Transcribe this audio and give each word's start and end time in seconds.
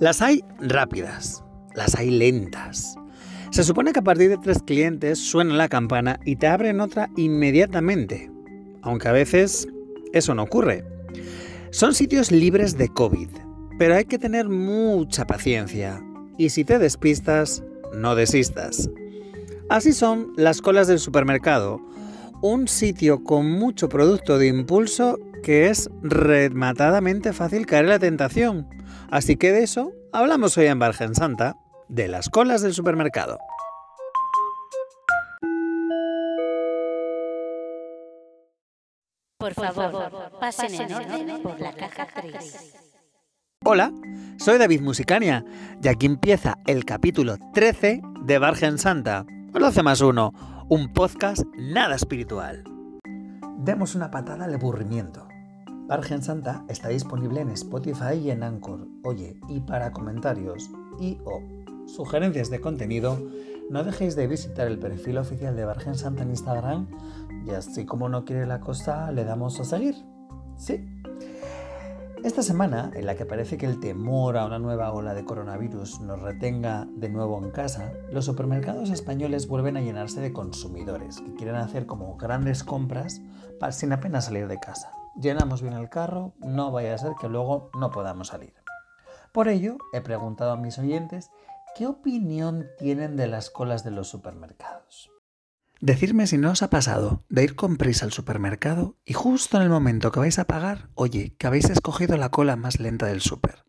Las 0.00 0.22
hay 0.22 0.42
rápidas, 0.58 1.44
las 1.74 1.94
hay 1.94 2.10
lentas. 2.10 2.96
Se 3.50 3.62
supone 3.62 3.92
que 3.92 3.98
a 3.98 4.02
partir 4.02 4.30
de 4.30 4.38
tres 4.38 4.62
clientes 4.62 5.18
suena 5.18 5.54
la 5.54 5.68
campana 5.68 6.18
y 6.24 6.36
te 6.36 6.46
abren 6.46 6.80
otra 6.80 7.10
inmediatamente, 7.18 8.30
aunque 8.80 9.08
a 9.08 9.12
veces 9.12 9.68
eso 10.14 10.34
no 10.34 10.44
ocurre. 10.44 10.86
Son 11.70 11.92
sitios 11.92 12.32
libres 12.32 12.78
de 12.78 12.88
COVID, 12.88 13.28
pero 13.78 13.94
hay 13.94 14.06
que 14.06 14.18
tener 14.18 14.48
mucha 14.48 15.26
paciencia 15.26 16.02
y 16.38 16.48
si 16.48 16.64
te 16.64 16.78
despistas, 16.78 17.62
no 17.94 18.14
desistas. 18.14 18.88
Así 19.68 19.92
son 19.92 20.32
las 20.38 20.62
colas 20.62 20.88
del 20.88 20.98
supermercado, 20.98 21.78
un 22.40 22.68
sitio 22.68 23.22
con 23.22 23.50
mucho 23.50 23.90
producto 23.90 24.38
de 24.38 24.46
impulso 24.46 25.18
que 25.42 25.68
es 25.68 25.90
rematadamente 26.02 27.34
fácil 27.34 27.66
caer 27.66 27.84
en 27.84 27.90
la 27.90 27.98
tentación. 27.98 28.79
Así 29.10 29.36
que 29.36 29.50
de 29.52 29.64
eso 29.64 29.92
hablamos 30.12 30.56
hoy 30.56 30.66
en 30.66 30.78
Bargen 30.78 31.14
Santa, 31.16 31.56
de 31.88 32.06
las 32.06 32.28
colas 32.28 32.62
del 32.62 32.74
supermercado. 32.74 33.38
Por 39.38 39.54
favor, 39.54 40.12
pasen 40.38 40.74
en 40.74 40.92
orden 40.92 41.42
por 41.42 41.58
la 41.58 41.72
caja 41.72 42.06
3. 42.14 42.74
Hola, 43.64 43.92
soy 44.38 44.58
David 44.58 44.80
Musicania 44.82 45.44
y 45.82 45.88
aquí 45.88 46.06
empieza 46.06 46.54
el 46.66 46.84
capítulo 46.84 47.36
13 47.52 48.02
de 48.22 48.38
Bargen 48.38 48.78
Santa, 48.78 49.26
12 49.52 49.82
más 49.82 50.02
1, 50.02 50.66
un 50.68 50.92
podcast 50.92 51.42
nada 51.56 51.96
espiritual. 51.96 52.62
Demos 53.58 53.96
una 53.96 54.10
patada 54.10 54.44
al 54.44 54.54
aburrimiento. 54.54 55.29
Bargen 55.90 56.22
Santa 56.22 56.64
está 56.68 56.88
disponible 56.88 57.40
en 57.40 57.50
Spotify 57.50 58.14
y 58.14 58.30
en 58.30 58.44
Anchor. 58.44 58.86
Oye, 59.02 59.40
y 59.48 59.58
para 59.58 59.90
comentarios 59.90 60.70
y 61.00 61.18
o 61.24 61.42
sugerencias 61.88 62.48
de 62.48 62.60
contenido, 62.60 63.18
no 63.70 63.82
dejéis 63.82 64.14
de 64.14 64.28
visitar 64.28 64.68
el 64.68 64.78
perfil 64.78 65.18
oficial 65.18 65.56
de 65.56 65.64
Bargen 65.64 65.96
Santa 65.96 66.22
en 66.22 66.30
Instagram 66.30 66.86
y 67.44 67.50
así 67.50 67.86
como 67.86 68.08
no 68.08 68.24
quiere 68.24 68.46
la 68.46 68.60
cosa, 68.60 69.10
le 69.10 69.24
damos 69.24 69.58
a 69.58 69.64
seguir. 69.64 69.96
¿Sí? 70.56 70.88
Esta 72.22 72.44
semana, 72.44 72.92
en 72.94 73.04
la 73.04 73.16
que 73.16 73.26
parece 73.26 73.58
que 73.58 73.66
el 73.66 73.80
temor 73.80 74.36
a 74.36 74.46
una 74.46 74.60
nueva 74.60 74.92
ola 74.92 75.12
de 75.12 75.24
coronavirus 75.24 76.02
nos 76.02 76.22
retenga 76.22 76.86
de 76.94 77.08
nuevo 77.08 77.42
en 77.42 77.50
casa, 77.50 77.92
los 78.12 78.26
supermercados 78.26 78.90
españoles 78.90 79.48
vuelven 79.48 79.76
a 79.76 79.80
llenarse 79.80 80.20
de 80.20 80.32
consumidores 80.32 81.20
que 81.20 81.34
quieren 81.34 81.56
hacer 81.56 81.86
como 81.86 82.16
grandes 82.16 82.62
compras 82.62 83.20
sin 83.72 83.92
apenas 83.92 84.26
salir 84.26 84.46
de 84.46 84.60
casa. 84.60 84.99
Llenamos 85.16 85.62
bien 85.62 85.74
el 85.74 85.88
carro, 85.88 86.34
no 86.38 86.70
vaya 86.70 86.94
a 86.94 86.98
ser 86.98 87.12
que 87.20 87.28
luego 87.28 87.70
no 87.78 87.90
podamos 87.90 88.28
salir. 88.28 88.54
Por 89.32 89.48
ello, 89.48 89.78
he 89.92 90.00
preguntado 90.00 90.52
a 90.52 90.56
mis 90.56 90.78
oyentes 90.78 91.30
qué 91.76 91.86
opinión 91.86 92.66
tienen 92.78 93.16
de 93.16 93.26
las 93.26 93.50
colas 93.50 93.84
de 93.84 93.90
los 93.90 94.08
supermercados. 94.08 95.10
Decidme 95.80 96.26
si 96.26 96.36
no 96.36 96.50
os 96.50 96.62
ha 96.62 96.68
pasado 96.68 97.24
de 97.30 97.42
ir 97.42 97.56
con 97.56 97.76
prisa 97.76 98.04
al 98.04 98.12
supermercado 98.12 98.96
y 99.04 99.14
justo 99.14 99.56
en 99.56 99.62
el 99.62 99.70
momento 99.70 100.12
que 100.12 100.20
vais 100.20 100.38
a 100.38 100.44
pagar, 100.44 100.90
oye, 100.94 101.34
que 101.38 101.46
habéis 101.46 101.70
escogido 101.70 102.18
la 102.18 102.28
cola 102.28 102.56
más 102.56 102.80
lenta 102.80 103.06
del 103.06 103.22
súper. 103.22 103.64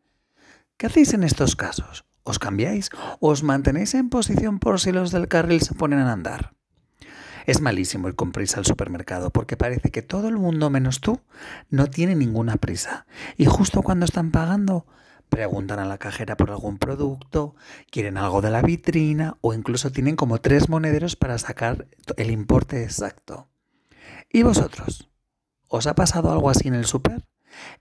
¿Qué 0.76 0.88
hacéis 0.88 1.14
en 1.14 1.24
estos 1.24 1.56
casos? 1.56 2.06
¿Os 2.24 2.38
cambiáis 2.38 2.90
os 3.20 3.44
mantenéis 3.44 3.94
en 3.94 4.10
posición 4.10 4.60
por 4.60 4.80
si 4.80 4.92
los 4.92 5.12
del 5.12 5.28
carril 5.28 5.62
se 5.62 5.74
ponen 5.74 6.00
a 6.00 6.12
andar? 6.12 6.54
Es 7.46 7.62
malísimo 7.62 8.08
ir 8.08 8.16
con 8.16 8.32
prisa 8.32 8.60
al 8.60 8.66
supermercado 8.66 9.30
porque 9.30 9.58
parece 9.58 9.90
que 9.90 10.02
todo 10.02 10.28
el 10.28 10.38
mundo 10.38 10.70
menos 10.70 11.02
tú 11.02 11.22
no 11.70 11.88
tiene 11.88 12.16
ninguna 12.16 12.58
prisa 12.58 13.06
y 13.38 13.46
justo 13.46 13.82
cuando 13.82 14.06
están 14.06 14.32
pagando 14.32 14.86
preguntan 15.32 15.80
a 15.80 15.86
la 15.86 15.98
cajera 15.98 16.36
por 16.36 16.52
algún 16.52 16.78
producto, 16.78 17.56
quieren 17.90 18.18
algo 18.18 18.42
de 18.42 18.52
la 18.52 18.62
vitrina 18.62 19.38
o 19.40 19.54
incluso 19.54 19.90
tienen 19.90 20.18
como 20.18 20.42
tres 20.42 20.68
monederos 20.68 21.16
para 21.16 21.38
sacar 21.38 21.88
el 22.18 22.32
importe 22.32 22.84
exacto. 22.84 23.48
¿Y 24.30 24.44
vosotros? 24.44 25.10
¿Os 25.70 25.88
ha 25.88 25.96
pasado 25.96 26.34
algo 26.34 26.50
así 26.50 26.68
en 26.68 26.74
el 26.74 26.86
súper? 26.86 27.24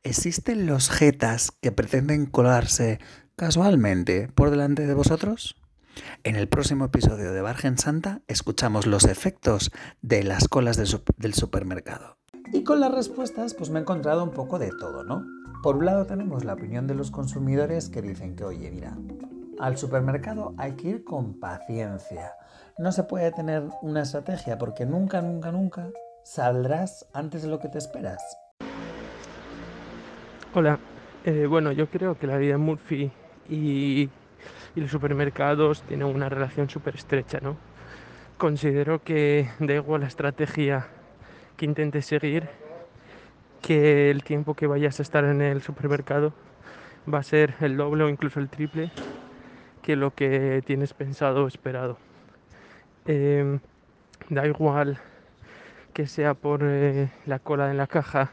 ¿Existen 0.04 0.66
los 0.66 0.90
jetas 0.90 1.50
que 1.60 1.72
pretenden 1.72 2.26
colarse 2.26 3.00
casualmente 3.34 4.28
por 4.28 4.50
delante 4.50 4.86
de 4.86 4.94
vosotros? 4.94 5.56
En 6.24 6.36
el 6.36 6.48
próximo 6.48 6.86
episodio 6.86 7.32
de 7.32 7.40
Bargen 7.40 7.78
Santa 7.78 8.20
escuchamos 8.28 8.86
los 8.86 9.04
efectos 9.04 9.70
de 10.02 10.22
las 10.22 10.48
colas 10.48 10.76
del, 10.76 11.34
supermercado. 11.34 12.16
Y 12.52 12.64
con 12.64 12.80
las 12.80 12.92
respuestas 12.92 13.54
pues 13.54 13.70
me 13.70 13.78
he 13.78 13.82
encontrado 13.82 14.24
un 14.24 14.30
poco 14.30 14.58
de 14.58 14.70
todo, 14.70 15.04
¿no? 15.04 15.24
Por 15.62 15.76
un 15.76 15.86
lado 15.86 16.06
tenemos 16.06 16.44
la 16.44 16.54
opinión 16.54 16.86
de 16.86 16.94
los 16.94 17.10
consumidores 17.10 17.88
que 17.88 18.02
dicen 18.02 18.34
que, 18.34 18.44
oye, 18.44 18.70
mira, 18.70 18.96
al 19.58 19.76
supermercado 19.76 20.54
hay 20.56 20.72
que 20.72 20.88
ir 20.88 21.04
con 21.04 21.38
paciencia. 21.38 22.32
No 22.78 22.92
se 22.92 23.04
puede 23.04 23.30
tener 23.32 23.64
una 23.82 24.02
estrategia 24.02 24.58
porque 24.58 24.86
nunca, 24.86 25.20
nunca, 25.20 25.52
nunca 25.52 25.90
saldrás 26.24 27.06
antes 27.12 27.42
de 27.42 27.48
lo 27.48 27.58
que 27.58 27.68
te 27.68 27.78
esperas. 27.78 28.22
Hola, 30.54 30.78
eh, 31.24 31.46
bueno, 31.46 31.72
yo 31.72 31.88
creo 31.88 32.18
que 32.18 32.26
la 32.26 32.38
vida 32.38 32.54
en 32.54 32.60
Murphy 32.60 33.12
y, 33.48 34.08
y 34.74 34.80
los 34.80 34.90
supermercados 34.90 35.82
tienen 35.82 36.06
una 36.06 36.28
relación 36.28 36.68
súper 36.68 36.94
estrecha, 36.94 37.40
¿no? 37.40 37.56
Considero 38.38 39.02
que 39.02 39.50
da 39.58 39.74
igual 39.74 40.02
la 40.02 40.06
estrategia 40.06 40.88
que 41.56 41.66
intentes 41.66 42.06
seguir, 42.06 42.48
que 43.60 44.10
el 44.10 44.22
tiempo 44.24 44.54
que 44.54 44.66
vayas 44.66 44.98
a 44.98 45.02
estar 45.02 45.24
en 45.24 45.42
el 45.42 45.60
supermercado 45.60 46.32
va 47.12 47.18
a 47.18 47.22
ser 47.22 47.54
el 47.60 47.76
doble 47.76 48.04
o 48.04 48.08
incluso 48.08 48.40
el 48.40 48.48
triple 48.48 48.90
que 49.82 49.96
lo 49.96 50.14
que 50.14 50.62
tienes 50.64 50.94
pensado 50.94 51.44
o 51.44 51.48
esperado. 51.48 51.98
Em, 53.06 53.60
da 54.28 54.46
igual 54.46 54.98
que 55.92 56.06
sea 56.06 56.34
por 56.34 56.60
eh, 56.62 57.10
la 57.26 57.38
cola 57.38 57.70
en 57.70 57.76
la 57.76 57.86
caja, 57.86 58.32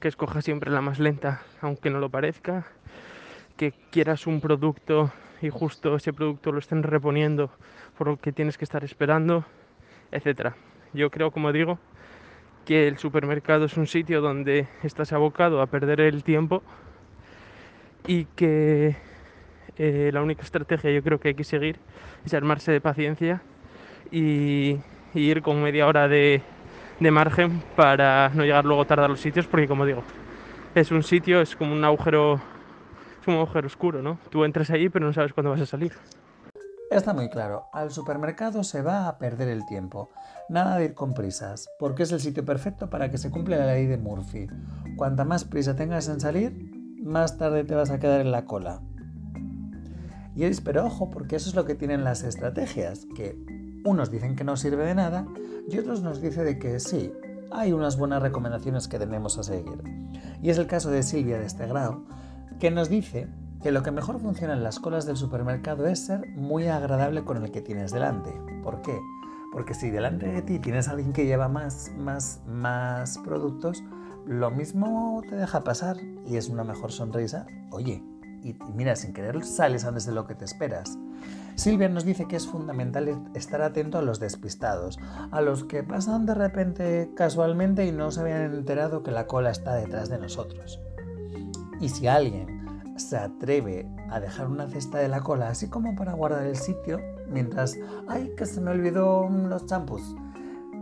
que 0.00 0.08
escojas 0.08 0.44
siempre 0.44 0.70
la 0.70 0.80
más 0.80 0.98
lenta, 0.98 1.42
aunque 1.60 1.90
no 1.90 1.98
lo 2.00 2.10
parezca, 2.10 2.66
que 3.56 3.72
quieras 3.90 4.26
un 4.26 4.40
producto 4.40 5.12
y 5.46 5.50
justo 5.50 5.96
ese 5.96 6.12
producto 6.12 6.52
lo 6.52 6.58
estén 6.58 6.82
reponiendo 6.82 7.50
por 7.96 8.08
lo 8.08 8.16
que 8.18 8.32
tienes 8.32 8.58
que 8.58 8.64
estar 8.64 8.84
esperando, 8.84 9.44
etc. 10.10 10.52
Yo 10.92 11.10
creo, 11.10 11.30
como 11.30 11.52
digo, 11.52 11.78
que 12.64 12.88
el 12.88 12.98
supermercado 12.98 13.66
es 13.66 13.76
un 13.76 13.86
sitio 13.86 14.20
donde 14.20 14.66
estás 14.82 15.12
abocado 15.12 15.62
a 15.62 15.66
perder 15.66 16.00
el 16.00 16.24
tiempo 16.24 16.62
y 18.06 18.24
que 18.36 18.96
eh, 19.78 20.10
la 20.12 20.22
única 20.22 20.42
estrategia 20.42 20.90
yo 20.90 21.02
creo 21.02 21.20
que 21.20 21.28
hay 21.28 21.34
que 21.34 21.44
seguir 21.44 21.78
es 22.24 22.34
armarse 22.34 22.72
de 22.72 22.80
paciencia 22.80 23.40
y, 24.10 24.78
ir 25.14 25.40
con 25.40 25.62
media 25.62 25.86
hora 25.86 26.08
de, 26.08 26.42
margen 27.00 27.62
para 27.74 28.30
no 28.34 28.42
llegar 28.42 28.64
luego 28.64 28.84
tarde 28.84 29.04
a 29.04 29.08
los 29.08 29.20
sitios 29.20 29.46
porque 29.46 29.66
como 29.66 29.86
digo 29.86 30.02
es 30.74 30.90
un 30.90 31.02
sitio 31.02 31.40
es 31.40 31.56
como 31.56 31.72
un 31.72 31.84
agujero 31.84 32.40
un 33.30 33.36
agujero 33.36 33.66
oscuro 33.66 34.02
no 34.02 34.18
tú 34.30 34.44
entras 34.44 34.70
allí 34.70 34.88
pero 34.88 35.06
no 35.06 35.12
sabes 35.12 35.32
cuándo 35.32 35.50
vas 35.50 35.60
a 35.60 35.66
salir 35.66 35.92
Está 36.88 37.12
muy 37.12 37.28
claro, 37.28 37.66
al 37.72 37.90
supermercado 37.90 38.62
se 38.62 38.80
va 38.80 39.08
a 39.08 39.18
perder 39.18 39.48
el 39.48 39.66
tiempo. 39.66 40.08
Nada 40.48 40.76
de 40.76 40.84
ir 40.84 40.94
con 40.94 41.14
prisas, 41.14 41.68
porque 41.80 42.04
es 42.04 42.12
el 42.12 42.20
sitio 42.20 42.44
perfecto 42.44 42.88
para 42.88 43.10
que 43.10 43.18
se 43.18 43.32
cumpla 43.32 43.56
la 43.56 43.72
ley 43.72 43.86
de 43.86 43.98
Murphy. 43.98 44.46
Cuanta 44.96 45.24
más 45.24 45.42
prisa 45.42 45.74
tengas 45.74 46.08
en 46.08 46.20
salir, 46.20 46.52
más 47.02 47.38
tarde 47.38 47.64
te 47.64 47.74
vas 47.74 47.90
a 47.90 47.98
quedar 47.98 48.20
en 48.20 48.30
la 48.30 48.44
cola. 48.44 48.82
Y 50.36 50.44
es, 50.44 50.60
pero 50.60 50.86
ojo, 50.86 51.10
porque 51.10 51.34
eso 51.34 51.48
es 51.48 51.56
lo 51.56 51.64
que 51.64 51.74
tienen 51.74 52.04
las 52.04 52.22
estrategias, 52.22 53.06
que 53.16 53.36
unos 53.84 54.12
dicen 54.12 54.36
que 54.36 54.44
no 54.44 54.56
sirve 54.56 54.84
de 54.84 54.94
nada 54.94 55.26
y 55.68 55.78
otros 55.78 56.02
nos 56.02 56.20
dicen 56.20 56.44
de 56.44 56.58
que 56.58 56.78
sí, 56.78 57.12
hay 57.50 57.72
unas 57.72 57.98
buenas 57.98 58.22
recomendaciones 58.22 58.86
que 58.86 59.00
debemos 59.00 59.38
a 59.38 59.42
seguir. 59.42 59.82
Y 60.40 60.50
es 60.50 60.58
el 60.58 60.68
caso 60.68 60.90
de 60.90 61.02
Silvia 61.02 61.38
de 61.38 61.46
este 61.46 61.66
grado, 61.66 62.04
que 62.58 62.70
nos 62.70 62.88
dice 62.88 63.28
que 63.62 63.72
lo 63.72 63.82
que 63.82 63.90
mejor 63.90 64.20
funciona 64.20 64.54
en 64.54 64.62
las 64.62 64.78
colas 64.78 65.06
del 65.06 65.16
supermercado 65.16 65.86
es 65.86 66.06
ser 66.06 66.26
muy 66.36 66.68
agradable 66.68 67.24
con 67.24 67.42
el 67.42 67.50
que 67.50 67.60
tienes 67.60 67.92
delante. 67.92 68.30
¿Por 68.62 68.82
qué? 68.82 68.98
Porque 69.52 69.74
si 69.74 69.90
delante 69.90 70.26
de 70.26 70.42
ti 70.42 70.58
tienes 70.58 70.88
a 70.88 70.92
alguien 70.92 71.12
que 71.12 71.26
lleva 71.26 71.48
más, 71.48 71.90
más, 71.96 72.40
más 72.46 73.18
productos, 73.18 73.82
lo 74.26 74.50
mismo 74.50 75.22
te 75.28 75.36
deja 75.36 75.64
pasar 75.64 75.96
y 76.26 76.36
es 76.36 76.48
una 76.48 76.64
mejor 76.64 76.92
sonrisa. 76.92 77.46
Oye, 77.70 78.02
y, 78.42 78.56
mira, 78.74 78.96
sin 78.96 79.12
querer 79.12 79.44
sales 79.44 79.84
antes 79.84 80.06
de 80.06 80.12
lo 80.12 80.26
que 80.26 80.34
te 80.34 80.44
esperas. 80.44 80.98
Silvia 81.56 81.88
nos 81.88 82.04
dice 82.04 82.26
que 82.28 82.36
es 82.36 82.46
fundamental 82.46 83.30
estar 83.34 83.62
atento 83.62 83.98
a 83.98 84.02
los 84.02 84.20
despistados, 84.20 84.98
a 85.30 85.40
los 85.40 85.64
que 85.64 85.82
pasan 85.82 86.26
de 86.26 86.34
repente 86.34 87.10
casualmente 87.16 87.86
y 87.86 87.92
no 87.92 88.10
se 88.10 88.20
habían 88.20 88.54
enterado 88.54 89.02
que 89.02 89.10
la 89.10 89.26
cola 89.26 89.50
está 89.50 89.74
detrás 89.74 90.10
de 90.10 90.18
nosotros. 90.18 90.80
Y 91.80 91.88
si 91.88 92.06
alguien 92.06 92.56
se 92.96 93.16
atreve 93.16 93.86
a 94.10 94.20
dejar 94.20 94.48
una 94.48 94.68
cesta 94.68 94.98
de 94.98 95.08
la 95.08 95.20
cola, 95.20 95.48
así 95.48 95.68
como 95.68 95.94
para 95.94 96.14
guardar 96.14 96.46
el 96.46 96.56
sitio, 96.56 97.00
mientras, 97.28 97.76
ay, 98.08 98.32
que 98.36 98.46
se 98.46 98.60
me 98.60 98.70
olvidó 98.70 99.28
los 99.28 99.66
champús. 99.66 100.02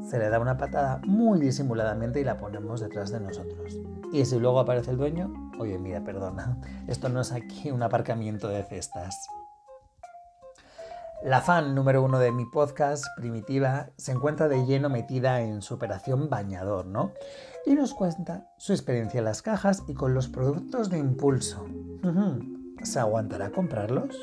se 0.08 0.18
le 0.18 0.28
da 0.28 0.38
una 0.38 0.58
patada 0.58 1.00
muy 1.06 1.40
disimuladamente 1.40 2.20
y 2.20 2.24
la 2.24 2.36
ponemos 2.36 2.80
detrás 2.80 3.10
de 3.10 3.20
nosotros. 3.20 3.78
Y 4.12 4.24
si 4.26 4.38
luego 4.38 4.60
aparece 4.60 4.90
el 4.90 4.98
dueño, 4.98 5.32
oye, 5.58 5.78
mira, 5.78 6.04
perdona, 6.04 6.58
esto 6.86 7.08
no 7.08 7.22
es 7.22 7.32
aquí 7.32 7.70
un 7.70 7.82
aparcamiento 7.82 8.48
de 8.48 8.62
cestas. 8.64 9.16
La 11.24 11.40
fan 11.40 11.74
número 11.74 12.02
uno 12.02 12.18
de 12.18 12.32
mi 12.32 12.44
podcast, 12.44 13.02
Primitiva, 13.16 13.88
se 13.96 14.12
encuentra 14.12 14.46
de 14.46 14.66
lleno 14.66 14.90
metida 14.90 15.40
en 15.40 15.62
su 15.62 15.72
operación 15.72 16.28
bañador, 16.28 16.84
¿no? 16.84 17.12
Y 17.66 17.74
nos 17.74 17.94
cuenta 17.94 18.50
su 18.58 18.72
experiencia 18.72 19.18
en 19.18 19.24
las 19.24 19.40
cajas 19.40 19.84
y 19.88 19.94
con 19.94 20.12
los 20.12 20.28
productos 20.28 20.90
de 20.90 20.98
impulso. 20.98 21.66
¿Se 22.82 22.98
aguantará 22.98 23.50
comprarlos? 23.50 24.14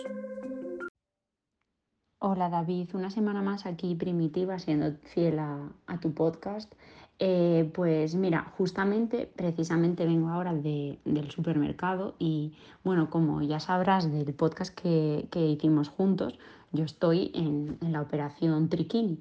Hola 2.19 2.49
David, 2.49 2.89
una 2.93 3.09
semana 3.09 3.41
más 3.41 3.65
aquí 3.65 3.95
Primitiva, 3.95 4.59
siendo 4.59 4.91
fiel 5.13 5.39
a, 5.39 5.71
tu 5.99 6.13
podcast. 6.13 6.71
Eh, 7.17 7.71
pues 7.73 8.13
mira, 8.13 8.53
justamente, 8.57 9.31
precisamente 9.35 10.05
vengo 10.05 10.29
ahora 10.29 10.53
del 10.53 11.31
supermercado 11.31 12.13
y 12.19 12.53
bueno, 12.83 13.09
como 13.09 13.41
ya 13.41 13.59
sabrás 13.59 14.11
del 14.11 14.35
podcast 14.35 14.75
que, 14.75 15.27
hicimos 15.33 15.89
juntos, 15.89 16.37
yo 16.71 16.85
estoy 16.85 17.31
en, 17.33 17.79
la 17.91 18.01
operación 18.01 18.69
Triquini 18.69 19.19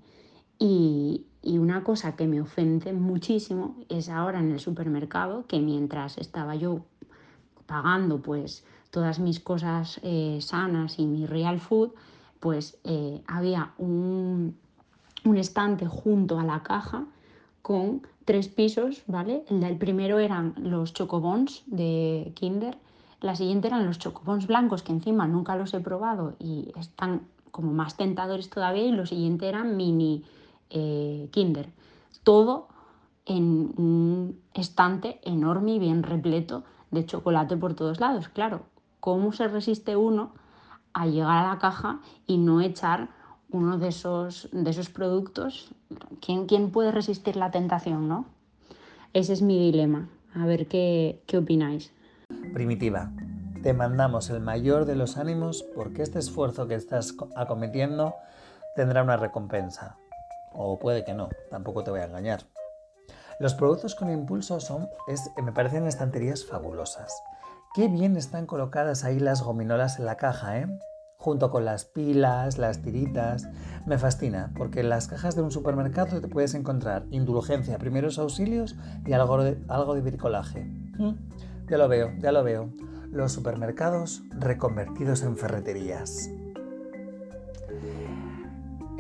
y, 0.61 1.27
una 1.43 1.83
cosa 1.83 2.17
que 2.17 2.27
me 2.27 2.41
ofende 2.41 2.93
muchísimo 2.93 3.77
es 3.89 4.11
ahora 4.11 4.41
en 4.41 4.53
el 4.53 4.61
supermercado 4.61 5.47
que 5.47 5.59
mientras 5.59 6.19
estaba 6.19 6.55
yo 6.55 6.83
pagando 7.67 8.21
pues 8.21 8.65
todas 8.91 9.19
mis 9.19 9.41
cosas 9.41 10.01
eh, 10.03 10.39
sanas 10.43 10.99
y 10.99 11.07
mi 11.07 11.27
real 11.27 11.59
food, 11.61 11.93
pues 12.41 12.79
eh, 12.85 13.23
había 13.27 13.73
un, 13.79 14.57
estante 15.35 15.87
junto 15.87 16.39
a 16.39 16.45
la 16.45 16.63
caja 16.63 17.07
con 17.63 18.03
tres 18.27 18.49
pisos, 18.49 19.03
¿vale? 19.07 19.45
El, 19.49 19.79
primero 19.79 20.19
eran 20.19 20.55
los 20.59 20.93
chocobons 20.93 21.63
de 21.67 22.33
Kinder, 22.35 22.77
la 23.21 23.35
siguiente 23.35 23.69
eran 23.69 23.87
los 23.87 23.99
chocobons 23.99 24.47
blancos, 24.47 24.83
que 24.83 24.93
encima 24.93 25.27
nunca 25.27 25.57
los 25.57 25.73
he 25.73 25.81
probado 25.81 26.35
y 26.39 26.73
están 26.79 27.23
como 27.51 27.73
más 27.73 27.97
tentadores 27.97 28.51
todavía, 28.51 28.85
y 28.85 28.93
lo 28.93 29.07
siguiente 29.07 29.49
eran 29.49 29.77
mini 29.77 30.25
eh, 30.71 31.29
Kinder. 31.33 31.71
Todo 32.25 32.69
en 33.27 33.75
un 33.77 34.41
estante 34.55 35.21
enorme 35.23 35.73
y 35.73 35.79
bien 35.79 36.03
repleto 36.03 36.65
de 36.91 37.05
chocolate 37.05 37.57
por 37.57 37.75
todos 37.75 38.01
lados. 38.01 38.29
Claro, 38.29 38.63
¿cómo 38.99 39.33
se 39.33 39.49
resiste 39.49 39.97
uno 39.97 40.33
a 40.93 41.07
llegar 41.07 41.45
a 41.45 41.49
la 41.49 41.59
caja 41.59 42.01
y 42.27 42.39
no 42.39 42.61
echar 42.61 43.11
uno 43.51 43.79
de 43.79 43.89
esos, 43.89 44.49
de 44.53 44.71
esos 44.71 44.91
productos. 44.91 45.75
¿Quién, 46.25 46.47
¿Quién, 46.47 46.71
puede 46.71 46.93
resistir 46.93 47.37
la 47.37 47.51
tentación, 47.51 48.09
no? 48.09 48.27
Ese 49.13 49.33
es 49.33 49.43
mi 49.43 49.59
dilema. 49.59 50.09
A 50.35 50.47
ver 50.47 50.67
qué, 50.67 51.23
qué 51.27 51.39
opináis. 51.39 51.93
Primitiva, 52.55 53.11
te 53.63 53.75
mandamos 53.75 54.31
el 54.31 54.41
mayor 54.41 54.85
de 54.85 54.95
los 54.95 55.17
ánimos 55.17 55.65
porque 55.75 56.03
este 56.03 56.21
esfuerzo 56.21 56.69
que 56.69 56.75
estás 56.75 57.17
acometiendo 57.35 58.15
tendrá 58.77 59.03
una 59.03 59.17
recompensa. 59.17 59.97
O 60.53 60.79
puede 60.79 61.05
que 61.05 61.15
no, 61.15 61.29
tampoco 61.51 61.85
te 61.85 61.91
voy 61.91 62.01
a 62.01 62.05
engañar. 62.05 62.43
Los 63.41 63.55
productos 63.55 63.95
con 63.95 64.11
impulso 64.11 64.61
son, 64.61 64.89
es, 65.09 65.31
me 65.43 65.53
parecen 65.53 65.87
estanterías 65.87 66.45
fabulosas. 66.45 67.23
Qué 67.75 67.89
bien 67.89 68.17
están 68.17 68.47
colocadas 68.47 69.05
ahí 69.05 69.19
las 69.19 69.43
gominolas 69.43 69.99
en 69.99 70.05
la 70.05 70.17
caja, 70.17 70.59
¿eh? 70.59 70.67
Junto 71.17 71.51
con 71.51 71.65
las 71.65 71.85
pilas, 71.85 72.59
las 72.59 72.83
tiritas. 72.83 73.49
Me 73.87 73.97
fascina, 73.97 74.53
porque 74.57 74.81
en 74.81 74.89
las 74.89 75.07
cajas 75.07 75.37
de 75.37 75.43
un 75.43 75.53
supermercado 75.53 76.21
te 76.21 76.29
puedes 76.29 76.55
encontrar 76.55 77.07
indulgencia, 77.11 77.79
primeros 77.79 78.19
auxilios 78.19 78.77
y 79.07 79.13
algo 79.13 79.43
de, 79.43 79.63
algo 79.69 79.95
de 79.95 80.01
bricolaje. 80.03 80.65
¿Mm? 80.65 81.13
Ya 81.69 81.79
lo 81.79 81.89
veo, 81.89 82.13
ya 82.19 82.33
lo 82.33 82.43
veo. 82.43 82.71
Los 83.11 83.33
supermercados 83.33 84.23
reconvertidos 84.31 85.23
en 85.23 85.37
ferreterías. 85.37 86.29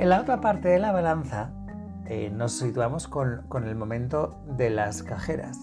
En 0.00 0.08
la 0.08 0.18
otra 0.18 0.40
parte 0.40 0.68
de 0.68 0.78
la 0.78 0.92
balanza 0.92 1.50
eh, 2.06 2.30
nos 2.30 2.56
situamos 2.56 3.06
con, 3.06 3.44
el 3.66 3.74
momento 3.74 4.42
de 4.46 4.70
las 4.70 5.02
cajeras 5.02 5.58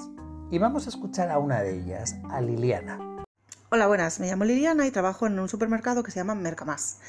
y 0.52 0.60
vamos 0.60 0.86
a 0.86 0.90
escuchar 0.90 1.32
a 1.32 1.40
una 1.40 1.64
de 1.64 1.80
ellas, 1.80 2.18
a 2.30 2.40
Liliana. 2.40 3.00
Hola, 3.72 3.88
buenas. 3.88 4.20
Me 4.20 4.28
llamo 4.28 4.46
Liliana 4.46 4.86
y 4.86 4.92
trabajo 4.92 5.26
en 5.26 5.40
un 5.40 5.50
supermercado 5.50 6.04
que 6.04 6.12
se 6.12 6.20
llama 6.20 6.36
Mercamás. 6.36 7.00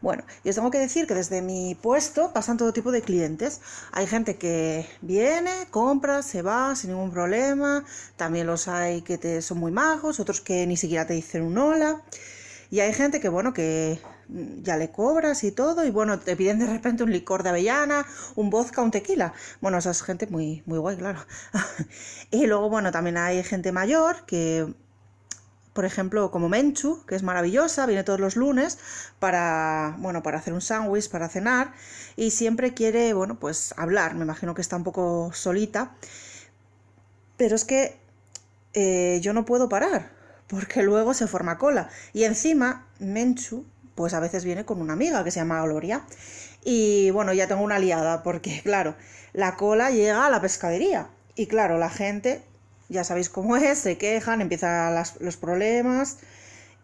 Bueno, 0.00 0.22
y 0.44 0.48
os 0.48 0.54
tengo 0.54 0.70
que 0.70 0.78
decir 0.78 1.08
que 1.08 1.14
desde 1.14 1.42
mi 1.42 1.74
puesto 1.74 2.32
pasan 2.32 2.56
todo 2.56 2.72
tipo 2.72 2.92
de 2.92 3.02
clientes. 3.02 3.60
Hay 3.90 4.06
gente 4.06 4.36
que 4.36 4.88
viene, 5.02 5.50
compra, 5.72 6.22
se 6.22 6.42
va 6.42 6.76
sin 6.76 6.90
ningún 6.90 7.10
problema. 7.10 7.82
También 8.16 8.46
los 8.46 8.68
hay 8.68 9.02
que 9.02 9.42
son 9.42 9.58
muy 9.58 9.72
majos, 9.72 10.20
otros 10.20 10.40
que 10.40 10.64
ni 10.68 10.76
siquiera 10.76 11.04
te 11.04 11.14
dicen 11.14 11.42
un 11.42 11.58
hola. 11.58 12.00
Y 12.70 12.80
hay 12.80 12.92
gente 12.92 13.20
que, 13.20 13.28
bueno, 13.28 13.52
que 13.52 14.00
ya 14.62 14.76
le 14.76 14.90
cobras 14.90 15.44
y 15.44 15.52
todo, 15.52 15.84
y 15.84 15.90
bueno, 15.90 16.18
te 16.18 16.36
piden 16.36 16.58
de 16.58 16.66
repente 16.66 17.02
un 17.02 17.12
licor 17.12 17.42
de 17.42 17.50
avellana, 17.50 18.06
un 18.34 18.50
vodka, 18.50 18.82
un 18.82 18.90
tequila. 18.90 19.32
Bueno, 19.60 19.78
esa 19.78 19.90
es 19.90 20.02
gente 20.02 20.26
muy, 20.26 20.62
muy 20.66 20.78
guay, 20.78 20.96
claro. 20.96 21.20
y 22.30 22.46
luego, 22.46 22.68
bueno, 22.68 22.90
también 22.90 23.16
hay 23.16 23.42
gente 23.44 23.72
mayor 23.72 24.26
que, 24.26 24.74
por 25.72 25.84
ejemplo, 25.84 26.30
como 26.30 26.48
Menchu, 26.48 27.04
que 27.06 27.14
es 27.14 27.22
maravillosa, 27.22 27.86
viene 27.86 28.02
todos 28.02 28.18
los 28.18 28.34
lunes 28.36 28.78
para, 29.18 29.96
bueno, 29.98 30.22
para 30.22 30.38
hacer 30.38 30.52
un 30.52 30.60
sándwich, 30.60 31.08
para 31.10 31.28
cenar, 31.28 31.72
y 32.16 32.30
siempre 32.30 32.74
quiere, 32.74 33.12
bueno, 33.12 33.38
pues 33.38 33.74
hablar. 33.76 34.14
Me 34.14 34.24
imagino 34.24 34.54
que 34.54 34.62
está 34.62 34.76
un 34.76 34.84
poco 34.84 35.30
solita. 35.32 35.94
Pero 37.36 37.54
es 37.54 37.64
que 37.64 37.98
eh, 38.72 39.20
yo 39.22 39.32
no 39.32 39.44
puedo 39.44 39.68
parar, 39.68 40.15
porque 40.48 40.82
luego 40.82 41.14
se 41.14 41.26
forma 41.26 41.58
cola. 41.58 41.88
Y 42.12 42.24
encima, 42.24 42.86
Menchu, 42.98 43.64
pues 43.94 44.14
a 44.14 44.20
veces 44.20 44.44
viene 44.44 44.64
con 44.64 44.80
una 44.80 44.92
amiga 44.92 45.24
que 45.24 45.30
se 45.30 45.40
llama 45.40 45.62
Gloria. 45.62 46.04
Y 46.64 47.10
bueno, 47.10 47.32
ya 47.32 47.46
tengo 47.46 47.62
una 47.62 47.76
aliada, 47.76 48.22
porque 48.22 48.60
claro, 48.62 48.96
la 49.32 49.56
cola 49.56 49.90
llega 49.90 50.26
a 50.26 50.30
la 50.30 50.40
pescadería. 50.40 51.08
Y 51.34 51.46
claro, 51.46 51.78
la 51.78 51.90
gente, 51.90 52.42
ya 52.88 53.04
sabéis 53.04 53.28
cómo 53.28 53.56
es, 53.56 53.78
se 53.78 53.98
quejan, 53.98 54.40
empiezan 54.40 54.94
los 55.20 55.36
problemas. 55.36 56.18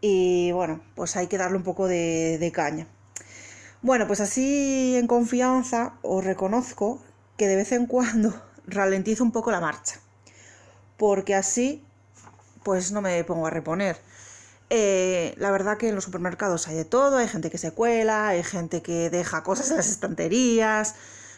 Y 0.01 0.53
bueno, 0.53 0.83
pues 0.95 1.17
hay 1.17 1.29
que 1.29 1.39
darle 1.39 1.57
un 1.57 1.63
poco 1.63 1.87
de, 1.89 2.39
de 2.39 2.53
caña. 2.53 2.87
Bueno, 3.83 4.07
pues 4.07 4.21
así 4.21 4.97
en 4.97 5.07
confianza 5.07 5.95
os 6.03 6.25
reconozco 6.25 7.03
que 7.37 7.49
de 7.49 7.57
vez 7.57 7.73
en 7.73 7.87
cuando 7.87 8.33
ralentizo 8.67 9.25
un 9.25 9.33
poco 9.33 9.51
la 9.51 9.61
marcha. 9.61 10.01
Porque 10.97 11.35
así, 11.35 11.85
pues 12.65 12.93
no 12.93 13.01
me 13.01 13.23
pongo 13.25 13.47
a 13.47 13.51
reponer. 13.51 13.97
Eh, 14.71 15.35
la 15.37 15.51
verdad 15.51 15.77
que 15.77 15.91
en 15.91 15.95
los 15.95 16.05
supermercados 16.05 16.67
hay 16.67 16.77
de 16.77 16.87
todo, 16.87 17.19
hay 17.19 17.29
gente 17.29 17.51
que 17.51 17.59
se 17.59 17.73
cuela, 17.73 18.29
hay 18.29 18.43
gente 18.43 18.81
que 18.81 19.11
deja 19.11 19.43
cosas 19.43 19.71
en 19.71 19.77
las 19.77 19.89
estanterías, 19.89 20.95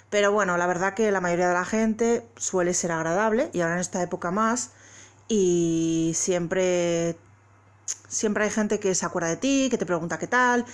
pero 0.09 0.31
bueno, 0.31 0.57
la 0.57 0.69
verdad 0.69 0.95
que 0.95 1.11
la 1.11 1.21
mayoría 1.21 1.49
de 1.49 1.55
la 1.55 1.65
gente 1.65 2.25
suele 2.37 2.75
ser 2.75 2.93
agradable 2.93 3.51
y 3.53 3.61
ahora 3.61 3.75
en 3.75 3.81
esta 3.81 4.01
época 4.03 4.31
más 4.31 4.71
y 5.27 6.13
siempre 6.15 7.17
siempre 8.09 8.45
hay 8.45 8.51
gente 8.51 8.79
que 8.79 8.95
se 8.95 9.05
acuerda 9.05 9.29
de 9.29 9.37
ti, 9.37 9.69
que 9.69 9.79
te 9.79 9.87
pregunta 9.87 10.19
qué 10.19 10.29
tal, 10.29 10.65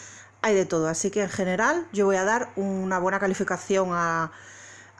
hay 0.42 0.54
de 0.54 0.66
todo, 0.66 0.88
así 0.88 1.10
que 1.10 1.22
en 1.22 1.30
general 1.30 1.86
yo 1.94 2.04
voy 2.04 2.16
a 2.16 2.24
dar 2.24 2.52
una 2.56 2.98
buena 2.98 3.18
calificación 3.18 3.88
a, 3.92 4.32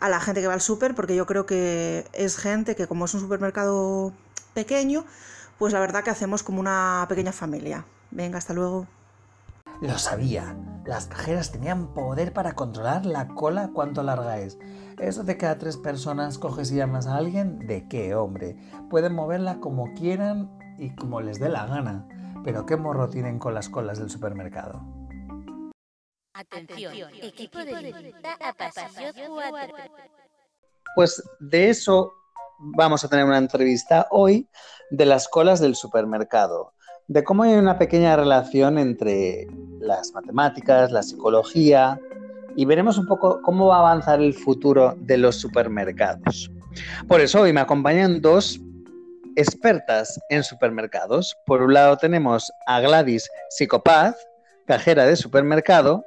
a 0.01 0.09
la 0.09 0.21
gente 0.21 0.41
que 0.41 0.47
va 0.47 0.55
al 0.55 0.63
súper 0.63 0.95
porque 0.95 1.15
yo 1.15 1.27
creo 1.27 1.45
que 1.47 2.07
es 2.15 2.39
gente 2.39 2.75
que 2.75 2.87
como 2.87 3.05
es 3.05 3.13
un 3.13 3.21
supermercado 3.21 4.15
pequeño, 4.55 5.05
pues 5.61 5.75
la 5.75 5.81
verdad 5.81 6.03
que 6.03 6.09
hacemos 6.09 6.43
como 6.43 6.59
una 6.59 7.05
pequeña 7.07 7.33
familia. 7.33 7.85
Venga, 8.11 8.39
hasta 8.39 8.55
luego. 8.55 8.87
Lo 9.83 9.99
sabía. 9.99 10.57
Las 10.87 11.07
cajeras 11.07 11.53
tenían 11.53 11.93
poder 11.93 12.33
para 12.33 12.55
controlar 12.55 13.05
la 13.05 13.29
cola 13.29 13.69
cuánto 13.75 14.03
larga 14.03 14.39
es. 14.39 14.59
Eso 14.99 15.23
de 15.23 15.37
que 15.37 15.45
a 15.45 15.59
tres 15.59 15.77
personas 15.77 16.39
coges 16.39 16.73
y 16.73 16.77
llamas 16.77 17.07
a 17.07 17.17
alguien, 17.17 17.67
¿de 17.67 17.87
qué, 17.89 18.15
hombre? 18.15 18.57
Pueden 18.89 19.15
moverla 19.15 19.61
como 19.61 19.93
quieran 19.93 20.51
y 20.79 20.95
como 20.95 21.21
les 21.21 21.39
dé 21.39 21.51
la 21.51 21.67
gana. 21.67 22.09
Pero 22.43 22.65
qué 22.65 22.79
morro 22.79 23.11
tienen 23.11 23.39
con 23.39 23.53
las 23.53 23.69
colas 23.69 23.99
del 23.99 24.09
supermercado. 24.09 24.81
Atención, 26.33 26.95
equipo 27.21 27.59
de 27.59 28.15
a 28.41 28.53
pasillo 28.55 29.13
4. 29.29 29.77
Pues 30.95 31.23
de 31.39 31.69
eso 31.69 32.15
vamos 32.61 33.05
a 33.05 33.09
tener 33.09 33.25
una 33.25 33.39
entrevista 33.39 34.07
hoy 34.11 34.49
de 34.91 35.07
las 35.07 35.29
colas 35.29 35.61
del 35.61 35.75
supermercado, 35.75 36.73
de 37.09 37.25
cómo 37.25 37.43
hay 37.43 37.55
una 37.55 37.79
pequeña 37.79 38.17
relación 38.17 38.79
entre 38.79 39.47
las 39.81 40.13
matemáticas, 40.13 40.93
la 40.93 41.03
psicología 41.03 41.99
y 42.57 42.65
veremos 42.65 42.99
un 42.99 43.07
poco 43.07 43.41
cómo 43.43 43.69
va 43.69 43.77
a 43.77 43.81
avanzar 43.81 44.21
el 44.21 44.35
futuro 44.35 44.95
de 44.99 45.17
los 45.17 45.37
supermercados. 45.37 46.51
Por 47.09 47.21
eso 47.21 47.41
hoy 47.41 47.53
me 47.53 47.61
acompañan 47.61 48.21
dos 48.21 48.61
expertas 49.37 50.21
en 50.29 50.43
supermercados. 50.43 51.37
Por 51.47 51.63
un 51.63 51.75
lado 51.75 51.97
tenemos 51.97 52.53
a 52.67 52.81
Gladys 52.81 53.29
Psicopaz, 53.51 54.17
cajera 54.67 55.07
de 55.07 55.17
supermercado, 55.17 56.05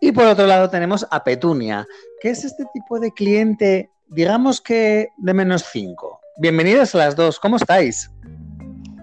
Y 0.00 0.12
por 0.12 0.26
otro 0.26 0.46
lado 0.46 0.68
tenemos 0.68 1.06
a 1.10 1.24
Petunia, 1.24 1.86
que 2.20 2.28
es 2.28 2.44
este 2.44 2.66
tipo 2.74 3.00
de 3.00 3.10
cliente, 3.12 3.90
digamos 4.08 4.60
que 4.60 5.08
de 5.18 5.34
menos 5.34 5.64
5. 5.72 6.20
Bienvenidas 6.38 6.94
a 6.94 6.98
las 6.98 7.16
dos, 7.16 7.38
¿cómo 7.38 7.56
estáis? 7.56 8.10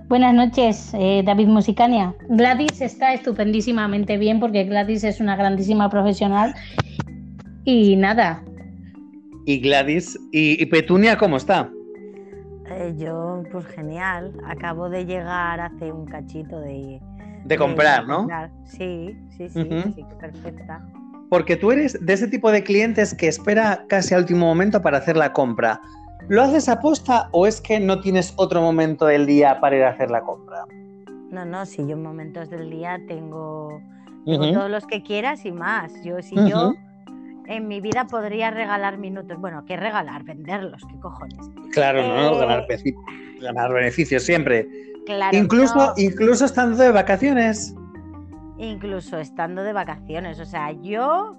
Buenas 0.07 0.33
noches, 0.33 0.93
eh, 0.93 1.23
David 1.25 1.47
Musicania. 1.47 2.13
Gladys 2.27 2.81
está 2.81 3.13
estupendísimamente 3.13 4.17
bien 4.17 4.39
porque 4.39 4.65
Gladys 4.65 5.03
es 5.03 5.21
una 5.21 5.35
grandísima 5.35 5.89
profesional 5.89 6.53
y 7.63 7.95
nada. 7.95 8.43
¿Y 9.45 9.59
Gladys? 9.59 10.19
¿Y, 10.31 10.61
y 10.61 10.65
Petunia 10.65 11.17
cómo 11.17 11.37
está? 11.37 11.69
Eh, 12.69 12.93
yo, 12.97 13.43
pues 13.51 13.65
genial. 13.67 14.33
Acabo 14.45 14.89
de 14.89 15.05
llegar 15.05 15.59
hace 15.59 15.91
un 15.91 16.05
cachito 16.05 16.59
de... 16.59 16.99
De 17.45 17.57
comprar, 17.57 18.07
¿no? 18.07 18.27
Sí, 18.65 19.17
sí, 19.35 19.49
sí, 19.49 19.63
sí, 19.95 20.05
perfecta. 20.19 20.85
Porque 21.31 21.55
tú 21.55 21.71
eres 21.71 21.97
de 22.05 22.11
ese 22.11 22.27
tipo 22.27 22.51
de 22.51 22.61
clientes 22.61 23.15
que 23.15 23.29
espera 23.29 23.85
casi 23.87 24.13
al 24.13 24.23
último 24.23 24.45
momento 24.47 24.81
para 24.81 24.97
hacer 24.97 25.15
la 25.15 25.31
compra. 25.31 25.79
¿Lo 26.27 26.41
haces 26.41 26.67
a 26.67 26.81
posta 26.81 27.29
o 27.31 27.47
es 27.47 27.61
que 27.61 27.79
no 27.79 28.01
tienes 28.01 28.33
otro 28.35 28.59
momento 28.59 29.05
del 29.05 29.25
día 29.25 29.61
para 29.61 29.77
ir 29.77 29.83
a 29.83 29.91
hacer 29.91 30.11
la 30.11 30.19
compra? 30.23 30.65
No, 31.29 31.45
no, 31.45 31.65
si 31.65 31.87
yo 31.87 31.93
en 31.93 32.03
momentos 32.03 32.49
del 32.49 32.69
día 32.69 32.99
tengo, 33.07 33.81
todos 34.25 34.69
los 34.69 34.85
que 34.85 35.03
quieras 35.03 35.45
y 35.45 35.53
más. 35.53 35.93
Yo, 36.03 36.21
si 36.21 36.35
yo 36.35 36.73
en 37.47 37.65
mi 37.69 37.79
vida 37.79 38.07
podría 38.07 38.51
regalar 38.51 38.97
minutos. 38.97 39.39
Bueno, 39.39 39.63
¿qué 39.65 39.77
regalar? 39.77 40.25
Venderlos, 40.25 40.81
¿qué 40.85 40.99
cojones? 40.99 41.49
Claro, 41.71 42.05
no, 42.05 42.39
ganar, 42.39 42.65
eh, 42.69 42.93
ganar 43.39 43.71
beneficios 43.71 44.23
siempre. 44.23 44.67
Claro, 45.05 45.37
incluso, 45.37 45.93
incluso 45.95 46.43
estando 46.43 46.75
de 46.75 46.91
vacaciones. 46.91 47.73
Incluso 48.61 49.17
estando 49.17 49.63
de 49.63 49.73
vacaciones. 49.73 50.39
O 50.39 50.45
sea, 50.45 50.71
yo 50.71 51.35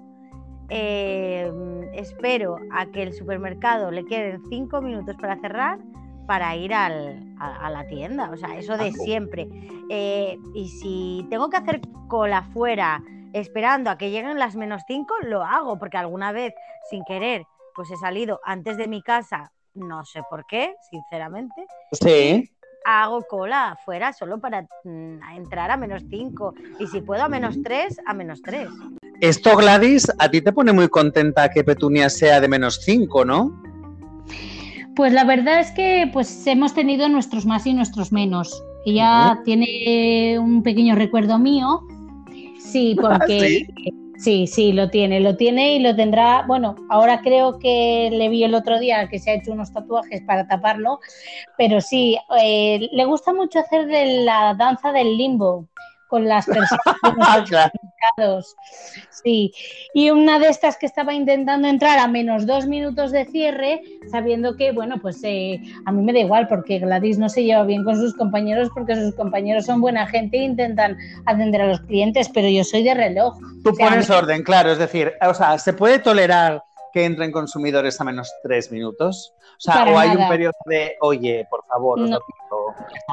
eh, 0.69 1.51
espero 1.93 2.57
a 2.71 2.85
que 2.87 3.03
el 3.03 3.13
supermercado 3.13 3.91
le 3.91 4.05
queden 4.05 4.41
cinco 4.49 4.81
minutos 4.81 5.15
para 5.15 5.37
cerrar 5.39 5.79
para 6.27 6.55
ir 6.55 6.73
a, 6.73 6.89
la 6.89 7.85
tienda. 7.87 8.29
O 8.31 8.37
sea, 8.37 8.57
eso 8.57 8.77
de 8.77 8.91
siempre. 8.91 9.47
Eh, 9.89 10.37
y 10.53 10.69
si 10.69 11.25
tengo 11.29 11.49
que 11.49 11.57
hacer 11.57 11.81
cola 12.07 12.43
fuera 12.53 13.03
esperando 13.33 13.89
a 13.89 13.97
que 13.97 14.11
lleguen 14.11 14.39
las 14.39 14.55
menos 14.55 14.83
5, 14.87 15.15
lo 15.23 15.43
hago, 15.43 15.79
porque 15.79 15.97
alguna 15.97 16.31
vez, 16.31 16.53
sin 16.89 17.03
querer, 17.03 17.45
pues 17.75 17.89
he 17.91 17.97
salido 17.97 18.39
antes 18.43 18.77
de 18.77 18.87
mi 18.87 19.01
casa, 19.01 19.51
no 19.73 20.05
sé 20.05 20.21
por 20.29 20.45
qué, 20.45 20.75
sinceramente. 20.89 21.65
Sí. 21.91 22.52
Hago 22.85 23.21
cola 23.29 23.71
afuera 23.71 24.13
solo 24.13 24.39
para 24.39 24.67
mm, 24.83 25.19
entrar 25.35 25.71
a 25.71 25.77
menos 25.77 26.03
5 26.09 26.53
y 26.79 26.87
si 26.87 27.01
puedo 27.01 27.23
a 27.23 27.29
menos 27.29 27.61
3, 27.63 28.01
a 28.05 28.13
menos 28.13 28.41
3. 28.41 28.69
Esto, 29.21 29.55
Gladys, 29.55 30.11
a 30.19 30.29
ti 30.29 30.41
te 30.41 30.51
pone 30.51 30.73
muy 30.73 30.89
contenta 30.89 31.49
que 31.49 31.63
Petunia 31.63 32.09
sea 32.09 32.41
de 32.41 32.47
menos 32.47 32.81
5, 32.83 33.25
¿no? 33.25 33.63
Pues 34.95 35.13
la 35.13 35.23
verdad 35.23 35.59
es 35.59 35.71
que 35.71 36.09
pues 36.11 36.45
hemos 36.45 36.73
tenido 36.73 37.09
nuestros 37.09 37.45
más 37.45 37.65
y 37.65 37.73
nuestros 37.73 38.11
menos. 38.11 38.63
Ella 38.85 39.39
tiene 39.45 40.37
un 40.39 40.61
pequeño 40.61 40.95
recuerdo 40.95 41.39
mío 41.39 41.81
Sí, 42.73 42.95
porque 43.01 43.39
¿Sí? 43.39 43.93
¿Sí? 44.17 44.71
lo 44.73 44.89
tiene, 44.89 45.19
lo 45.19 45.35
tiene 45.35 45.75
y 45.75 45.79
lo 45.79 45.95
tendrá. 45.95 46.43
Bueno, 46.47 46.75
ahora 46.89 47.21
creo 47.21 47.59
que 47.59 48.09
le 48.11 48.29
vi 48.29 48.43
el 48.43 48.55
otro 48.55 48.79
día 48.79 49.07
que 49.09 49.19
se 49.19 49.31
ha 49.31 49.33
hecho 49.33 49.51
unos 49.51 49.73
tatuajes 49.73 50.21
para 50.21 50.47
taparlo, 50.47 50.99
pero 51.57 51.81
sí, 51.81 52.17
eh, 52.41 52.89
le 52.91 53.05
gusta 53.05 53.33
mucho 53.33 53.59
hacer 53.59 53.87
de 53.87 54.23
la 54.23 54.53
danza 54.53 54.91
del 54.91 55.17
limbo 55.17 55.67
con 56.13 56.27
las 56.27 56.45
personas. 56.45 56.79
Sí. 59.09 59.53
Y 59.93 60.09
una 60.09 60.37
de 60.37 60.49
estas 60.49 60.77
que 60.77 60.85
estaba 60.85 61.13
intentando 61.13 61.69
entrar 61.69 61.97
a 61.97 62.07
menos 62.07 62.45
dos 62.45 62.67
minutos 62.67 63.11
de 63.13 63.23
cierre, 63.25 63.81
sabiendo 64.11 64.57
que, 64.57 64.73
bueno, 64.73 64.97
pues 65.01 65.21
eh, 65.23 65.61
a 65.85 65.91
mí 65.93 66.03
me 66.03 66.11
da 66.11 66.19
igual 66.19 66.49
porque 66.49 66.79
Gladys 66.79 67.17
no 67.17 67.29
se 67.29 67.45
lleva 67.45 67.63
bien 67.63 67.85
con 67.85 67.95
sus 67.95 68.13
compañeros 68.15 68.69
porque 68.75 68.97
sus 68.97 69.15
compañeros 69.15 69.65
son 69.65 69.79
buena 69.79 70.05
gente 70.05 70.37
e 70.37 70.43
intentan 70.43 70.97
atender 71.25 71.61
a 71.61 71.67
los 71.67 71.79
clientes, 71.81 72.29
pero 72.33 72.49
yo 72.49 72.65
soy 72.65 72.83
de 72.83 72.93
reloj. 72.93 73.37
Tú 73.63 73.73
pones 73.73 74.09
orden, 74.09 74.43
claro, 74.43 74.73
es 74.73 74.77
decir, 74.77 75.13
o 75.25 75.33
sea, 75.33 75.57
se 75.57 75.71
puede 75.71 75.99
tolerar 75.99 76.61
que 76.93 77.05
entren 77.05 77.31
consumidores 77.31 77.99
a 77.99 78.03
menos 78.03 78.31
tres 78.43 78.71
minutos? 78.71 79.33
O 79.57 79.59
sea, 79.59 79.85
o 79.85 79.97
hay 79.97 80.15
un 80.15 80.29
periodo 80.29 80.53
de, 80.65 80.93
oye, 81.01 81.47
por 81.49 81.65
favor, 81.65 81.99
no. 81.99 82.19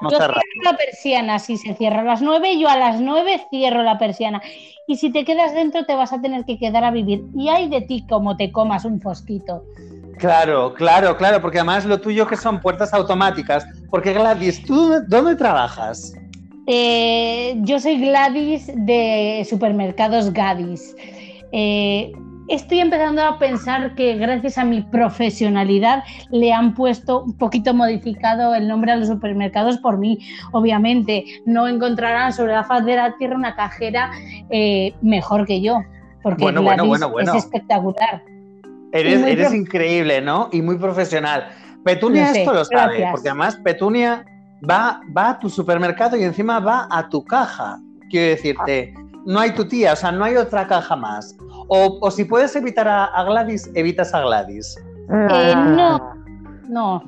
yo 0.03 0.11
cierro 0.11 0.35
la 0.63 0.77
persiana, 0.77 1.39
si 1.39 1.57
se 1.57 1.75
cierra 1.75 2.01
a 2.01 2.05
las 2.05 2.23
nueve, 2.23 2.59
yo 2.59 2.69
a 2.69 2.77
las 2.77 3.01
nueve 3.01 3.41
cierro 3.51 3.83
la 3.83 3.99
persiana. 3.99 4.43
Y 4.87 4.97
si 4.97 5.11
te 5.11 5.25
quedas 5.25 5.55
dentro, 5.55 5.87
te 5.87 5.95
vas 5.95 6.13
a 6.13 6.21
tener 6.21 6.45
que 6.45 6.59
quedar 6.59 6.85
a 6.85 6.91
vivir. 6.91 7.23
Y 7.35 7.49
hay 7.49 7.69
de 7.69 7.81
ti 7.81 8.05
como 8.09 8.37
te 8.37 8.53
comas 8.53 8.85
un 8.85 9.01
fosquito. 9.01 9.65
Claro, 10.19 10.75
claro, 10.75 11.17
claro, 11.17 11.41
porque 11.41 11.59
además 11.59 11.87
lo 11.87 11.99
tuyo 11.99 12.27
que 12.27 12.37
son 12.37 12.61
puertas 12.61 12.93
automáticas. 12.93 13.67
Porque 13.89 14.13
Gladys, 14.13 14.63
¿tú 14.65 15.01
dónde 15.09 15.37
trabajas? 15.37 16.13
Eh, 16.67 17.55
yo 17.63 17.81
soy 17.81 17.99
Gladys 17.99 18.71
de 18.75 19.47
Supermercados 19.49 20.33
Gadis. 20.33 20.95
Eh, 21.53 22.13
estoy 22.49 22.81
empezando 22.81 23.23
a 23.23 23.39
pensar 23.39 23.95
que 23.95 24.17
gracias 24.17 24.59
a 24.59 24.65
mi 24.65 24.83
profesionalidad 24.83 26.03
le 26.31 26.53
han 26.53 26.75
puesto 26.75 27.23
un 27.23 27.37
poquito 27.37 27.75
modificado 27.75 28.55
el 28.55 28.69
nombre 28.69 28.93
a 28.93 28.97
los 28.97 29.09
supermercados 29.09 29.79
por 29.79 29.99
mí. 29.99 30.19
Obviamente 30.53 31.25
no 31.47 31.69
encontrarán 31.69 32.33
sobre 32.33 32.53
la 32.53 32.65
faz 32.65 32.85
de 32.85 32.97
la 32.97 33.17
tierra 33.17 33.37
una 33.37 33.55
cajera 33.55 34.11
eh, 34.51 34.95
mejor 35.01 35.47
que 35.47 35.61
yo, 35.61 35.81
porque 36.23 36.45
bueno, 36.45 37.19
es 37.21 37.35
espectacular. 37.35 38.23
Eres, 38.93 39.55
increíble, 39.55 40.21
¿no? 40.21 40.49
Y 40.53 40.63
muy 40.63 40.77
profesional. 40.77 41.49
Petunia 41.85 42.33
esto 42.33 42.53
lo 42.53 42.65
sabe, 42.65 43.07
porque 43.11 43.29
además 43.29 43.57
Petunia 43.63 44.25
va, 44.69 45.01
va 45.17 45.31
a 45.31 45.39
tu 45.39 45.49
supermercado 45.49 46.17
y 46.17 46.25
encima 46.25 46.59
va 46.61 46.89
a 46.91 47.09
tu 47.09 47.25
caja. 47.25 47.79
Quiero 48.11 48.31
decirte, 48.31 48.93
no 49.27 49.41
hay 49.41 49.55
tu 49.55 49.67
tía, 49.67 49.93
o 49.93 49.97
sea, 49.97 50.13
no 50.13 50.25
hay 50.25 50.37
otra 50.37 50.67
caja 50.67 50.97
más. 50.97 51.37
O, 51.69 52.11
si 52.11 52.25
puedes 52.25 52.55
evitar 52.57 52.89
a, 52.89 53.25
Gladys, 53.25 53.71
evitas 53.75 54.13
a 54.15 54.23
Gladys. 54.23 54.77
Eh, 55.09 55.55
no, 55.57 56.15
no. 56.69 57.03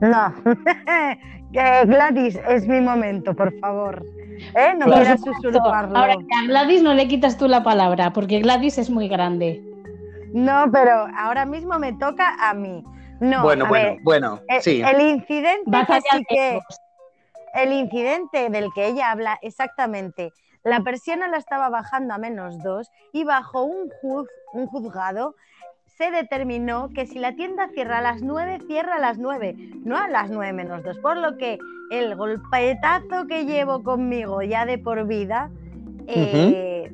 No. 0.00 0.34
Gladys, 1.86 2.38
es 2.48 2.66
mi 2.68 2.80
momento, 2.80 3.34
por 3.34 3.52
favor. 3.60 4.04
¿Eh? 4.54 4.74
No 4.78 4.86
quieras 4.86 5.20
susurrarlo. 5.20 5.96
Ahora, 5.96 6.14
a 6.14 6.46
Gladys 6.46 6.82
no 6.82 6.94
le 6.94 7.08
quitas 7.08 7.38
tú 7.38 7.48
la 7.48 7.62
palabra, 7.62 8.12
porque 8.12 8.40
Gladys 8.40 8.78
es 8.78 8.90
muy 8.90 9.08
grande. 9.08 9.62
No, 10.32 10.66
pero 10.70 11.06
ahora 11.16 11.46
mismo 11.46 11.78
me 11.78 11.94
toca 11.94 12.36
a 12.40 12.52
mí. 12.54 12.84
No, 13.20 13.42
bueno, 13.42 13.66
bueno, 13.66 13.96
bueno, 14.02 14.40
el, 14.48 14.60
sí. 14.60 14.82
El 14.82 15.00
incidente 15.00 15.70
que, 16.28 16.60
el 17.54 17.72
incidente 17.72 18.50
del 18.50 18.68
que 18.74 18.88
ella 18.88 19.10
habla 19.10 19.38
exactamente 19.40 20.32
la 20.66 20.80
persiana 20.80 21.28
la 21.28 21.36
estaba 21.36 21.68
bajando 21.68 22.12
a 22.12 22.18
menos 22.18 22.60
dos 22.62 22.90
y 23.12 23.22
bajo 23.24 23.62
un, 23.62 23.90
un 24.52 24.66
juzgado 24.66 25.36
se 25.96 26.10
determinó 26.10 26.90
que 26.92 27.06
si 27.06 27.18
la 27.18 27.36
tienda 27.36 27.68
cierra 27.68 27.98
a 27.98 28.02
las 28.02 28.20
9, 28.20 28.58
cierra 28.66 28.96
a 28.96 28.98
las 28.98 29.16
9, 29.16 29.54
no 29.84 29.96
a 29.96 30.08
las 30.08 30.28
9 30.28 30.52
menos 30.52 30.82
2. 30.82 30.98
Por 30.98 31.16
lo 31.16 31.38
que 31.38 31.58
el 31.90 32.16
golpetazo 32.16 33.26
que 33.28 33.44
llevo 33.44 33.82
conmigo 33.82 34.42
ya 34.42 34.66
de 34.66 34.78
por 34.78 35.06
vida 35.06 35.50
eh, 36.08 36.92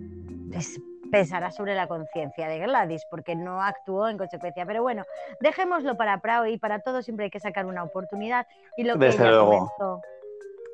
pesará 1.11 1.51
sobre 1.51 1.75
la 1.75 1.89
conciencia 1.89 2.49
de 2.49 2.59
Gladys, 2.59 3.07
porque 3.11 3.35
no 3.35 3.63
actuó 3.63 4.09
en 4.09 4.19
consecuencia. 4.19 4.67
Pero 4.67 4.83
bueno, 4.83 5.05
dejémoslo 5.41 5.97
para 5.97 6.21
Prao 6.21 6.47
y 6.47 6.59
para 6.59 6.81
todo 6.81 7.03
siempre 7.03 7.25
hay 7.25 7.31
que 7.31 7.41
sacar 7.41 7.65
una 7.65 7.83
oportunidad. 7.83 8.47
Y 8.77 8.85
lo 8.85 8.99
que 8.99 9.09
ella 9.09 9.39
comentó, 9.41 10.01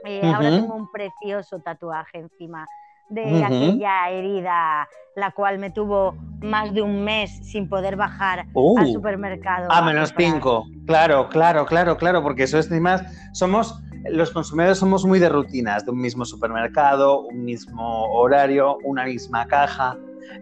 eh, 0.05 0.21
ahora 0.25 0.50
tengo 0.50 0.75
un 0.75 0.90
precioso 0.90 1.61
tatuaje 1.61 2.19
encima 2.19 2.67
de 3.09 3.45
aquella 3.45 4.11
herida, 4.11 4.88
la 5.15 5.31
cual 5.33 5.59
me 5.59 5.71
tuvo 5.71 6.15
más 6.41 6.73
de 6.73 6.83
un 6.83 7.05
mes 7.05 7.31
sin 7.43 7.69
poder 7.69 7.97
bajar 7.97 8.41
al 8.41 8.49
uh. 8.55 8.93
supermercado. 8.93 9.71
A 9.71 9.83
menos 9.83 10.12
cinco, 10.17 10.67
claro, 10.87 11.29
claro, 11.29 11.67
claro, 11.67 11.97
claro, 11.97 12.23
porque 12.23 12.45
eso 12.45 12.59
es 12.59 12.71
más, 12.71 13.03
somos, 13.33 13.81
los 14.11 14.31
consumidores 14.31 14.79
somos 14.79 15.05
muy 15.05 15.19
de 15.19 15.29
rutinas, 15.29 15.85
de 15.85 15.91
un 15.91 16.00
mismo 16.00 16.25
supermercado, 16.25 17.23
un 17.23 17.45
mismo 17.45 18.05
horario, 18.12 18.79
una 18.85 19.05
misma 19.05 19.47
caja. 19.47 19.97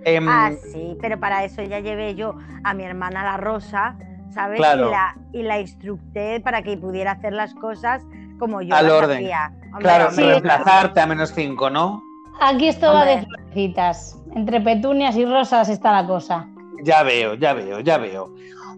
Em, 0.04 0.28
ah, 0.28 0.50
sí, 0.72 0.96
pero 1.00 1.18
para 1.18 1.44
eso 1.44 1.62
ya 1.62 1.80
llevé 1.80 2.14
yo 2.14 2.34
a 2.64 2.74
mi 2.74 2.84
hermana 2.84 3.24
la 3.24 3.36
Rosa, 3.36 3.96
¿sabes? 4.34 4.58
Y, 4.58 4.62
la, 4.62 5.16
y 5.32 5.42
la 5.42 5.60
instructé 5.60 6.40
para 6.40 6.62
que 6.62 6.76
pudiera 6.76 7.12
hacer 7.12 7.32
las 7.32 7.54
cosas 7.54 8.02
como 8.38 8.60
yo 8.60 8.74
Al 8.74 8.90
orden. 8.90 9.30
claro, 9.78 10.10
reemplazarte 10.10 11.00
a 11.00 11.06
menos 11.06 11.32
cinco, 11.32 11.70
¿no? 11.70 12.02
Aquí 12.40 12.68
es 12.68 12.78
toda 12.78 13.04
de 13.04 13.24
florecitas. 13.24 14.16
Entre 14.34 14.60
petunias 14.60 15.16
y 15.16 15.24
rosas 15.24 15.68
está 15.68 15.92
la 15.92 16.06
cosa. 16.06 16.46
Ya 16.82 17.02
veo, 17.02 17.34
ya 17.34 17.54
veo, 17.54 17.80
ya 17.80 17.98
veo. 17.98 18.34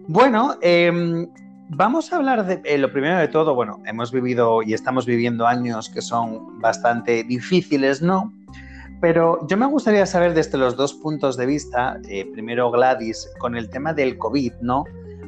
Bueno, 0.07 0.55
em, 0.61 1.27
vamos 1.69 2.11
a 2.11 2.15
hablar 2.15 2.45
de 2.45 2.61
eh, 2.63 2.77
lo 2.77 2.91
primero 2.91 3.17
de 3.17 3.27
todo. 3.27 3.55
Bueno, 3.55 3.79
hemos 3.85 4.11
vivido 4.11 4.63
y 4.63 4.73
estamos 4.73 5.05
viviendo 5.05 5.45
años 5.45 5.89
que 5.89 6.01
son 6.01 6.59
bastante 6.59 7.23
difíciles, 7.23 8.01
¿no? 8.01 8.31
pero 9.01 9.47
yo 9.47 9.57
me 9.57 9.65
gustaría 9.65 10.05
saber 10.05 10.33
desde 10.33 10.57
los 10.57 10.75
dos 10.75 10.93
puntos 10.93 11.37
de 11.37 11.45
vista, 11.45 11.99
eh, 12.09 12.25
primero 12.33 12.69
Gladys, 12.69 13.29
con 13.39 13.55
el 13.55 13.69
tema 13.69 13.93
del 13.93 14.17
COVID, 14.17 14.53
¿no? 14.61 14.83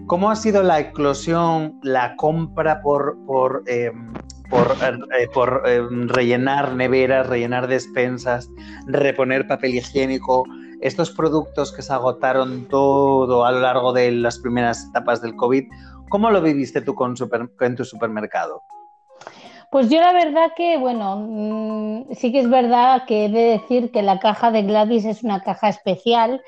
¿Cómo 0.08 0.30
ha 0.30 0.36
sido 0.36 0.62
la 0.62 0.80
eclosión, 0.80 1.80
la 1.82 2.16
compra 2.18 2.82
por, 2.82 3.18
por, 3.26 3.64
em, 3.68 4.12
por, 4.52 5.64
eh, 5.66 5.78
em, 5.78 6.08
rellenar 6.08 6.76
neveras, 6.76 7.28
rellenar 7.28 7.68
despensas, 7.68 8.50
reponer 8.86 9.48
papel 9.48 9.76
higiénico? 9.76 10.44
Estos 10.82 11.10
productos 11.10 11.72
que 11.72 11.82
se 11.82 11.94
agotaron 11.94 12.68
todo 12.68 13.46
a 13.46 13.52
lo 13.52 13.62
largo 13.62 13.94
de 13.94 14.12
las 14.12 14.38
primeras 14.38 14.86
etapas 14.90 15.22
del 15.22 15.36
COVID, 15.36 15.64
¿cómo 16.10 16.30
lo 16.30 16.42
viviste 16.42 16.82
tú 16.82 16.94
con 16.94 17.16
en 17.62 17.76
tu 17.76 17.86
supermercado? 17.86 18.62
Pues 19.72 19.90
yo 19.90 20.02
la 20.02 20.12
verdad 20.12 20.52
que, 20.58 20.78
bueno, 20.78 21.16
mm, 21.18 22.14
sí 22.16 22.34
que 22.34 22.42
es 22.42 22.50
verdad 22.50 23.06
que 23.08 23.26
he 23.26 23.30
de 23.30 23.58
decir 23.58 23.90
que 23.92 24.02
la 24.02 24.20
caja 24.20 24.52
de 24.52 24.64
Gladys 24.64 25.06
es 25.06 25.24
una 25.24 25.42
caja 25.42 25.70
especial 25.70 26.42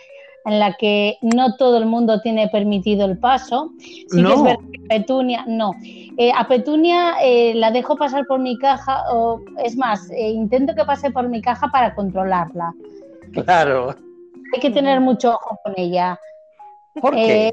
en 0.45 0.59
la 0.59 0.73
que 0.73 1.17
no 1.21 1.55
todo 1.55 1.77
el 1.77 1.85
mundo 1.85 2.21
tiene 2.21 2.47
permitido 2.49 3.05
el 3.05 3.17
paso. 3.17 3.71
Sí 3.77 4.05
que 4.05 4.17
es 4.19 4.23
No. 4.23 4.43
verdad 4.43 4.59
que 4.71 4.79
Petunia, 4.87 5.45
no. 5.47 5.73
Eh, 6.17 6.31
a 6.35 6.47
Petunia 6.47 7.13
eh, 7.21 7.53
la 7.55 7.71
dejo 7.71 7.95
pasar 7.95 8.25
por 8.27 8.39
mi 8.39 8.57
caja, 8.57 9.03
o 9.11 9.41
es 9.63 9.77
más, 9.77 10.09
eh, 10.11 10.29
intento 10.29 10.75
que 10.75 10.83
pase 10.85 11.11
por 11.11 11.29
mi 11.29 11.41
caja 11.41 11.69
para 11.69 11.95
controlarla. 11.95 12.73
Claro. 13.45 13.95
Hay 14.53 14.59
que 14.59 14.69
tener 14.69 14.99
mucho 14.99 15.31
ojo 15.33 15.59
con 15.63 15.73
ella. 15.77 16.19
¿Por 17.01 17.15
qué? 17.15 17.51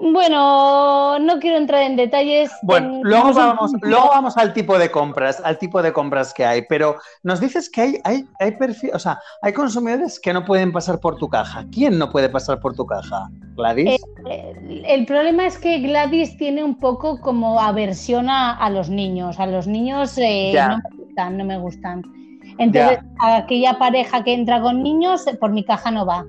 Eh, 0.00 0.12
bueno, 0.12 1.18
no 1.18 1.38
quiero 1.38 1.56
entrar 1.58 1.82
en 1.82 1.96
detalles. 1.96 2.50
Bueno, 2.62 2.96
en- 2.96 3.02
luego 3.02 3.32
vamos, 3.32 3.72
luego 3.82 4.08
vamos 4.08 4.36
al 4.36 4.52
tipo 4.52 4.78
de 4.78 4.90
compras, 4.90 5.40
al 5.44 5.58
tipo 5.58 5.82
de 5.82 5.92
compras 5.92 6.32
que 6.32 6.44
hay, 6.44 6.62
pero 6.68 6.96
nos 7.22 7.40
dices 7.40 7.70
que 7.70 7.80
hay, 7.82 8.00
hay, 8.04 8.24
hay 8.38 8.52
perfil, 8.52 8.90
o 8.94 8.98
sea, 8.98 9.18
hay 9.42 9.52
consumidores 9.52 10.18
que 10.18 10.32
no 10.32 10.44
pueden 10.44 10.72
pasar 10.72 11.00
por 11.00 11.16
tu 11.16 11.28
caja. 11.28 11.64
¿Quién 11.70 11.98
no 11.98 12.10
puede 12.10 12.28
pasar 12.28 12.60
por 12.60 12.74
tu 12.74 12.86
caja? 12.86 13.28
Gladys. 13.56 14.00
Eh, 14.30 14.84
El 14.86 15.06
problema 15.06 15.46
es 15.46 15.58
que 15.58 15.78
Gladys 15.80 16.36
tiene 16.36 16.64
un 16.64 16.78
poco 16.78 17.20
como 17.20 17.60
aversión 17.60 18.28
a, 18.30 18.56
a 18.56 18.70
los 18.70 18.88
niños. 18.88 19.38
A 19.38 19.46
los 19.46 19.66
niños 19.66 20.16
eh, 20.18 20.52
no 20.54 20.76
me 20.76 20.96
gustan, 21.04 21.36
no 21.36 21.44
me 21.44 21.58
gustan. 21.58 22.02
Entonces, 22.58 22.98
aquella 23.20 23.78
pareja 23.78 24.22
que 24.24 24.34
entra 24.34 24.60
con 24.60 24.82
niños, 24.82 25.24
por 25.40 25.50
mi 25.50 25.64
caja 25.64 25.90
no 25.90 26.04
va. 26.06 26.24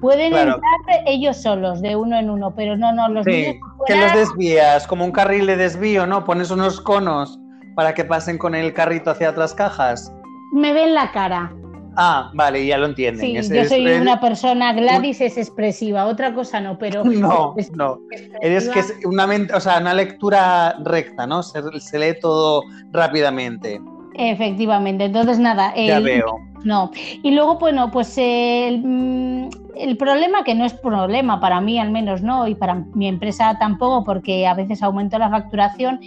Pueden 0.00 0.32
Claro. 0.32 0.54
entrar 0.54 1.02
ellos 1.06 1.36
solos, 1.36 1.80
de 1.82 1.96
uno 1.96 2.18
en 2.18 2.30
uno, 2.30 2.54
pero 2.54 2.76
no, 2.76 2.92
no, 2.92 3.08
los 3.08 3.24
Sí, 3.24 3.30
niños 3.30 3.54
que 3.86 3.96
los 3.96 4.12
desvías, 4.12 4.86
como 4.86 5.04
un 5.04 5.12
carril 5.12 5.46
de 5.46 5.56
desvío, 5.56 6.06
¿no? 6.06 6.24
Pones 6.24 6.50
unos 6.50 6.80
conos 6.80 7.38
para 7.76 7.94
que 7.94 8.04
pasen 8.04 8.36
con 8.36 8.54
el 8.54 8.72
carrito 8.74 9.10
hacia 9.10 9.30
otras 9.30 9.54
cajas. 9.54 10.12
me 10.52 10.72
ven 10.72 10.94
la 10.94 11.12
cara. 11.12 11.52
Ah, 11.96 12.30
vale, 12.34 12.64
ya 12.66 12.78
lo 12.78 12.86
entienden. 12.86 13.42
Sí, 13.42 13.54
yo 13.54 13.64
soy 13.64 13.86
es- 13.86 14.00
una 14.00 14.20
persona, 14.20 14.72
Gladys 14.72 15.20
es 15.20 15.36
expresiva, 15.36 16.06
otra 16.06 16.32
cosa 16.34 16.60
no, 16.60 16.78
pero 16.78 17.02
No, 17.04 17.54
es 17.56 17.70
no. 17.72 17.98
Eres 18.40 18.68
que 18.68 18.78
es 18.80 18.94
una, 19.04 19.26
mente- 19.26 19.52
o 19.54 19.60
sea, 19.60 19.78
una 19.78 19.92
lectura 19.94 20.76
recta, 20.84 21.26
¿no? 21.26 21.42
Se, 21.42 21.60
se 21.80 21.98
lee 21.98 22.14
todo 22.20 22.62
rápidamente. 22.92 23.80
Efectivamente, 24.22 25.04
entonces 25.06 25.38
nada, 25.38 25.74
Ya 25.74 25.98
veo. 25.98 26.38
No. 26.62 26.90
Y 27.22 27.30
luego, 27.30 27.58
bueno, 27.58 27.90
pues 27.90 28.18
el, 28.18 28.82
mm, 28.84 29.48
el 29.76 29.96
problema, 29.96 30.44
que 30.44 30.54
no 30.54 30.66
es 30.66 30.74
problema 30.74 31.40
para 31.40 31.60
mí 31.62 31.78
al 31.78 31.90
menos, 31.90 32.20
¿no? 32.20 32.46
Y 32.46 32.54
para 32.54 32.74
mi 32.94 33.08
empresa 33.08 33.56
tampoco, 33.58 34.04
porque 34.04 34.46
a 34.46 34.52
veces 34.52 34.82
aumento 34.82 35.18
la 35.18 35.30
facturación, 35.30 36.00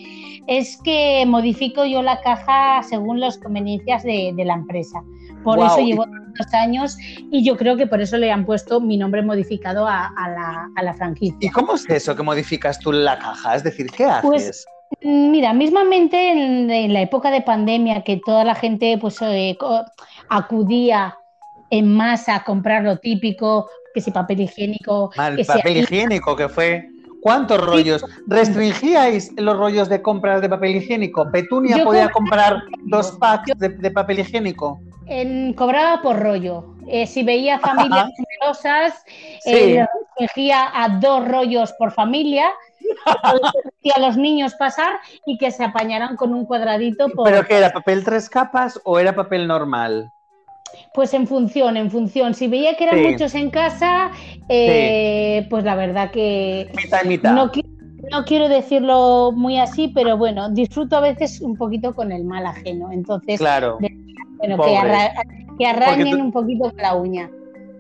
es 0.46 0.78
que 0.84 1.26
modifico 1.26 1.86
yo 1.86 2.04
la 2.04 2.22
caja 2.22 2.84
según 2.84 3.20
las 3.20 3.40
conveniencias 3.40 4.04
de, 4.04 4.32
de 4.36 4.46
la 4.46 4.54
empresa. 4.54 5.02
Por 5.44 5.60
eso 5.60 5.80
llevo 5.80 6.06
tantos 6.06 6.54
años 6.54 6.98
y 7.00 7.44
yo 7.44 7.58
creo 7.58 7.76
que 7.76 7.88
por 7.88 8.00
eso 8.00 8.18
le 8.18 8.32
han 8.32 8.46
puesto 8.46 8.80
mi 8.80 8.96
nombre 8.96 9.22
modificado 9.24 9.88
a, 9.88 10.08
a 10.16 10.30
la, 10.30 10.70
a 10.76 10.84
la 10.84 10.94
franquicia. 10.94 11.38
¿Y 11.42 11.50
cómo 11.50 11.74
es 11.74 11.90
eso 11.90 12.16
que 12.16 12.24
modificas 12.24 12.80
tú 12.80 12.92
la 12.92 13.18
caja? 13.18 13.56
Es 13.56 13.64
decir, 13.64 13.88
¿qué 13.88 14.06
haces? 14.06 14.22
Pues, 14.22 14.66
Mira, 15.04 15.54
mismamente 15.54 16.32
en, 16.32 16.70
en 16.72 16.94
la 16.94 17.02
época 17.02 17.30
de 17.30 17.42
pandemia, 17.42 18.04
que 18.04 18.22
toda 18.26 18.44
la 18.44 18.56
gente 18.56 18.98
pues, 19.00 19.22
eh, 19.22 19.58
acudía 20.30 21.16
en 21.70 21.94
masa 21.94 22.36
a 22.36 22.44
comprar 22.44 22.84
lo 22.84 22.98
típico, 22.98 23.70
que 23.94 24.02
si 24.02 24.12
papel 24.12 24.42
higiénico, 24.42 25.12
Mal, 25.18 25.36
que 25.36 25.44
si 25.44 25.52
papel 25.52 25.78
higiénico, 25.78 26.36
que 26.36 26.50
fue. 26.50 26.90
¿Cuántos 27.22 27.58
rollos? 27.66 28.04
¿Restringíais 28.28 29.32
los 29.38 29.58
rollos 29.58 29.88
de 29.88 30.02
compras 30.02 30.42
de 30.42 30.50
papel 30.50 30.76
higiénico? 30.76 31.32
¿Petunia 31.32 31.78
Yo 31.78 31.86
podía 31.86 32.10
comprar 32.10 32.62
dos 32.86 33.14
packs 33.14 33.58
de, 33.58 33.70
de 33.70 33.92
papel 33.92 34.20
higiénico? 34.20 34.82
en- 35.08 35.54
cobraba 35.54 36.02
por 36.02 36.20
rollo. 36.20 36.76
Eh, 36.88 37.08
si 37.08 37.24
veía 37.24 37.60
familias 37.60 38.10
numerosas, 38.18 39.04
Sí. 39.42 39.52
eh, 39.52 39.86
restringía 40.18 40.70
a 40.74 41.00
dos 41.00 41.26
rollos 41.28 41.74
por 41.80 41.92
familia, 41.92 42.52
a 43.96 44.00
los 44.00 44.18
niños 44.18 44.54
pasar 44.56 45.00
y 45.26 45.38
que 45.38 45.52
se 45.52 45.64
apañaran 45.64 46.16
con 46.16 46.34
un 46.34 46.46
cuadradito 46.46 47.10
por, 47.10 47.30
¿Pero 47.30 47.46
qué 47.46 47.58
era? 47.58 47.72
¿Papel 47.72 48.04
tres 48.04 48.30
capas 48.30 48.80
o 48.84 49.00
era 49.00 49.16
papel 49.16 49.48
normal? 49.48 50.12
Pues 50.94 51.14
en 51.14 51.28
función, 51.28 51.78
en 51.78 51.92
función. 51.92 52.34
Si 52.34 52.48
veía 52.48 52.76
que 52.76 52.86
eran 52.86 53.00
Sí. 53.00 53.08
muchos 53.12 53.36
en 53.36 53.50
casa, 53.52 54.10
eh, 54.50 55.46
pues 55.50 55.64
la 55.64 55.76
verdad 55.76 56.12
que 56.12 56.70
Mitad 56.76 57.04
y 57.04 57.08
mitad. 57.10 57.34
no, 57.34 57.52
qui- 57.52 57.66
no 58.12 58.26
quiero 58.26 58.50
decirlo 58.50 59.32
muy 59.36 59.60
así, 59.60 59.90
pero 59.90 60.18
bueno, 60.18 60.50
disfruto 60.50 60.98
a 60.98 61.02
veces 61.02 61.42
un 61.42 61.58
poquito 61.58 61.94
con 61.96 62.12
el 62.12 62.24
mal 62.24 62.46
ajeno. 62.46 62.92
Entonces, 62.92 63.40
Claro, 63.40 63.78
bueno, 64.38 64.64
que, 64.64 64.76
arra- 64.78 65.14
que 65.58 65.66
arrañen 65.66 66.18
tú- 66.18 66.24
un 66.24 66.32
poquito 66.32 66.64
con 66.72 66.78
la 66.82 66.96
uña. 66.96 67.30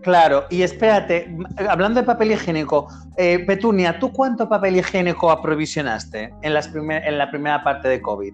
Claro. 0.03 0.43
Y 0.49 0.61
espérate, 0.63 1.35
hablando 1.69 1.99
de 1.99 2.05
papel 2.05 2.31
higiénico, 2.31 2.87
eh, 3.17 3.39
Petunia, 3.45 3.97
¿tú 3.99 4.11
cuánto 4.11 4.47
papel 4.47 4.75
higiénico 4.77 5.31
aprovisionaste 5.31 6.33
en, 6.41 6.53
las 6.53 6.67
primer- 6.67 7.03
en 7.07 7.17
la 7.17 7.29
primera 7.31 7.63
parte 7.63 7.87
de 7.87 8.01
COVID? 8.01 8.33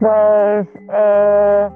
Pues 0.00 0.68
eh, 0.92 1.68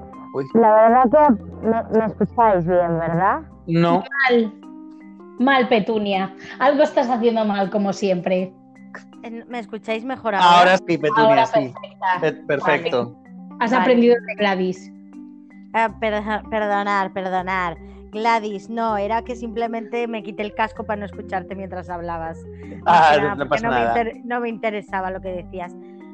la 0.53 0.71
verdad 0.73 1.03
que 1.11 1.67
me, 1.67 1.99
me 1.99 2.05
escucháis 2.05 2.65
bien, 2.65 2.99
¿verdad? 2.99 3.41
No, 3.67 4.03
Mal, 4.29 4.53
mal, 5.39 5.67
Petunia. 5.67 6.33
Algo 6.59 6.83
estás 6.83 7.09
haciendo 7.09 7.45
mal, 7.45 7.69
como 7.69 7.93
siempre. 7.93 8.53
¿Me 9.47 9.59
escucháis 9.59 10.03
mejor 10.05 10.33
ahora? 10.35 10.59
ahora 10.59 10.77
sí, 10.77 10.97
Petunia, 10.97 11.23
Ahora 11.29 11.45
sí. 11.45 11.73
perfecta. 11.73 12.07
Pe- 12.21 12.31
Perfecto. 12.47 13.15
Has 13.59 13.71
Vale. 13.71 13.81
aprendido 13.83 14.15
de 14.15 14.35
Gladys. 14.35 14.91
Ah, 15.73 15.89
perdo- 15.99 16.49
perdonar, 16.49 17.11
perdonar. 17.13 17.77
Gladys, 18.11 18.69
no, 18.69 18.97
era 18.97 19.23
que 19.23 19.35
simplemente 19.35 20.07
me 20.07 20.23
quité 20.23 20.43
el 20.43 20.53
casco 20.55 20.83
para 20.85 20.99
no 21.01 21.05
escucharte 21.05 21.55
mientras 21.55 21.89
hablabas. 21.89 22.37
Ah, 22.85 23.11
que 23.15 23.21
no- 23.21 23.35
no 23.35 23.45
me 23.45 23.59
nada. 23.61 23.87
inter- 24.01 24.21
no 24.25 24.39
me 24.39 24.49
interesaba 24.49 25.11
lo 25.11 25.21
que 25.21 25.29
decías. 25.29 25.73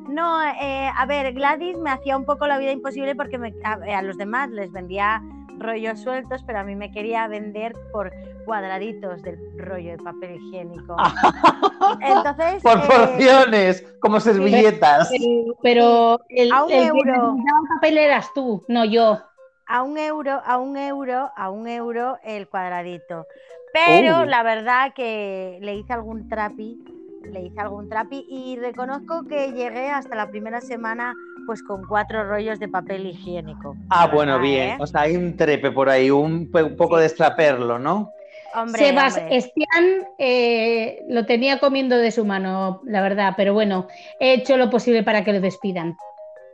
No, 0.10 0.42
eh, 0.44 0.90
a 0.96 1.06
ver, 1.06 1.34
Gladys 1.34 1.78
me 1.80 1.90
hacía 1.90 2.16
un 2.18 2.26
poco 2.26 2.48
la 2.48 2.58
vida 2.58 2.72
imposible 2.72 3.16
porque 3.16 3.38
me- 3.38 3.54
a, 3.64 3.74
a 3.98 4.02
los 4.02 4.18
demás 4.18 4.50
les 4.52 4.72
vendía 4.72 5.22
rollos 5.58 6.00
sueltos, 6.02 6.44
pero 6.46 6.60
a 6.60 6.64
mí 6.64 6.76
me 6.76 6.92
quería 6.92 7.28
vender 7.28 7.74
por 7.94 8.12
cuadraditos 8.46 9.22
del 9.24 9.40
rollo 9.58 9.92
de 9.92 9.98
papel 9.98 10.36
higiénico. 10.36 10.96
Entonces, 12.02 12.62
Por 12.62 12.78
eh, 12.80 12.84
porciones, 12.88 13.86
como 14.02 14.20
servilletas. 14.20 15.10
Pero, 15.10 15.56
pero 15.64 16.20
el, 16.30 16.52
A 16.52 16.64
un 16.66 16.72
el 16.72 16.80
que 16.82 16.88
euro. 16.88 17.04
necesitaba 17.32 17.60
papel 17.76 17.98
eras 17.98 18.34
tú, 18.34 18.64
no 18.68 18.86
yo. 18.86 19.20
A 19.68 19.84
un 19.84 19.98
euro, 19.98 20.42
a 20.46 20.58
un 20.58 20.78
euro, 20.78 21.32
a 21.36 21.50
un 21.50 21.68
euro 21.68 22.18
el 22.24 22.48
cuadradito. 22.48 23.26
Pero 23.74 24.20
Oh. 24.20 24.26
la 24.26 24.44
verdad 24.44 24.94
que 24.96 25.58
le 25.62 25.76
hice 25.76 25.92
algún 25.94 26.30
trapi, 26.30 26.78
le 27.24 27.42
hice 27.42 27.60
algún 27.60 27.90
trapi 27.90 28.26
y 28.30 28.56
reconozco 28.58 29.26
que 29.28 29.52
llegué 29.52 29.90
hasta 29.90 30.16
la 30.16 30.30
primera 30.30 30.62
semana 30.62 31.14
pues 31.46 31.62
con 31.62 31.86
cuatro 31.88 32.24
rollos 32.28 32.60
de 32.60 32.68
papel 32.68 33.06
higiénico. 33.08 33.76
Ah, 33.90 34.08
bueno, 34.08 34.34
verdad, 34.34 34.44
bien. 34.44 34.70
¿eh? 34.70 34.78
O 34.80 34.88
sea, 34.88 35.02
hay 35.02 35.16
un 35.16 35.36
trepe 35.36 35.72
por 35.72 35.90
ahí, 35.90 36.10
un, 36.10 36.50
poco 36.52 36.96
Sí. 36.96 37.02
de 37.02 37.06
extraperlo, 37.08 37.78
¿no? 37.80 38.10
Hombre, 38.56 38.80
Sebas 38.86 39.18
hombre. 39.18 39.38
Estián 39.38 40.08
eh, 40.18 41.04
lo 41.10 41.26
tenía 41.26 41.60
comiendo 41.60 41.98
de 41.98 42.12
su 42.12 42.24
mano, 42.26 42.82
la 42.86 43.02
verdad, 43.02 43.34
pero 43.36 43.54
bueno, 43.54 43.88
he 44.20 44.34
hecho 44.34 44.56
lo 44.58 44.70
posible 44.70 45.04
para 45.04 45.24
que 45.26 45.34
lo 45.34 45.42
despidan. 45.42 45.98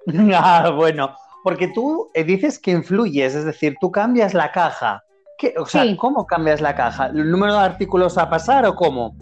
ah, 0.35 0.71
bueno. 0.75 1.15
Porque 1.43 1.67
tú 1.67 2.09
eh, 2.13 2.23
dices 2.23 2.59
que 2.59 2.71
influyes, 2.71 3.35
es 3.35 3.45
decir, 3.45 3.75
tú 3.81 3.91
cambias 3.91 4.33
la 4.33 4.51
caja. 4.51 5.03
¿Qué? 5.37 5.53
O 5.57 5.65
sea, 5.65 5.83
Sí. 5.83 5.95
¿cómo 5.97 6.25
cambias 6.25 6.61
la 6.61 6.75
caja? 6.75 7.07
¿El 7.07 7.31
número 7.31 7.53
de 7.53 7.59
artículos 7.59 8.17
a 8.17 8.29
pasar 8.29 8.65
o 8.65 8.75
cómo? 8.75 9.15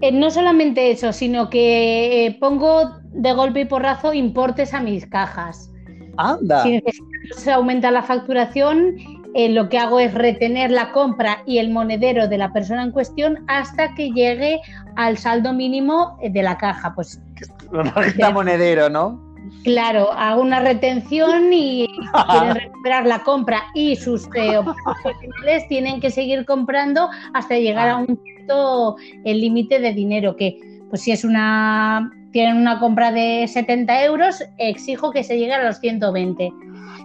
Eh, 0.00 0.12
no 0.12 0.30
solamente 0.30 0.90
eso, 0.90 1.12
sino 1.12 1.50
que 1.50 2.26
eh, 2.26 2.36
pongo 2.40 2.90
de 3.12 3.32
golpe 3.32 3.60
y 3.60 3.64
porrazo 3.66 4.14
importes 4.14 4.72
a 4.74 4.80
mis 4.80 5.06
cajas. 5.06 5.70
Anda. 6.16 6.62
Si 6.62 6.72
necesitamos 6.72 7.48
aumentar 7.48 7.92
la 7.92 8.02
facturación, 8.02 8.96
eh, 9.34 9.48
lo 9.48 9.68
que 9.68 9.78
hago 9.78 10.00
es 10.00 10.12
retener 10.12 10.70
la 10.70 10.92
compra 10.92 11.42
y 11.46 11.58
el 11.58 11.70
monedero 11.70 12.28
de 12.28 12.38
la 12.38 12.52
persona 12.52 12.82
en 12.82 12.90
cuestión 12.90 13.44
hasta 13.46 13.94
que 13.94 14.10
llegue 14.10 14.60
al 14.96 15.18
saldo 15.18 15.52
mínimo 15.52 16.18
de 16.22 16.42
la 16.42 16.58
caja. 16.58 16.94
Pues 16.94 17.20
Una 17.70 18.30
monedero, 18.30 18.90
¿no? 18.90 19.29
Claro, 19.62 20.10
hago 20.12 20.40
una 20.40 20.60
retención 20.60 21.52
y 21.52 21.86
quieren 22.30 22.54
recuperar 22.54 23.06
la 23.06 23.22
compra 23.22 23.64
y 23.74 23.94
sus 23.96 24.24
eh, 24.34 24.58
profesionales 24.84 25.68
tienen 25.68 26.00
que 26.00 26.10
seguir 26.10 26.46
comprando 26.46 27.10
hasta 27.34 27.58
llegar 27.58 27.88
a 27.90 27.96
un 27.98 28.06
punto 28.06 28.96
el 29.24 29.40
límite 29.40 29.78
de 29.78 29.92
dinero 29.92 30.34
que 30.36 30.58
pues 30.88 31.02
si 31.02 31.12
es 31.12 31.24
una 31.24 32.10
tienen 32.32 32.56
una 32.56 32.78
compra 32.80 33.12
de 33.12 33.46
70 33.46 34.04
euros 34.04 34.42
exijo 34.56 35.10
que 35.10 35.24
se 35.24 35.36
llegue 35.36 35.52
a 35.52 35.62
los 35.62 35.78
120 35.78 36.52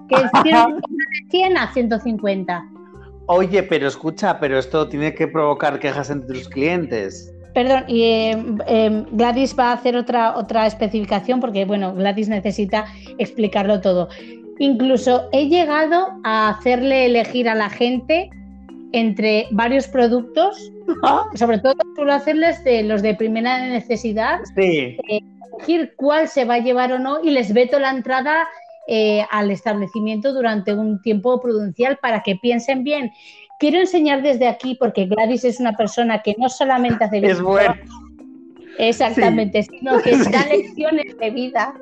que 0.08 0.16
tienen 0.44 0.62
una 0.66 0.82
compra 0.82 1.06
de 1.24 1.30
100 1.30 1.58
a 1.58 1.74
150 1.74 2.66
Oye, 3.28 3.64
pero 3.64 3.88
escucha, 3.88 4.40
pero 4.40 4.60
esto 4.60 4.88
tiene 4.88 5.16
que 5.16 5.28
provocar 5.28 5.80
quejas 5.80 6.12
entre 6.12 6.38
tus 6.38 6.48
clientes. 6.48 7.34
Perdón, 7.56 7.86
y 7.88 8.04
eh, 8.04 8.46
eh, 8.68 9.06
Gladys 9.12 9.58
va 9.58 9.70
a 9.70 9.74
hacer 9.74 9.96
otra, 9.96 10.36
otra 10.36 10.68
especificación 10.68 11.40
porque, 11.40 11.64
bueno, 11.64 11.96
Gladys 11.96 12.28
necesita 12.28 12.86
explicarlo 13.18 13.80
todo. 13.80 14.10
Incluso 14.60 15.30
he 15.32 15.48
llegado 15.48 16.20
a 16.26 16.50
hacerle 16.50 17.06
elegir 17.06 17.48
a 17.48 17.56
la 17.56 17.70
gente 17.70 18.30
entre 18.92 19.48
varios 19.52 19.88
productos, 19.88 20.70
sobre 21.36 21.60
todo 21.60 21.76
suelo 21.96 22.12
hacerles 22.14 22.62
de 22.66 22.84
los 22.84 23.02
de 23.02 23.16
primera 23.16 23.66
necesidad, 23.70 24.40
Sí. 24.54 24.98
eh, 25.10 25.22
elegir 25.58 25.94
cuál 25.96 26.28
se 26.28 26.44
va 26.44 26.56
a 26.56 26.60
llevar 26.60 26.92
o 26.92 27.00
no 27.00 27.24
y 27.24 27.30
les 27.30 27.54
veto 27.54 27.80
la 27.80 27.92
entrada 27.92 28.48
eh, 28.88 29.26
al 29.32 29.50
establecimiento 29.50 30.34
durante 30.34 30.74
un 30.74 31.02
tiempo 31.02 31.42
prudencial 31.42 31.98
para 32.02 32.22
que 32.22 32.36
piensen 32.36 32.84
bien. 32.84 33.12
Quiero 33.58 33.80
enseñar 33.80 34.22
desde 34.22 34.48
aquí, 34.48 34.76
porque 34.76 35.06
Gladys 35.06 35.46
es 35.46 35.60
una 35.60 35.76
persona 35.78 36.22
que 36.22 36.36
no 36.38 36.50
solamente 36.50 37.04
hace 37.06 37.26
Es 37.26 37.42
bueno. 37.42 37.74
Exactamente, 38.78 39.64
sino 39.64 40.02
que 40.02 40.16
Sí. 40.24 40.32
da 40.32 40.46
lecciones 40.48 41.18
de 41.18 41.30
vida 41.32 41.74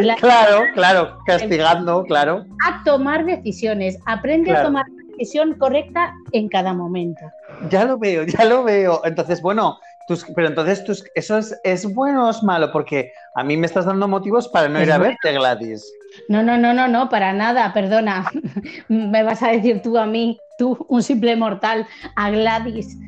la- 0.00 0.14
Claro, 0.16 0.62
claro, 0.74 1.18
castigando, 1.26 2.04
claro. 2.04 2.44
a 2.66 2.82
tomar 2.84 3.24
decisiones. 3.24 3.98
Aprende 4.06 4.52
a 4.52 4.62
tomar 4.62 4.86
la 4.88 5.02
decisión 5.10 5.54
correcta 5.54 6.14
en 6.32 6.48
cada 6.48 6.72
momento. 6.72 7.20
Ya 7.68 7.84
lo 7.84 7.98
veo, 7.98 8.22
ya 8.24 8.44
lo 8.44 8.64
veo. 8.64 9.02
Entonces, 9.04 9.42
bueno, 9.42 9.78
tus, 10.08 10.24
pero 10.34 10.48
entonces 10.48 10.82
tus, 10.84 11.04
eso 11.14 11.36
es, 11.38 11.60
es 11.64 11.92
bueno 11.92 12.26
o 12.26 12.30
es 12.30 12.42
malo, 12.42 12.72
porque 12.72 13.12
a 13.34 13.44
mí 13.44 13.56
me 13.56 13.66
estás 13.66 13.84
dando 13.84 14.08
motivos 14.08 14.48
para 14.48 14.68
no 14.68 14.78
Es 14.78 14.86
ir 14.86 14.92
a 14.92 14.98
verte, 14.98 15.32
Gladys. 15.32 15.84
No, 16.28 16.42
no, 16.42 16.58
no, 16.58 16.72
no, 16.74 16.88
no, 16.88 17.08
para 17.08 17.32
nada, 17.32 17.72
perdona. 17.72 18.24
Me 18.88 19.22
vas 19.22 19.42
a 19.42 19.48
decir 19.48 19.82
tú 19.82 19.98
a 19.98 20.06
mí, 20.06 20.38
tú, 20.58 20.84
un 20.88 21.02
simple 21.02 21.36
mortal, 21.36 21.86
a 22.16 22.30
Gladys, 22.30 22.98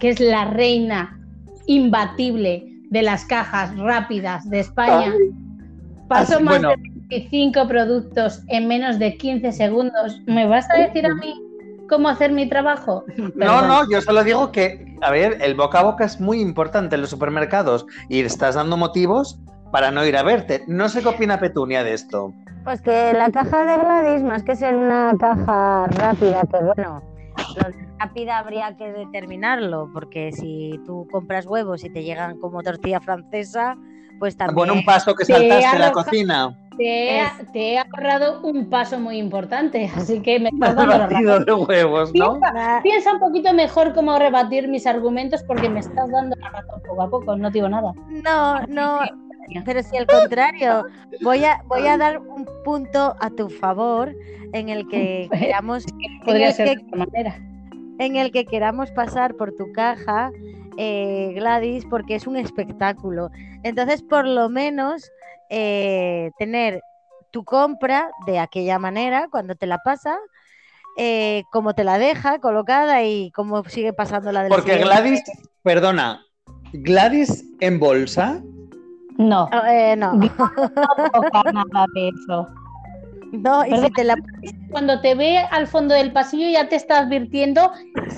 que 0.00 0.10
es 0.10 0.20
la 0.20 0.46
reina 0.46 1.18
imbatible 1.66 2.64
de 2.90 3.02
las 3.02 3.24
cajas 3.24 3.76
rápidas 3.76 4.48
de 4.48 4.60
España. 4.60 5.12
Pasó 6.08 6.36
Así, 6.36 6.44
más 6.44 6.60
bueno. 6.60 6.70
de 6.70 6.76
25 7.10 7.68
productos 7.68 8.42
en 8.48 8.66
menos 8.66 8.98
de 8.98 9.16
15 9.16 9.52
segundos. 9.52 10.20
¿Me 10.26 10.46
vas 10.46 10.68
a 10.70 10.78
decir 10.78 11.06
a 11.06 11.14
mí 11.14 11.34
cómo 11.88 12.08
hacer 12.08 12.32
mi 12.32 12.48
trabajo? 12.48 13.04
No, 13.34 13.62
no, 13.62 13.88
yo 13.90 14.00
solo 14.00 14.24
digo 14.24 14.50
que, 14.52 14.96
a 15.02 15.10
ver, 15.10 15.38
el 15.40 15.54
boca 15.54 15.80
a 15.80 15.84
boca 15.84 16.04
es 16.04 16.20
muy 16.20 16.40
importante 16.40 16.94
en 16.94 17.02
los 17.02 17.10
supermercados 17.10 17.86
y 18.08 18.20
estás 18.20 18.54
dando 18.54 18.76
motivos 18.76 19.38
para 19.70 19.90
no 19.90 20.04
ir 20.06 20.16
a 20.16 20.22
verte. 20.22 20.64
No 20.66 20.88
sé 20.88 21.02
qué 21.02 21.08
opina 21.08 21.38
Petunia 21.38 21.84
de 21.84 21.94
esto. 21.94 22.32
Pues 22.68 22.82
que 22.82 23.14
la 23.14 23.30
caja 23.30 23.64
de 23.64 23.78
Gladys, 23.78 24.22
más 24.22 24.42
que 24.42 24.54
ser 24.54 24.76
una 24.76 25.14
caja 25.18 25.86
rápida, 25.86 26.42
que 26.42 26.62
bueno, 26.62 27.02
lo 27.56 27.62
rápida 27.98 28.36
habría 28.36 28.76
que 28.76 28.92
determinarlo, 28.92 29.88
porque 29.94 30.32
si 30.32 30.78
tú 30.84 31.08
compras 31.10 31.46
huevos 31.46 31.82
y 31.82 31.88
te 31.88 32.02
llegan 32.02 32.38
como 32.38 32.62
tortilla 32.62 33.00
francesa, 33.00 33.74
pues 34.18 34.36
también... 34.36 34.54
Bueno, 34.54 34.74
un 34.74 34.84
paso 34.84 35.14
que 35.14 35.24
Te 35.24 35.32
saltaste 35.32 35.76
en 35.76 35.80
la 35.80 35.92
cocina. 35.92 36.58
Te 36.76 37.20
he, 37.20 37.24
te 37.54 37.72
he 37.72 37.78
ahorrado 37.78 38.42
un 38.42 38.68
paso 38.68 39.00
muy 39.00 39.16
importante, 39.16 39.90
así 39.96 40.20
que 40.20 40.38
me 40.38 40.50
estás 40.50 40.76
dando 40.76 41.38
de 41.38 41.54
huevos, 41.54 42.12
¿no? 42.14 42.38
Piensa, 42.38 42.80
piensa 42.82 43.12
un 43.14 43.20
poquito 43.20 43.54
mejor 43.54 43.94
cómo 43.94 44.18
rebatir 44.18 44.68
mis 44.68 44.86
argumentos 44.86 45.42
porque 45.44 45.70
me 45.70 45.80
estás 45.80 46.10
dando 46.10 46.36
la 46.36 46.50
razón 46.50 46.82
poco 46.86 47.02
a 47.02 47.08
poco, 47.08 47.34
no 47.34 47.50
digo 47.50 47.70
nada. 47.70 47.94
No, 48.22 48.60
no, 48.66 49.00
pero 49.64 49.82
si 49.82 49.96
al 49.96 50.06
contrario, 50.08 50.84
voy 51.22 51.44
a, 51.44 51.62
voy 51.66 51.86
a 51.86 51.96
dar 51.96 52.18
un 52.18 52.46
punto 52.64 53.16
a 53.20 53.30
tu 53.30 53.48
favor 53.48 54.14
en 54.52 54.68
el 54.68 54.88
que 54.88 55.28
queramos, 55.38 55.84
en 55.86 56.20
Podría 56.24 56.48
el 56.48 56.54
ser 56.54 56.68
que 56.68 56.76
de 56.76 56.82
otra 56.86 56.98
manera. 57.06 57.36
en 57.98 58.16
el 58.16 58.30
que 58.32 58.44
queramos 58.46 58.90
pasar 58.92 59.34
por 59.34 59.52
tu 59.56 59.72
caja, 59.72 60.30
eh, 60.76 61.32
Gladys, 61.34 61.84
porque 61.86 62.14
es 62.14 62.26
un 62.26 62.36
espectáculo. 62.36 63.30
Entonces, 63.62 64.02
por 64.02 64.26
lo 64.26 64.48
menos, 64.48 65.10
eh, 65.50 66.30
tener 66.38 66.80
tu 67.30 67.44
compra 67.44 68.10
de 68.26 68.38
aquella 68.38 68.78
manera, 68.78 69.28
cuando 69.30 69.54
te 69.54 69.66
la 69.66 69.78
pasa, 69.78 70.16
eh, 70.96 71.42
como 71.52 71.74
te 71.74 71.84
la 71.84 71.98
deja 71.98 72.38
colocada 72.38 73.02
y 73.04 73.30
cómo 73.32 73.62
sigue 73.64 73.92
pasando 73.92 74.32
la 74.32 74.42
del 74.42 74.50
Porque 74.50 74.72
siguiente. 74.72 74.94
Gladys, 74.94 75.22
perdona, 75.62 76.24
Gladys 76.72 77.44
en 77.60 77.78
bolsa. 77.78 78.42
No, 79.18 79.50
eh, 79.66 79.96
no, 79.96 80.14
no 80.14 80.30
toca 81.12 81.52
nada 81.52 81.86
de 81.92 82.08
eso. 82.08 82.48
no, 83.32 83.66
y 83.66 83.76
si 83.76 83.90
te 83.90 84.04
la 84.04 84.16
Cuando 84.70 85.00
te 85.00 85.14
ve 85.16 85.38
al 85.38 85.66
fondo 85.66 85.94
del 85.94 86.12
pasillo 86.12 86.48
ya 86.48 86.68
te 86.68 86.76
está 86.76 87.00
advirtiendo, 87.00 87.72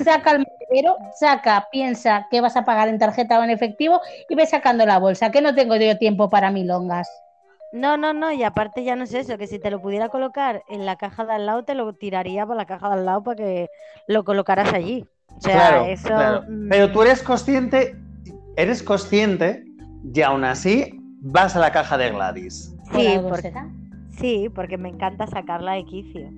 saca 0.05 0.33
el 0.33 0.45
monedero, 0.47 0.97
saca, 1.19 1.69
piensa 1.73 2.29
que 2.31 2.43
vas 2.43 2.57
a 2.57 2.67
pagar 2.67 2.89
en 2.89 2.99
tarjeta 2.99 3.41
o 3.41 3.43
en 3.43 3.51
efectivo 3.51 4.01
y 4.29 4.35
ve 4.35 4.45
sacando 4.47 4.85
la 4.85 4.99
bolsa, 4.99 5.31
que 5.31 5.41
no 5.41 5.55
tengo 5.55 5.75
yo 5.77 5.97
tiempo 5.97 6.29
para 6.29 6.51
milongas. 6.51 7.09
No, 7.73 7.97
no, 7.97 8.13
no, 8.13 8.31
y 8.33 8.43
aparte 8.43 8.85
ya 8.85 8.95
no 8.95 9.05
es 9.05 9.15
eso, 9.15 9.39
que 9.39 9.47
si 9.47 9.59
te 9.59 9.71
lo 9.71 9.81
pudiera 9.81 10.11
colocar 10.11 10.65
en 10.69 10.85
la 10.85 10.97
caja 10.97 11.25
de 11.25 11.33
al 11.33 11.47
lado, 11.47 11.65
te 11.65 11.75
lo 11.75 11.95
tiraría 11.95 12.45
para 12.45 12.57
la 12.57 12.67
caja 12.67 12.89
de 12.89 12.95
al 12.95 13.07
lado 13.07 13.23
para 13.23 13.37
que 13.37 13.69
lo 14.07 14.25
colocaras 14.25 14.75
allí. 14.75 15.07
O 15.37 15.41
sea, 15.41 15.55
claro, 15.55 15.85
eso. 15.87 16.09
claro. 16.09 16.45
mm, 16.47 16.69
Pero 16.69 16.93
tú 16.93 17.03
eres 17.03 17.23
consciente, 17.23 17.97
eres 18.57 18.83
consciente 18.83 19.65
y 20.03 20.21
aún 20.23 20.45
así 20.45 21.01
vas 21.23 21.55
a 21.57 21.61
la 21.61 21.71
caja 21.73 21.97
de 21.99 22.11
Gladys. 22.11 22.75
Sí, 22.93 23.07
algo 23.07 23.29
por- 23.31 23.41
será. 23.41 23.69
sí, 24.19 24.49
porque 24.55 24.77
me 24.79 24.89
encanta 24.89 25.27
sacarla 25.27 25.73
de 25.73 25.85
quicio. 25.85 26.29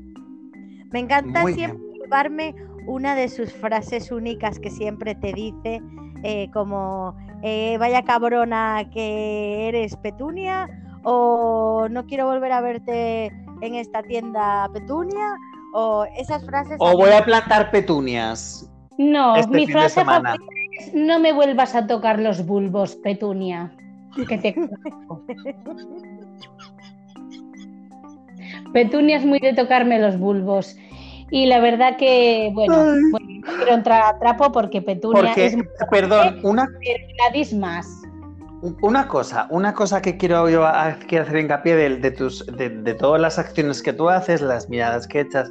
Me 0.91 0.99
encanta 0.99 1.43
Muy 1.43 1.55
siempre 1.55 1.81
llevarme 2.03 2.55
una 2.87 3.15
de 3.15 3.29
sus 3.29 3.53
frases 3.53 4.11
únicas 4.13 4.59
que 4.59 4.71
siempre 4.71 5.15
te 5.15 5.33
dice, 5.33 5.81
eh, 6.25 6.51
como 6.53 7.15
eh, 7.43 7.77
vaya 7.79 8.03
cabrona 8.03 8.89
que 8.93 9.69
eres 9.69 9.97
Petunia, 9.97 10.69
o 11.05 11.87
no 11.91 12.07
quiero 12.07 12.27
volver 12.27 12.53
a 12.53 12.61
verte 12.61 13.27
en 13.63 13.75
esta 13.75 14.03
tienda 14.03 14.69
Petunia, 14.73 15.35
o 15.75 16.05
esas 16.17 16.45
frases. 16.45 16.77
O 16.79 16.97
voy 16.97 17.11
a 17.11 17.25
plantar 17.25 17.71
petunias. 17.71 18.69
No, 18.99 19.37
Este 19.37 19.51
mi 19.57 19.61
fin 19.67 19.69
de 19.69 19.73
frase 19.81 19.95
semana. 20.01 20.31
favorita 20.37 20.53
no 20.95 21.19
me 21.19 21.33
vuelvas 21.33 21.75
a 21.75 21.87
tocar 21.87 22.19
los 22.19 22.45
bulbos, 22.47 22.97
Petunia. 22.97 23.73
Que 24.29 24.39
te 24.39 24.55
conozco". 24.55 25.25
Petunia 28.73 29.17
es 29.17 29.25
muy 29.25 29.39
de 29.39 29.55
tocarme 29.55 29.99
los 29.99 30.19
bulbos. 30.19 30.77
Y 31.31 31.47
la 31.47 31.61
verdad 31.61 31.97
que, 31.97 32.51
bueno, 32.53 32.95
no 32.95 33.19
quiero 33.57 33.73
entrar 33.73 34.03
a 34.03 34.19
trapo 34.19 34.53
porque 34.53 34.83
Petunia 34.83 35.23
Porque, 35.23 35.47
es 35.47 35.57
muy 35.57 35.67
perdón, 35.91 36.41
una, 36.43 36.69
más. 37.59 37.87
una 38.83 39.09
cosa, 39.09 39.47
una 39.49 39.73
cosa 39.73 40.03
que 40.03 40.19
quiero 40.19 40.51
yo 40.51 40.67
hacer 40.67 41.39
hincapié 41.39 41.75
de, 41.75 41.97
de 41.97 42.11
tus, 42.11 42.45
de, 42.47 42.69
de 42.69 42.95
todas 42.95 43.19
las 43.19 43.39
acciones 43.39 43.83
que 43.83 43.95
tú 43.95 44.11
haces, 44.11 44.43
las 44.43 44.69
miradas 44.69 45.07
que 45.07 45.21
echas. 45.21 45.51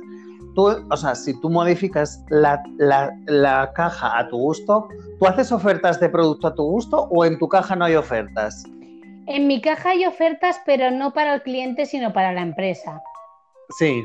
Tú, 0.54 0.68
o 0.90 0.98
sea, 0.98 1.16
si 1.16 1.40
tú 1.40 1.50
modificas 1.50 2.24
la, 2.30 2.62
la- 2.78 3.12
la 3.26 3.72
caja 3.74 4.18
a 4.18 4.28
tu 4.28 4.38
gusto, 4.38 4.88
¿tú 5.20 5.26
haces 5.26 5.52
ofertas 5.52 6.00
de 6.00 6.10
producto 6.10 6.48
a 6.48 6.56
tu 6.56 6.64
gusto 6.64 7.08
o 7.10 7.24
en 7.26 7.38
tu 7.40 7.48
caja 7.48 7.76
no 7.76 7.86
hay 7.86 7.96
ofertas? 7.96 8.64
En 9.28 9.48
mi 9.48 9.62
caja 9.62 9.92
hay 9.92 10.06
ofertas, 10.06 10.60
pero 10.66 10.92
no 10.92 11.14
para 11.14 11.36
el 11.36 11.42
cliente, 11.44 11.86
sino 11.86 12.12
para 12.12 12.34
la 12.34 12.42
empresa. 12.42 13.02
Sí. 13.70 14.04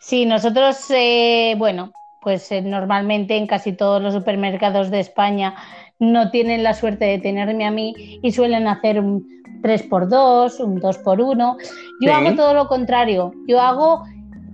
Sí, 0.00 0.26
nosotros, 0.26 0.76
eh, 0.90 1.54
bueno, 1.56 1.92
pues 2.20 2.50
eh, 2.52 2.60
normalmente 2.60 3.36
en 3.36 3.46
casi 3.46 3.72
todos 3.72 4.02
los 4.02 4.12
supermercados 4.14 4.90
de 4.90 5.00
España 5.00 5.54
no 5.98 6.30
tienen 6.30 6.62
la 6.62 6.74
suerte 6.74 7.04
de 7.06 7.18
tenerme 7.18 7.64
a 7.64 7.70
mí 7.70 8.20
y 8.22 8.32
suelen 8.32 8.68
hacer 8.68 9.00
un 9.00 9.26
3x2, 9.62 10.60
un 10.60 10.80
2x1. 10.80 11.56
Yo 12.00 12.10
Sí. 12.10 12.10
hago 12.10 12.34
todo 12.34 12.52
lo 12.52 12.68
contrario. 12.68 13.32
Yo 13.46 13.60
hago 13.60 14.02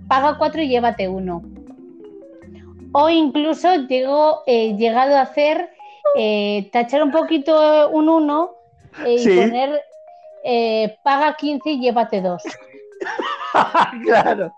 paga 0.07 0.37
4 0.37 0.61
y 0.61 0.69
llévate 0.69 1.07
uno. 1.07 1.41
O 2.91 3.09
incluso 3.09 3.73
llego, 3.87 4.43
he 4.45 4.75
llegado 4.77 5.17
a 5.17 5.21
hacer 5.21 5.69
eh, 6.15 6.69
tachar 6.71 7.03
un 7.03 7.11
poquito 7.11 7.89
un 7.89 8.07
1 8.09 8.51
y 9.07 9.19
Sí. 9.19 9.35
poner 9.35 9.81
eh, 10.43 10.97
paga 11.03 11.35
15 11.35 11.71
y 11.71 11.79
llévate 11.81 12.21
dos. 12.21 12.43
claro. 14.05 14.53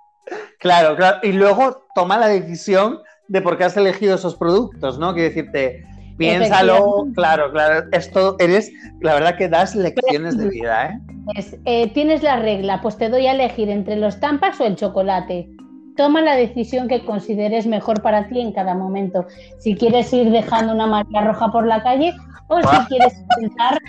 Claro, 0.60 0.95
claro. 0.95 1.19
Y 1.23 1.31
luego 1.31 1.84
toma 1.93 2.17
la 2.17 2.27
decisión 2.27 2.99
de 3.27 3.41
por 3.41 3.58
qué 3.58 3.65
has 3.65 3.77
elegido 3.77 4.15
esos 4.15 4.36
productos, 4.36 4.97
¿no? 4.97 5.13
Quiero 5.13 5.29
decirte, 5.29 5.86
piénsalo, 6.17 7.05
claro, 7.13 7.51
claro. 7.51 7.88
Esto 7.91 8.36
eres, 8.39 8.71
la 9.01 9.13
verdad 9.13 9.38
que 9.38 9.47
das 9.47 9.75
lecciones 9.75 10.38
de 10.38 10.49
vida, 10.49 10.88
¿eh? 10.88 10.99
Dices, 11.33 11.59
eh, 11.65 11.89
tienes 11.93 12.23
la 12.23 12.38
regla, 12.38 12.81
pues 12.81 12.97
te 12.97 13.09
doy 13.09 13.27
a 13.27 13.33
elegir 13.33 13.69
entre 13.69 13.95
los 13.95 14.19
tampas 14.19 14.59
o 14.59 14.65
el 14.65 14.75
chocolate. 14.75 15.49
Toma 15.95 16.21
la 16.21 16.35
decisión 16.35 16.88
que 16.88 17.05
consideres 17.05 17.67
mejor 17.67 18.01
para 18.01 18.27
ti 18.27 18.41
en 18.41 18.51
cada 18.51 18.75
momento. 18.75 19.25
Si 19.59 19.75
quieres 19.75 20.11
ir 20.13 20.29
dejando 20.31 20.73
una 20.73 20.88
marca 20.88 21.21
roja 21.21 21.51
por 21.51 21.65
la 21.65 21.81
calle 21.83 22.13
o 22.47 22.59
si 22.59 22.77
quieres 22.89 23.23
intentar 23.38 23.79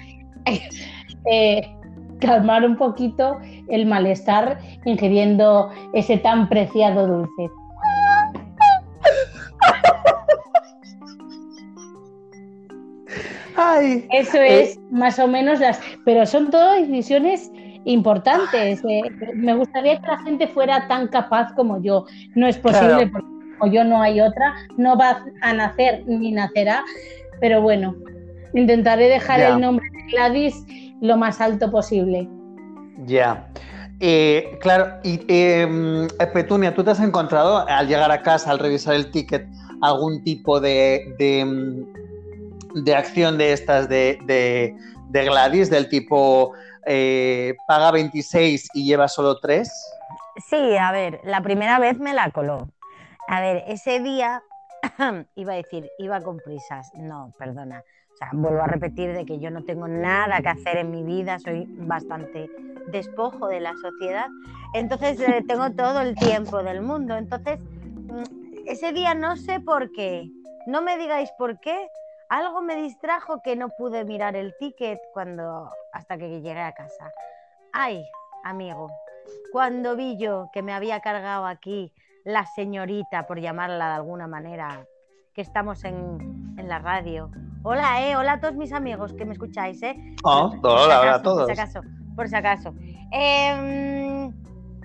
eh, 1.31 1.63
calmar 2.21 2.65
un 2.65 2.77
poquito 2.77 3.39
el 3.69 3.87
malestar 3.87 4.59
ingiriendo 4.85 5.71
ese 5.93 6.19
tan 6.19 6.49
preciado 6.49 7.07
dulce. 7.07 7.51
Eso 14.11 14.39
es 14.39 14.79
más 14.91 15.19
o 15.19 15.27
menos 15.27 15.61
las. 15.61 15.81
Pero 16.05 16.27
son 16.27 16.51
todas 16.51 16.81
decisiones 16.81 17.51
importantes. 17.85 18.83
Eh, 18.89 19.03
me 19.35 19.55
gustaría 19.55 20.01
que 20.01 20.07
la 20.07 20.19
gente 20.19 20.49
fuera 20.49 20.87
tan 20.89 21.09
capaz 21.09 21.53
como 21.55 21.81
yo. 21.83 22.05
No 22.35 22.47
es 22.47 22.59
posible 22.59 23.07
porque 23.07 23.27
como 23.59 23.73
yo 23.73 23.85
no 23.85 24.03
hay 24.03 24.21
otra. 24.21 24.55
No 24.77 24.97
va 24.97 25.25
a 25.43 25.53
nacer 25.53 26.05
ni 26.07 26.33
nacerá. 26.33 26.85
Pero 27.41 27.61
bueno, 27.61 27.95
intentaré 28.55 29.09
dejar 29.09 29.41
el 29.41 29.61
nombre 29.61 29.87
de 29.93 30.13
Gladys 30.13 30.65
lo 31.01 31.17
más 31.17 31.41
alto 31.41 31.71
posible. 31.71 32.29
Ya. 33.05 33.49
Eh, 34.01 34.59
claro, 34.61 34.99
y 35.03 35.21
em, 35.29 36.07
Petunia, 36.35 36.75
¿tú 36.75 36.85
te 36.85 36.91
has 36.91 37.01
encontrado 37.01 37.67
al 37.67 37.89
llegar 37.89 38.11
a 38.11 38.23
casa, 38.23 38.51
al 38.51 38.59
revisar 38.59 38.95
el 38.95 39.11
ticket, 39.11 39.47
algún 39.81 40.23
tipo 40.23 40.61
de, 40.61 41.15
de, 41.19 41.87
em, 42.77 42.95
acción 42.95 43.39
de 43.39 43.53
estas 43.53 43.89
de, 43.89 44.19
de 45.09 45.25
Gladys, 45.25 45.71
del 45.71 45.89
tipo 45.89 46.53
eh, 46.87 47.55
paga 47.67 47.91
26 47.91 48.69
y 48.75 48.85
lleva 48.85 49.09
solo 49.09 49.39
3? 49.41 49.69
Sí, 50.49 50.77
a 50.77 50.93
ver, 50.93 51.21
la 51.25 51.41
primera 51.41 51.79
vez 51.79 51.99
me 51.99 52.15
la 52.15 52.31
coló. 52.31 52.69
A 53.29 53.41
ver, 53.41 53.65
ese 53.67 54.01
día 54.01 54.43
iba 55.35 55.53
a 55.53 55.57
decir, 55.57 55.91
iba 55.99 56.21
con 56.21 56.39
prisas. 56.39 56.93
No, 56.95 57.33
perdona. 57.39 57.83
O 58.15 58.17
sea, 58.17 58.31
vuelvo 58.33 58.63
a 58.63 58.67
repetir 58.67 59.13
de 59.13 59.27
que 59.27 59.39
yo 59.39 59.51
no 59.51 59.63
tengo 59.65 59.89
nada 59.89 60.41
que 60.41 60.49
hacer 60.49 60.79
en 60.79 60.91
mi 60.91 61.03
vida, 61.03 61.39
soy 61.39 61.67
bastante 61.77 62.49
despojo 62.87 63.49
de 63.49 63.61
la 63.61 63.75
sociedad. 63.83 64.29
Entonces 64.73 65.21
eh, 65.21 65.45
tengo 65.47 65.73
todo 65.73 66.01
el 66.01 66.15
tiempo 66.15 66.63
del 66.63 66.81
mundo. 66.83 67.17
Entonces, 67.17 67.59
mm, 67.61 68.23
ese 68.67 68.93
día 68.93 69.15
no 69.15 69.37
sé 69.37 69.61
por 69.61 69.91
qué. 69.93 70.31
No 70.67 70.83
me 70.83 70.97
digáis 70.97 71.31
por 71.37 71.59
qué. 71.61 71.89
Algo 72.29 72.61
me 72.61 72.77
distrajo 72.77 73.41
que 73.43 73.55
no 73.55 73.69
pude 73.69 74.05
mirar 74.05 74.35
el 74.35 74.55
ticket 74.59 74.99
cuando 75.13 75.71
hasta 75.93 76.19
que 76.19 76.29
llegué 76.29 76.59
a 76.61 76.73
casa. 76.73 77.13
Ay, 77.73 78.05
amigo, 78.45 78.91
cuando 79.53 79.97
vi 79.97 80.17
yo 80.19 80.49
que 80.53 80.63
me 80.63 80.73
había 80.73 81.01
cargado 81.01 81.47
aquí 81.47 81.93
la 82.25 82.45
señorita, 82.47 83.27
por 83.27 83.41
llamarla 83.41 83.89
de 83.89 83.95
alguna 83.95 84.27
manera, 84.27 84.85
que 85.35 85.43
estamos 85.43 85.85
en, 85.85 86.55
en 86.59 86.69
la 86.69 86.81
radio. 86.81 87.31
Hola, 87.63 88.03
eh, 88.03 88.17
hola 88.17 88.33
a 88.33 88.41
todos 88.41 88.55
mis 88.55 88.73
amigos 88.73 89.13
que 89.13 89.25
me 89.25 89.33
escucháis, 89.33 89.83
eh. 89.83 89.97
Oh, 90.25 90.53
hola, 90.63 91.01
hola 91.01 91.15
a 91.15 91.23
todos. 91.23 91.47
Por 91.47 91.55
si 91.55 91.61
acaso, 91.61 91.81
por 92.17 92.29
si 92.29 92.35
acaso. 92.35 92.75
Em, 93.13 94.33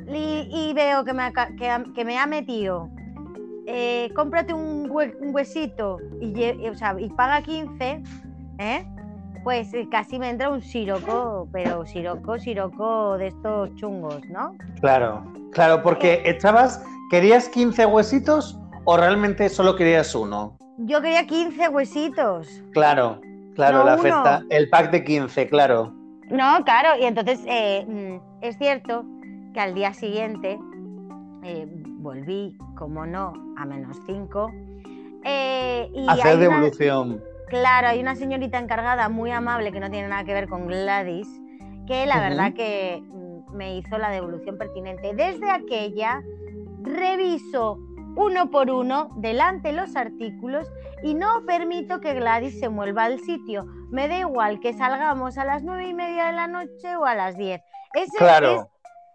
y, 0.07 0.73
veo 0.73 1.03
que 1.03 1.13
me, 1.13 1.23
ha, 1.23 1.31
que, 1.31 2.05
me 2.05 2.19
ha 2.19 2.27
metido. 2.27 2.89
Eh, 3.67 4.11
cómprate 4.15 4.53
un, 4.53 4.89
huesito 4.89 5.99
y, 6.19 6.33
y, 6.43 7.09
paga 7.09 7.41
15, 7.41 8.03
¿eh? 8.57 8.85
Pues 9.43 9.73
eh, 9.73 9.87
casi 9.89 10.19
me 10.19 10.29
entra 10.29 10.49
un 10.49 10.61
siroco, 10.61 11.47
pero 11.51 11.85
siroco, 11.85 12.37
siroco 12.39 13.17
de 13.17 13.27
estos 13.27 13.73
chungos, 13.75 14.21
¿no? 14.29 14.55
Claro, 14.81 15.23
claro, 15.51 15.81
porque 15.81 16.21
echabas, 16.25 16.83
¿querías 17.09 17.49
15 17.49 17.85
huesitos 17.85 18.59
o 18.85 18.97
realmente 18.97 19.49
solo 19.49 19.75
querías 19.75 20.13
uno? 20.15 20.57
Yo 20.77 21.01
quería 21.01 21.25
15 21.25 21.69
huesitos. 21.69 22.47
Claro, 22.73 23.21
claro, 23.55 23.83
la 23.83 23.95
oferta, 23.95 24.43
el 24.49 24.69
pack 24.69 24.91
de 24.91 25.03
15, 25.03 25.47
claro. 25.47 25.93
No, 26.29 26.63
claro, 26.63 26.99
y 26.99 27.05
entonces 27.05 27.41
eh, 27.45 27.85
mm, 27.87 28.43
es 28.43 28.57
cierto 28.57 29.03
que 29.53 29.59
al 29.59 29.73
día 29.75 29.93
siguiente 29.93 30.57
eh, 31.43 31.67
volví, 32.01 32.57
como 32.75 33.05
no, 33.05 33.33
a 33.57 33.65
menos 33.65 33.97
5. 34.05 34.51
Eh, 35.23 35.91
Hacer 36.07 36.37
devolución. 36.37 37.23
Claro, 37.47 37.89
hay 37.89 37.99
una 37.99 38.15
señorita 38.15 38.59
encargada 38.59 39.09
muy 39.09 39.31
amable 39.31 39.71
que 39.71 39.79
no 39.79 39.89
tiene 39.91 40.07
nada 40.07 40.23
que 40.23 40.33
ver 40.33 40.47
con 40.47 40.67
Gladys, 40.67 41.27
que 41.85 42.05
la 42.05 42.19
verdad 42.19 42.53
que 42.53 43.03
mm, 43.05 43.55
me 43.55 43.77
hizo 43.77 43.97
la 43.97 44.09
devolución 44.09 44.57
pertinente. 44.57 45.13
Desde 45.13 45.49
aquella 45.51 46.21
reviso 46.81 47.77
uno 48.15 48.49
por 48.49 48.69
uno 48.71 49.09
delante 49.17 49.71
los 49.71 49.95
artículos 49.95 50.71
y 51.03 51.13
no 51.13 51.45
permito 51.45 51.99
que 51.99 52.13
Gladys 52.13 52.59
se 52.59 52.69
mueva 52.69 53.05
al 53.05 53.19
sitio. 53.19 53.65
Me 53.89 54.07
da 54.07 54.19
igual 54.19 54.59
que 54.59 54.73
salgamos 54.73 55.37
a 55.37 55.45
las 55.45 55.63
nueve 55.63 55.87
y 55.89 55.93
media 55.93 56.27
de 56.27 56.33
la 56.33 56.47
noche 56.47 56.95
o 56.95 57.05
a 57.05 57.15
las 57.15 57.37
diez. 57.37 57.61
claro. 58.17 58.70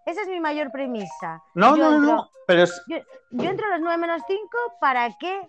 Esa 0.07 0.23
es 0.23 0.29
mi 0.29 0.41
mayor 0.41 0.71
premisa. 0.71 1.43
No, 1.55 1.77
no, 1.77 1.99
no, 1.99 2.31
pero 2.47 2.65
yo, 2.87 3.51
entro 3.51 3.67
a 3.67 3.71
las 3.71 3.81
nueve 3.81 3.99
menos 3.99 4.23
cinco 4.27 4.57
para 4.81 5.09
que 5.19 5.47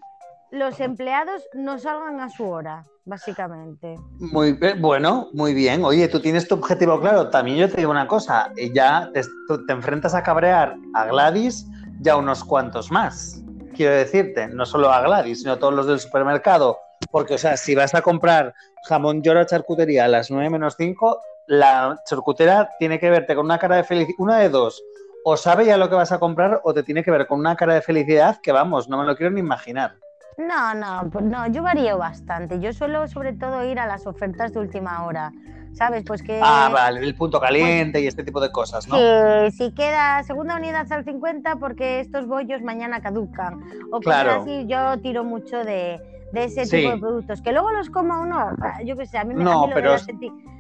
los 0.50 0.80
empleados 0.80 1.44
no 1.54 1.78
salgan 1.78 2.20
a 2.20 2.30
su 2.30 2.50
hora, 2.50 2.86
básicamente. 3.06 3.96
Muy 4.20 4.58
bueno, 4.80 5.30
muy 5.34 5.54
bien. 5.54 5.86
Oye, 5.86 6.08
tú 6.08 6.20
tienes 6.20 6.48
tu 6.48 6.56
objetivo 6.56 7.00
claro. 7.00 7.30
También 7.30 7.58
yo 7.58 7.70
te 7.70 7.78
digo 7.78 7.92
una 7.92 8.08
cosa, 8.08 8.52
ya 8.74 9.12
te, 9.14 9.22
te 9.22 9.74
enfrentas 9.74 10.16
a 10.16 10.24
cabrear 10.24 10.76
a 10.96 11.06
Gladys 11.06 11.68
ya 12.02 12.18
unos 12.18 12.44
cuantos 12.44 12.92
más. 12.92 13.44
Quiero 13.76 13.94
decirte, 13.94 14.48
no 14.48 14.66
solo 14.66 14.92
a 14.92 15.02
Gladys, 15.02 15.42
sino 15.42 15.54
a 15.54 15.60
todos 15.60 15.74
los 15.74 15.86
del 15.86 16.00
supermercado. 16.00 16.80
Porque, 17.12 17.36
o 17.36 17.38
sea, 17.38 17.58
si 17.58 17.76
vas 17.76 17.94
a 17.94 18.02
comprar 18.02 18.56
jamón 18.88 19.22
llora 19.22 19.46
charcutería 19.46 20.06
a 20.06 20.08
las 20.08 20.32
9 20.32 20.50
menos 20.50 20.76
5, 20.78 21.22
la 21.48 21.98
charcutera 22.06 22.70
tiene 22.78 23.00
que 23.00 23.10
verte 23.10 23.36
con 23.36 23.46
una 23.46 23.58
cara 23.58 23.78
de 23.78 23.84
felicidad. 23.84 24.16
Una 24.20 24.38
de 24.38 24.50
dos. 24.50 24.84
O 25.24 25.36
sabe 25.36 25.66
ya 25.66 25.78
lo 25.78 25.90
que 25.90 25.96
vas 25.96 26.12
a 26.12 26.20
comprar 26.20 26.62
o 26.64 26.74
te 26.74 26.84
tiene 26.84 27.04
que 27.04 27.12
ver 27.12 27.28
con 27.28 27.40
una 27.40 27.56
cara 27.56 27.74
de 27.74 27.82
felicidad 27.82 28.38
que, 28.42 28.52
vamos, 28.52 28.88
no 28.88 28.98
me 28.98 29.06
lo 29.06 29.16
quiero 29.16 29.32
ni 29.32 29.40
imaginar. 29.40 29.96
No, 30.38 30.74
no, 30.76 31.10
pues 31.10 31.26
no, 31.26 31.48
yo 31.48 31.64
varío 31.64 31.98
bastante. 31.98 32.60
Yo 32.60 32.72
suelo 32.72 33.08
sobre 33.08 33.34
todo 33.34 33.66
ir 33.66 33.80
a 33.80 33.88
las 33.88 34.06
ofertas 34.06 34.54
de 34.54 34.60
última 34.60 35.06
hora. 35.06 35.32
¿sabes? 35.78 36.04
Pues 36.06 36.24
que... 36.24 36.40
Ah, 36.44 36.70
vale, 36.74 37.02
el 37.02 37.16
punto 37.16 37.40
caliente 37.40 38.02
y 38.02 38.08
este 38.08 38.24
tipo 38.24 38.42
de 38.42 38.52
cosas, 38.52 38.88
¿no? 38.88 38.98
Sí, 38.98 39.52
si 39.58 39.72
queda 39.74 40.24
segunda 40.24 40.56
unidad 40.56 40.92
al 40.92 41.06
50 41.06 41.58
porque 41.58 42.00
estos 42.00 42.28
bollos 42.28 42.62
mañana 42.64 43.02
caducan. 43.02 43.62
O 43.92 44.00
claro. 44.00 44.42
así, 44.42 44.66
yo 44.68 45.00
tiro 45.02 45.24
mucho 45.24 45.64
de, 45.64 46.02
ese 46.34 46.64
tipo 46.64 46.92
de 46.92 46.98
productos. 46.98 47.42
Que 47.42 47.52
luego 47.52 47.72
los 47.72 47.90
coma 47.90 48.20
uno, 48.20 48.38
ah, 48.62 48.82
yo 48.84 48.96
qué 48.96 49.06
sé, 49.06 49.18
a 49.18 49.24
mí 49.24 49.34
me 49.34 49.44
no, 49.44 49.70
pero... 49.74 49.96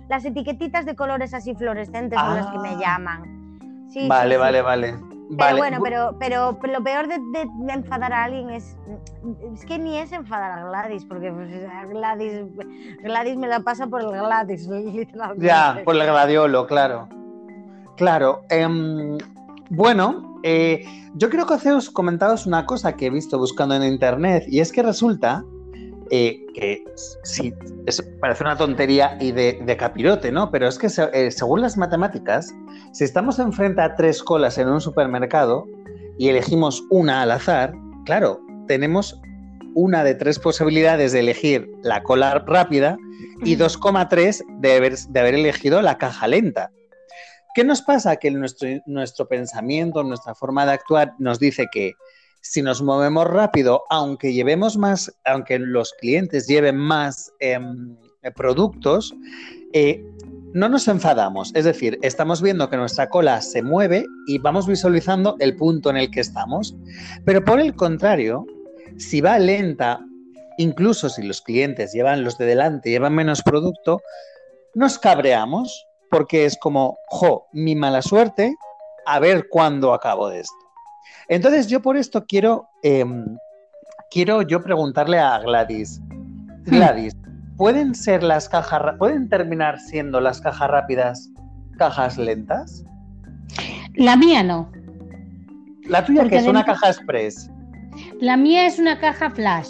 las, 0.10 0.26
etiquetitas 0.26 0.86
de 0.86 0.96
colores 0.96 1.34
así 1.34 1.54
fluorescentes 1.56 2.20
son 2.20 2.36
las 2.36 2.48
que 2.48 2.60
me 2.60 2.70
ah. 2.70 2.80
llaman. 2.80 3.88
Sí, 3.90 4.08
vale, 4.08 4.38
vale, 4.38 4.62
vale. 4.62 4.96
Pero 5.38 5.58
bueno, 5.58 5.80
pero, 5.84 6.18
pero, 6.20 6.58
lo 6.74 6.84
peor 6.84 7.08
de, 7.08 7.18
enfadar 7.70 8.14
a 8.14 8.24
alguien 8.24 8.50
es, 8.50 8.78
es 9.54 9.66
que 9.66 9.78
ni 9.78 9.98
es 9.98 10.12
enfadar 10.14 10.58
a 10.58 10.66
Gladys, 10.66 11.04
porque 11.04 11.32
pues, 11.32 11.50
Gladys, 11.90 12.46
Gladys 13.04 13.36
me 13.36 13.48
la 13.48 13.60
pasa 13.60 13.88
por 13.88 14.02
el 14.02 14.10
Gladys, 14.10 14.68
literalmente. 14.68 15.46
Ya, 15.46 15.82
por 15.84 15.96
el 15.96 16.04
gladiolo, 16.06 16.66
claro. 16.66 17.10
Claro. 17.98 18.44
Em, 18.50 19.18
bueno, 19.70 20.40
eh, 20.44 20.86
yo 21.16 21.30
creo 21.30 21.46
que 21.46 21.72
os 21.72 21.90
comentaros 21.90 22.46
una 22.46 22.66
cosa 22.66 22.96
que 22.96 23.08
he 23.08 23.10
visto 23.10 23.38
buscando 23.38 23.76
en 23.76 23.84
internet, 23.84 24.46
y 24.48 24.62
es 24.62 24.72
que 24.72 24.82
resulta 24.82 25.44
eh, 26.12 26.46
que 26.54 26.84
sí, 27.24 27.54
parece 28.20 28.43
una 28.43 28.58
tontería 28.58 29.17
y 29.20 29.32
de, 29.32 29.78
capirote, 29.78 30.32
¿no? 30.32 30.52
Pero 30.52 30.67
es 30.67 30.78
que 30.78 30.88
eh, 31.13 31.32
según 31.32 31.62
las 31.62 31.78
matemáticas, 31.78 32.54
si 32.93 33.04
estamos 33.04 33.39
enfrente 33.39 33.82
a 33.82 33.96
tres 33.96 34.24
colas 34.24 34.58
en 34.58 34.70
un 34.70 34.82
supermercado 34.82 35.65
y 36.17 36.30
elegimos 36.30 36.84
una 36.89 37.22
al 37.22 37.32
azar, 37.32 37.74
claro, 38.06 38.41
tenemos 38.67 39.20
una 39.76 40.04
de 40.04 40.15
tres 40.15 40.39
posibilidades 40.39 41.12
de 41.12 41.20
elegir 41.20 41.70
la 41.84 42.02
cola 42.04 42.43
rápida 42.46 42.98
y 43.43 43.56
2,3 43.56 44.43
de 44.60 44.76
haber, 44.76 44.98
de 44.98 45.20
haber 45.20 45.36
elegido 45.36 45.82
la 45.82 45.98
caja 45.98 46.28
lenta. 46.28 46.72
¿Qué 47.54 47.63
nos 47.63 47.82
pasa? 47.82 48.17
Que 48.17 48.32
nuestro, 48.32 48.70
nuestro 48.86 49.28
pensamiento, 49.28 50.04
nuestra 50.04 50.36
forma 50.36 50.65
de 50.65 50.74
actuar 50.74 51.13
nos 51.20 51.39
dice 51.39 51.67
que 51.72 51.93
si 52.41 52.62
nos 52.62 52.82
movemos 52.82 53.28
rápido, 53.28 53.84
aunque 53.89 54.34
llevemos 54.34 54.78
más, 54.78 55.13
aunque 55.26 55.60
los 55.60 55.93
clientes 55.93 56.47
lleven 56.47 56.78
más 56.78 57.32
em, 57.39 57.97
productos, 58.36 59.13
eh, 59.73 60.04
no 60.54 60.69
nos 60.69 60.88
enfadamos. 60.88 61.52
Es 61.56 61.65
decir, 61.65 62.00
estamos 62.02 62.41
viendo 62.41 62.69
que 62.69 62.78
nuestra 62.78 63.10
cola 63.10 63.41
se 63.41 63.62
mueve 63.62 64.06
y 64.28 64.39
vamos 64.39 64.65
visualizando 64.65 65.36
el 65.39 65.56
punto 65.56 65.89
en 65.89 65.97
el 65.97 66.12
que 66.12 66.21
estamos. 66.21 66.76
Pero 67.26 67.43
por 67.43 67.60
el 67.60 67.76
contrario, 67.76 68.45
si 68.97 69.21
va 69.21 69.38
lenta, 69.39 70.00
incluso 70.58 71.10
si 71.10 71.23
los 71.23 71.41
clientes 71.41 71.93
llevan 71.93 72.23
los 72.23 72.38
de 72.38 72.45
delante, 72.45 72.89
llevan 72.89 73.13
menos 73.13 73.43
producto, 73.43 74.02
nos 74.73 74.97
cabreamos 74.97 75.86
porque 76.10 76.45
es 76.45 76.58
como, 76.58 76.97
jo, 77.08 77.47
mi 77.52 77.76
mala 77.76 78.02
suerte, 78.02 78.56
a 79.06 79.19
ver 79.19 79.47
cuándo 79.50 79.93
acabo 79.93 80.30
de 80.30 80.39
esto. 80.39 80.67
Entonces 81.30 81.68
yo 81.68 81.82
por 81.82 81.98
esto 81.98 82.26
quiero, 82.26 82.68
em, 82.84 83.26
quiero 84.12 84.42
yo 84.44 84.62
preguntarle 84.63 85.20
a 85.20 85.40
Gladys, 85.40 86.02
Gladys, 86.66 87.13
¿pueden 87.58 87.94
ser 87.96 88.24
las 88.24 88.48
cajas, 88.50 88.96
pueden 88.98 89.28
terminar 89.30 89.80
siendo 89.80 90.20
las 90.22 90.40
cajas 90.42 90.70
rápidas 90.70 91.30
cajas 91.78 92.18
lentas? 92.18 92.84
La 93.96 94.16
mía 94.16 94.44
no. 94.44 94.72
La 95.88 96.04
tuya 96.06 96.22
Porque 96.22 96.36
que 96.38 96.42
es 96.42 96.48
una 96.48 96.63
caja 96.66 96.90
express, 96.90 97.50
La 98.20 98.36
mía 98.38 98.66
es 98.68 98.78
una 98.80 99.00
caja 99.00 99.30
flash. 99.30 99.70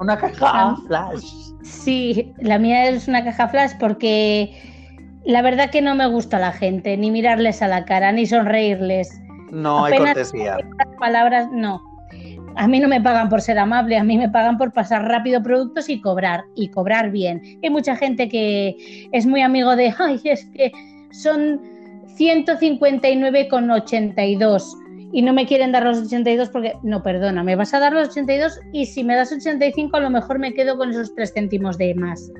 una 0.00 0.16
caja 0.18 0.36
Ah. 0.42 0.76
flash. 0.86 1.24
Sí, 1.62 2.32
la 2.38 2.58
mía 2.58 2.88
es 2.88 3.08
una 3.08 3.24
caja 3.24 3.48
flash 3.48 3.72
porque 3.80 4.54
la 5.24 5.40
verdad 5.40 5.70
que 5.70 5.80
no 5.80 5.94
me 5.94 6.06
gusta 6.06 6.38
la 6.38 6.52
gente, 6.52 6.96
ni 6.98 7.10
mirarles 7.10 7.62
a 7.62 7.68
la 7.68 7.84
cara, 7.86 8.12
ni 8.12 8.26
sonreírles. 8.26 9.08
No 9.54 9.84
hay 9.84 9.96
cortesía. 9.96 10.58
Palabras 10.98 11.48
no. 11.52 11.80
A 12.56 12.66
mí 12.68 12.78
no 12.80 12.88
me 12.88 13.00
pagan 13.00 13.28
por 13.28 13.40
ser 13.40 13.58
amable, 13.58 13.96
a 13.96 14.04
mí 14.04 14.18
me 14.18 14.28
pagan 14.28 14.58
por 14.58 14.72
pasar 14.72 15.08
rápido 15.08 15.42
productos 15.42 15.88
y 15.88 16.00
cobrar, 16.00 16.44
y 16.54 16.68
cobrar 16.68 17.10
bien. 17.10 17.42
Hay 17.62 17.70
mucha 17.70 17.96
gente 17.96 18.28
que 18.28 19.08
es 19.12 19.26
muy 19.26 19.40
amigo 19.40 19.74
de, 19.76 19.94
ay, 19.98 20.20
es 20.24 20.44
que 20.46 20.72
son 21.10 21.60
159,82 22.16 24.80
y 25.12 25.22
no 25.22 25.32
me 25.32 25.46
quieren 25.46 25.72
dar 25.72 25.84
los 25.84 25.98
82 25.98 26.50
porque, 26.50 26.74
no, 26.82 27.02
perdona, 27.02 27.42
me 27.42 27.56
vas 27.56 27.74
a 27.74 27.80
dar 27.80 27.92
los 27.92 28.08
82 28.08 28.60
y 28.72 28.86
si 28.86 29.02
me 29.04 29.16
das 29.16 29.32
85 29.32 29.96
a 29.96 30.00
lo 30.00 30.10
mejor 30.10 30.38
me 30.38 30.54
quedo 30.54 30.76
con 30.76 30.90
esos 30.90 31.14
3 31.14 31.32
céntimos 31.32 31.78
de 31.78 31.94
más 31.94 32.30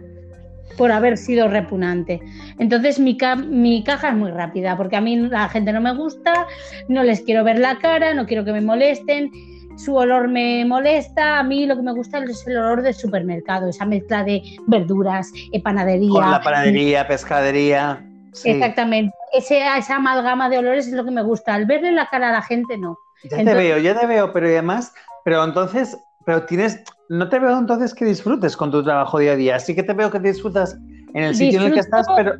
por 0.76 0.92
haber 0.92 1.16
sido 1.16 1.48
repugnante. 1.48 2.20
Entonces 2.58 2.98
mi, 2.98 3.16
ca- 3.16 3.36
mi 3.36 3.82
caja 3.84 4.08
es 4.10 4.14
muy 4.14 4.30
rápida 4.30 4.76
porque 4.76 4.96
a 4.96 5.00
mí 5.00 5.16
la 5.16 5.48
gente 5.48 5.72
no 5.72 5.80
me 5.80 5.94
gusta, 5.94 6.46
no 6.88 7.02
les 7.02 7.20
quiero 7.22 7.44
ver 7.44 7.58
la 7.58 7.78
cara, 7.78 8.14
no 8.14 8.26
quiero 8.26 8.44
que 8.44 8.52
me 8.52 8.60
molesten, 8.60 9.30
su 9.76 9.96
olor 9.96 10.28
me 10.28 10.64
molesta, 10.64 11.38
a 11.38 11.42
mí 11.42 11.66
lo 11.66 11.74
que 11.76 11.82
me 11.82 11.92
gusta 11.92 12.18
es 12.18 12.46
el 12.46 12.56
olor 12.56 12.82
del 12.82 12.94
supermercado, 12.94 13.68
esa 13.68 13.84
mezcla 13.84 14.22
de 14.22 14.40
verduras, 14.68 15.32
eh, 15.52 15.60
panadería. 15.62 16.10
Con 16.10 16.30
la 16.30 16.40
panadería, 16.40 17.06
pescadería. 17.08 18.00
sí. 18.32 18.50
Exactamente, 18.50 19.12
Ese- 19.32 19.64
esa 19.78 19.96
amalgama 19.96 20.48
de 20.48 20.58
olores 20.58 20.86
es 20.86 20.92
lo 20.92 21.04
que 21.04 21.10
me 21.10 21.22
gusta, 21.22 21.54
al 21.54 21.66
verle 21.66 21.90
la 21.90 22.08
cara 22.08 22.28
a 22.28 22.32
la 22.32 22.42
gente 22.42 22.78
no. 22.78 22.96
Ya 23.24 23.30
te 23.30 23.36
Entonces- 23.40 23.56
veo, 23.64 23.78
ya 23.78 23.98
te 23.98 24.06
veo, 24.06 24.32
pero 24.32 24.46
además, 24.46 24.92
pero 25.24 25.42
entonces, 25.42 25.96
pero 26.24 26.44
tienes, 26.44 26.82
no 27.08 27.28
te 27.28 27.38
veo 27.38 27.58
entonces 27.58 27.94
que 27.94 28.04
disfrutes 28.04 28.56
con 28.56 28.70
tu 28.70 28.82
trabajo 28.82 29.18
día 29.18 29.32
a 29.32 29.36
día. 29.36 29.58
Sí 29.58 29.74
que 29.74 29.82
te 29.82 29.92
veo 29.92 30.10
que 30.10 30.18
disfrutas 30.18 30.76
en 31.14 31.24
el 31.24 31.34
sitio 31.34 31.60
en 31.60 31.66
el 31.66 31.74
que 31.74 31.80
estás, 31.80 32.06
pero 32.16 32.34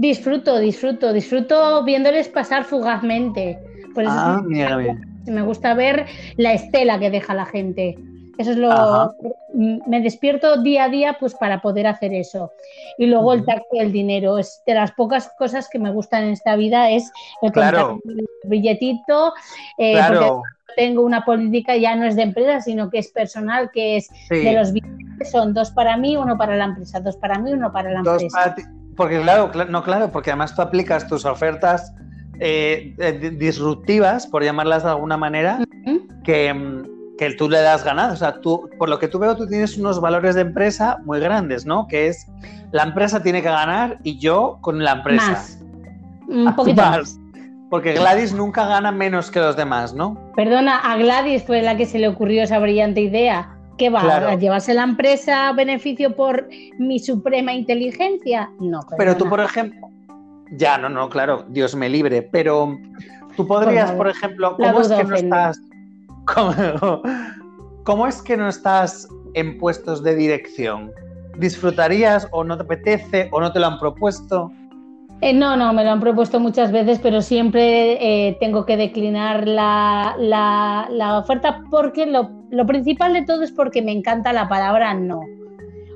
Disfruto, 0.00 0.58
disfruto, 0.58 1.12
disfruto 1.12 1.84
viéndoles 1.84 2.26
pasar 2.28 2.64
fugazmente. 2.64 3.58
Por 3.94 4.04
eso 4.04 4.12
ah, 4.14 4.42
mira. 4.42 4.78
me 5.26 5.42
gusta 5.42 5.74
ver 5.74 6.06
la 6.38 6.54
estela 6.54 6.98
que 6.98 7.10
deja 7.10 7.34
la 7.34 7.44
gente. 7.44 7.98
Eso 8.38 8.52
es 8.52 8.56
lo. 8.56 8.70
Ajá. 8.70 9.10
Me 9.52 10.00
despierto 10.00 10.62
día 10.62 10.84
a 10.84 10.88
día 10.88 11.16
pues 11.20 11.34
para 11.34 11.60
poder 11.60 11.86
hacer 11.86 12.14
eso. 12.14 12.52
Y 12.98 13.06
luego 13.06 13.32
el 13.32 13.40
Ujú. 13.40 13.46
tacto 13.46 13.76
del 13.78 13.92
dinero. 13.92 14.38
Es 14.38 14.62
de 14.66 14.74
las 14.74 14.92
pocas 14.92 15.30
cosas 15.38 15.68
que 15.68 15.78
me 15.78 15.90
gustan 15.92 16.24
en 16.24 16.30
esta 16.32 16.56
vida 16.56 16.90
es 16.90 17.10
el 17.42 17.52
Claro. 17.52 18.00
billetito. 18.44 19.32
eh, 19.78 19.92
porque 20.06 20.18
Claro, 20.18 20.42
tengo 20.76 21.02
una 21.02 21.24
política 21.24 21.76
ya 21.76 21.96
no 21.96 22.06
es 22.06 22.16
de 22.16 22.22
empresa, 22.22 22.60
sino 22.60 22.90
que 22.90 22.98
es 22.98 23.10
personal, 23.10 23.70
que 23.72 23.96
es 23.96 24.08
sí. 24.28 24.36
de 24.40 24.52
los 24.52 24.72
billetes 24.72 25.30
son 25.30 25.52
dos 25.52 25.70
para 25.72 25.96
mí, 25.96 26.16
uno 26.16 26.38
para 26.38 26.56
la 26.56 26.64
empresa, 26.64 27.00
dos 27.00 27.16
para 27.16 27.38
mí, 27.38 27.52
uno 27.52 27.70
para 27.72 27.90
la 27.92 28.00
Dos 28.00 28.22
empresa. 28.22 28.38
para 28.40 28.54
ti- 28.54 28.62
porque 28.96 29.20
claro, 29.20 29.50
cla- 29.52 29.68
no 29.68 29.82
claro, 29.82 30.10
porque 30.10 30.30
además 30.30 30.54
tú 30.54 30.62
aplicas 30.62 31.06
tus 31.06 31.24
ofertas 31.26 31.92
eh, 32.38 32.94
eh, 32.98 33.12
di- 33.12 33.30
disruptivas, 33.30 34.26
por 34.26 34.42
llamarlas 34.42 34.82
de 34.84 34.88
alguna 34.90 35.16
manera, 35.18 35.58
que, 36.24 36.54
mm, 36.54 36.99
que 37.20 37.30
tú 37.34 37.50
le 37.50 37.60
das 37.60 37.84
ganado. 37.84 38.14
O 38.14 38.16
sea, 38.16 38.40
tú, 38.40 38.70
por 38.78 38.88
lo 38.88 38.98
que 38.98 39.06
tú 39.06 39.18
veo, 39.18 39.36
tú 39.36 39.46
tienes 39.46 39.76
unos 39.76 40.00
valores 40.00 40.36
de 40.36 40.40
empresa 40.40 41.00
muy 41.04 41.20
grandes, 41.20 41.66
¿no? 41.66 41.86
Que 41.86 42.06
es 42.06 42.26
la 42.72 42.84
empresa 42.84 43.22
tiene 43.22 43.42
que 43.42 43.50
ganar 43.50 43.98
y 44.02 44.18
yo 44.18 44.56
con 44.62 44.82
la 44.82 44.92
empresa. 44.92 45.32
Más. 45.32 45.62
Un 46.28 46.54
poquito 46.56 46.80
más. 46.80 46.98
Más. 46.98 47.20
Porque 47.68 47.92
Gladys 47.92 48.32
nunca 48.32 48.66
gana 48.66 48.90
menos 48.90 49.30
que 49.30 49.38
los 49.38 49.54
demás, 49.54 49.92
¿no? 49.92 50.18
Perdona, 50.34 50.78
a 50.78 50.96
Gladys 50.96 51.42
fue 51.42 51.60
la 51.60 51.76
que 51.76 51.84
se 51.84 51.98
le 51.98 52.08
ocurrió 52.08 52.42
esa 52.42 52.58
brillante 52.58 53.02
idea. 53.02 53.54
¿Qué 53.76 53.90
va? 53.90 54.00
Claro. 54.00 54.28
¿A 54.28 54.36
llevarse 54.36 54.72
la 54.72 54.84
empresa 54.84 55.50
a 55.50 55.52
beneficio 55.52 56.16
por 56.16 56.48
mi 56.78 56.98
suprema 57.00 57.52
inteligencia? 57.52 58.48
No, 58.60 58.80
Pero 58.96 59.14
tú, 59.18 59.28
por 59.28 59.40
ejemplo, 59.40 59.90
ya, 60.52 60.78
no, 60.78 60.88
no, 60.88 61.10
claro, 61.10 61.44
Dios 61.50 61.76
me 61.76 61.90
libre, 61.90 62.22
pero 62.22 62.78
tú 63.36 63.46
podrías, 63.46 63.90
favor. 63.90 63.96
por 63.98 64.08
ejemplo, 64.08 64.56
¿cómo 64.56 64.80
es 64.80 64.88
que 64.88 65.04
no 65.04 65.14
estás, 65.14 65.60
cómo, 66.34 67.02
cómo 67.84 68.06
es 68.06 68.22
que 68.22 68.36
no 68.36 68.48
estás 68.48 69.08
en 69.34 69.58
puestos 69.58 70.02
de 70.02 70.14
dirección? 70.14 70.92
¿Disfrutarías 71.38 72.28
o 72.32 72.44
no 72.44 72.56
te 72.56 72.64
apetece 72.64 73.28
o 73.32 73.40
no 73.40 73.52
te 73.52 73.60
lo 73.60 73.66
han 73.66 73.78
propuesto? 73.78 74.50
Eh, 75.22 75.34
no, 75.34 75.54
no, 75.56 75.72
me 75.74 75.84
lo 75.84 75.90
han 75.90 76.00
propuesto 76.00 76.40
muchas 76.40 76.72
veces, 76.72 76.98
pero 76.98 77.20
siempre 77.20 78.28
eh, 78.28 78.36
tengo 78.40 78.64
que 78.64 78.76
declinar 78.78 79.46
la, 79.46 80.16
la- 80.18 80.88
la 80.90 81.18
oferta 81.18 81.62
porque 81.70 82.06
lo, 82.06 82.30
lo 82.50 82.64
principal 82.66 83.12
de 83.12 83.22
todo 83.22 83.42
es 83.42 83.52
porque 83.52 83.82
me 83.82 83.92
encanta 83.92 84.32
la 84.32 84.48
palabra 84.48 84.94
no. 84.94 85.20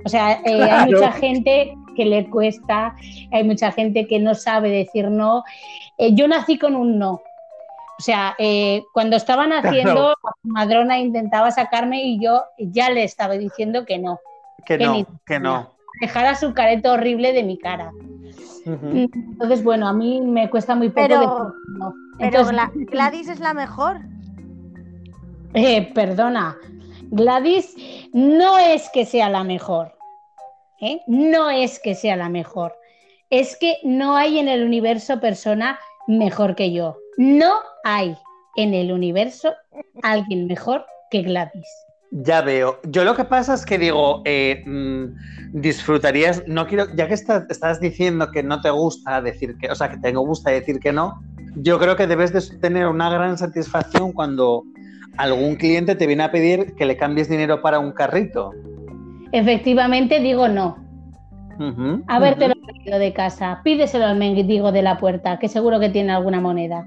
O 0.04 0.08
sea, 0.08 0.40
eh, 0.44 0.62
hay 0.70 0.90
mucha 0.92 1.10
gente 1.12 1.74
que 1.96 2.04
le 2.04 2.28
cuesta, 2.28 2.94
hay 3.32 3.44
mucha 3.44 3.72
gente 3.72 4.06
que 4.06 4.18
no 4.18 4.34
sabe 4.34 4.68
decir 4.68 5.10
no. 5.10 5.42
Yo 6.12 6.28
nací 6.28 6.58
con 6.58 6.76
un 6.76 6.98
no. 6.98 7.22
O 8.04 8.06
sea, 8.06 8.34
eh, 8.38 8.84
cuando 8.92 9.16
estaba 9.16 9.46
naciendo, 9.46 10.08
la 10.22 10.32
madrona 10.42 10.98
intentaba 10.98 11.50
sacarme 11.50 12.04
y 12.04 12.20
yo 12.22 12.42
ya 12.58 12.90
le 12.90 13.02
estaba 13.02 13.32
diciendo 13.38 13.86
que 13.86 13.96
no. 13.98 14.20
Que 14.66 14.76
Que 14.76 14.84
no, 14.84 14.92
ni- 14.92 15.06
que 15.24 15.40
no. 15.40 15.70
Dejara 16.02 16.34
su 16.34 16.52
careto 16.52 16.92
horrible 16.92 17.32
de 17.32 17.42
mi 17.44 17.56
cara. 17.56 17.92
Ujú. 18.66 19.08
Entonces, 19.14 19.64
bueno, 19.64 19.88
a 19.88 19.94
mí 19.94 20.20
me 20.20 20.50
cuesta 20.50 20.74
muy 20.74 20.90
poco 20.90 21.00
Pero- 21.08 21.18
decir 21.20 21.52
no. 21.78 21.94
Pero 22.18 22.44
Gladys 22.92 23.28
es 23.30 23.40
la 23.40 23.54
mejor. 23.54 24.00
eh, 25.54 25.90
perdona, 25.94 26.58
Gladys 27.10 27.74
no 28.12 28.58
es 28.58 28.90
que 28.90 29.06
sea 29.06 29.30
la 29.30 29.44
mejor, 29.44 29.94
¿eh? 30.82 31.00
no 31.06 31.48
es 31.48 31.80
que 31.80 31.94
sea 31.94 32.16
la 32.16 32.28
mejor, 32.28 32.74
es 33.30 33.56
que 33.56 33.78
no 33.82 34.14
hay 34.14 34.38
en 34.38 34.48
el 34.48 34.62
universo 34.62 35.20
persona 35.20 35.78
mejor 36.06 36.54
que 36.54 36.70
yo. 36.70 36.98
No 37.16 37.52
hay 37.84 38.16
en 38.56 38.74
el 38.74 38.92
universo 38.92 39.52
alguien 40.02 40.46
mejor 40.46 40.84
que 41.10 41.22
Gladys. 41.22 41.68
Ya 42.10 42.42
veo. 42.42 42.78
Yo 42.84 43.04
lo 43.04 43.14
que 43.14 43.24
pasa 43.24 43.54
es 43.54 43.66
que 43.66 43.78
digo, 43.78 44.22
eh, 44.24 44.62
mm, 44.64 45.60
disfrutarías, 45.60 46.44
no 46.46 46.66
quiero, 46.66 46.86
ya 46.94 47.08
que 47.08 47.14
estás, 47.14 47.44
estás 47.48 47.80
diciendo 47.80 48.30
que 48.32 48.42
no 48.42 48.60
te 48.60 48.70
gusta 48.70 49.20
decir 49.20 49.56
que, 49.58 49.68
o 49.68 49.74
sea, 49.74 49.90
que 49.90 49.96
te 49.98 50.12
gusta 50.12 50.50
decir 50.50 50.78
que 50.78 50.92
no, 50.92 51.20
yo 51.56 51.78
creo 51.78 51.96
que 51.96 52.06
debes 52.06 52.32
de 52.32 52.40
tener 52.58 52.86
una 52.86 53.10
gran 53.10 53.36
satisfacción 53.36 54.12
cuando 54.12 54.62
algún 55.16 55.56
cliente 55.56 55.94
te 55.94 56.06
viene 56.06 56.24
a 56.24 56.32
pedir 56.32 56.74
que 56.76 56.86
le 56.86 56.96
cambies 56.96 57.28
dinero 57.28 57.62
para 57.62 57.78
un 57.78 57.92
carrito. 57.92 58.52
Efectivamente 59.32 60.20
digo 60.20 60.48
no. 60.48 60.76
Ujú, 61.58 62.02
Haberte 62.08 62.46
ujú. 62.46 62.54
lo 62.54 62.66
traído 62.66 62.98
de 62.98 63.12
casa, 63.12 63.60
pídeselo 63.62 64.06
al 64.06 64.18
mendigo 64.18 64.72
de 64.72 64.82
la 64.82 64.98
puerta, 64.98 65.38
que 65.38 65.48
seguro 65.48 65.78
que 65.78 65.88
tiene 65.88 66.12
alguna 66.12 66.40
moneda. 66.40 66.86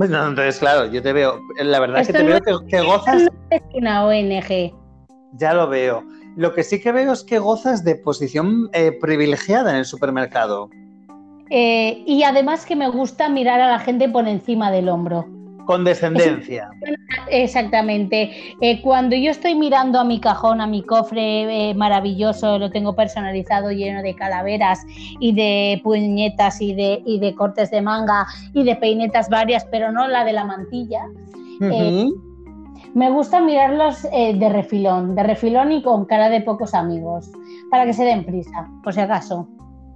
Bueno, 0.00 0.28
entonces, 0.28 0.58
claro, 0.58 0.86
yo 0.86 1.02
te 1.02 1.12
veo, 1.12 1.38
la 1.62 1.78
verdad 1.78 2.00
es 2.00 2.06
que 2.06 2.14
te 2.14 2.22
no 2.22 2.30
veo 2.30 2.40
que, 2.40 2.68
que 2.70 2.80
gozas, 2.80 3.28
Es 3.50 3.60
una 3.74 4.06
ONG. 4.06 4.72
ya 5.34 5.52
lo 5.52 5.68
veo. 5.68 6.02
Lo 6.36 6.54
que 6.54 6.62
sí 6.62 6.80
que 6.80 6.90
veo 6.90 7.12
es 7.12 7.22
que 7.22 7.38
gozas 7.38 7.84
de 7.84 7.96
posición 7.96 8.70
eh, 8.72 8.92
privilegiada 8.98 9.72
en 9.72 9.76
el 9.76 9.84
supermercado. 9.84 10.70
Eh, 11.50 12.02
y 12.06 12.22
además 12.22 12.64
que 12.64 12.76
me 12.76 12.88
gusta 12.88 13.28
mirar 13.28 13.60
a 13.60 13.68
la 13.68 13.78
gente 13.78 14.08
por 14.08 14.26
encima 14.26 14.70
del 14.70 14.88
hombro. 14.88 15.26
Con 15.70 15.84
descendencia. 15.84 16.68
Exactamente. 17.30 18.28
Eh, 18.60 18.82
cuando 18.82 19.14
yo 19.14 19.30
estoy 19.30 19.54
mirando 19.54 20.00
a 20.00 20.04
mi 20.04 20.18
cajón, 20.18 20.60
a 20.60 20.66
mi 20.66 20.82
cofre 20.82 21.70
eh, 21.70 21.74
maravilloso, 21.74 22.58
lo 22.58 22.72
tengo 22.72 22.96
personalizado, 22.96 23.70
lleno 23.70 24.02
de 24.02 24.16
calaveras 24.16 24.84
y 25.20 25.32
de 25.32 25.80
puñetas 25.84 26.60
y 26.60 26.74
de, 26.74 27.00
y 27.06 27.20
de 27.20 27.36
cortes 27.36 27.70
de 27.70 27.82
manga 27.82 28.26
y 28.52 28.64
de 28.64 28.74
peinetas 28.74 29.28
varias, 29.28 29.64
pero 29.66 29.92
no 29.92 30.08
la 30.08 30.24
de 30.24 30.32
la 30.32 30.44
mantilla. 30.44 31.04
Ujú. 31.60 32.20
Me 32.94 33.08
gusta 33.08 33.40
mirarlos 33.40 34.04
eh, 34.12 34.34
de 34.34 34.48
refilón, 34.48 35.14
de 35.14 35.22
refilón 35.22 35.70
y 35.70 35.84
con 35.84 36.04
cara 36.04 36.30
de 36.30 36.40
pocos 36.40 36.74
amigos, 36.74 37.30
para 37.70 37.84
que 37.84 37.92
se 37.92 38.02
den 38.02 38.24
prisa, 38.24 38.68
por 38.82 38.92
si 38.92 38.98
acaso. 38.98 39.46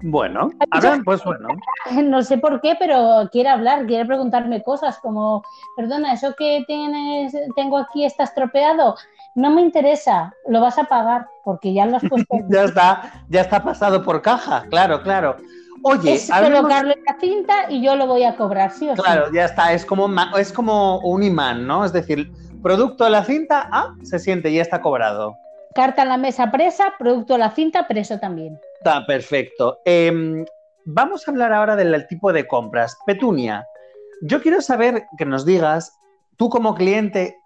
Bueno, 0.02 0.50
ahora 0.70 1.00
pues 1.04 1.24
bueno. 1.24 1.48
No 2.04 2.22
sé 2.22 2.38
por 2.38 2.60
qué, 2.60 2.76
pero 2.78 3.28
quiere 3.32 3.48
hablar, 3.48 3.86
quiere 3.86 4.04
preguntarme 4.04 4.62
cosas 4.62 4.98
como, 4.98 5.42
perdona, 5.76 6.12
eso 6.12 6.34
que 6.36 6.64
tienes, 6.66 7.34
tengo 7.56 7.78
aquí 7.78 8.04
está 8.04 8.24
estropeado. 8.24 8.96
No 9.34 9.50
me 9.50 9.62
interesa, 9.62 10.32
lo 10.48 10.60
vas 10.60 10.78
a 10.78 10.84
pagar 10.84 11.26
porque 11.44 11.72
ya 11.72 11.86
lo 11.86 11.96
has 11.96 12.04
puesto. 12.08 12.36
Ya 12.48 12.64
está, 12.64 13.24
ya 13.28 13.40
está 13.40 13.62
pasado 13.62 14.02
por 14.04 14.20
caja, 14.22 14.64
claro, 14.68 15.02
claro. 15.02 15.36
Oye, 15.82 16.14
es 16.14 16.30
hablemos- 16.30 16.62
colocarlo 16.62 16.92
en 16.94 17.04
la 17.06 17.18
cinta 17.20 17.54
y 17.70 17.82
yo 17.82 17.94
lo 17.96 18.06
voy 18.06 18.24
a 18.24 18.36
cobrar, 18.36 18.70
sí 18.70 18.88
o 18.88 18.96
sí. 18.96 19.02
Claro, 19.02 19.30
ya 19.32 19.44
está, 19.44 19.72
es 19.72 19.84
como, 19.84 20.08
es 20.38 20.52
como 20.52 20.98
un 21.00 21.22
imán, 21.22 21.66
¿no? 21.66 21.84
Es 21.84 21.92
decir, 21.92 22.32
producto 22.62 23.04
de 23.04 23.10
la 23.10 23.24
cinta, 23.24 23.68
ah, 23.70 23.94
se 24.02 24.18
siente, 24.18 24.52
ya 24.52 24.62
está 24.62 24.80
cobrado. 24.80 25.36
Carta 25.74 26.02
en 26.02 26.08
la 26.08 26.16
mesa 26.16 26.52
presa, 26.52 26.94
producto 26.98 27.32
de 27.34 27.40
la 27.40 27.50
cinta 27.50 27.88
preso 27.88 28.18
también. 28.20 28.58
Está 28.78 29.04
perfecto. 29.06 29.78
Em, 29.84 30.44
vamos 30.84 31.26
a 31.26 31.30
hablar 31.32 31.52
ahora 31.52 31.74
del 31.74 32.06
tipo 32.06 32.32
de 32.32 32.46
compras. 32.46 32.96
Petunia, 33.06 33.66
yo 34.22 34.40
quiero 34.40 34.60
saber 34.60 35.06
que 35.18 35.24
nos 35.24 35.44
digas, 35.44 35.98
tú 36.36 36.48
como 36.48 36.74
cliente, 36.74 37.36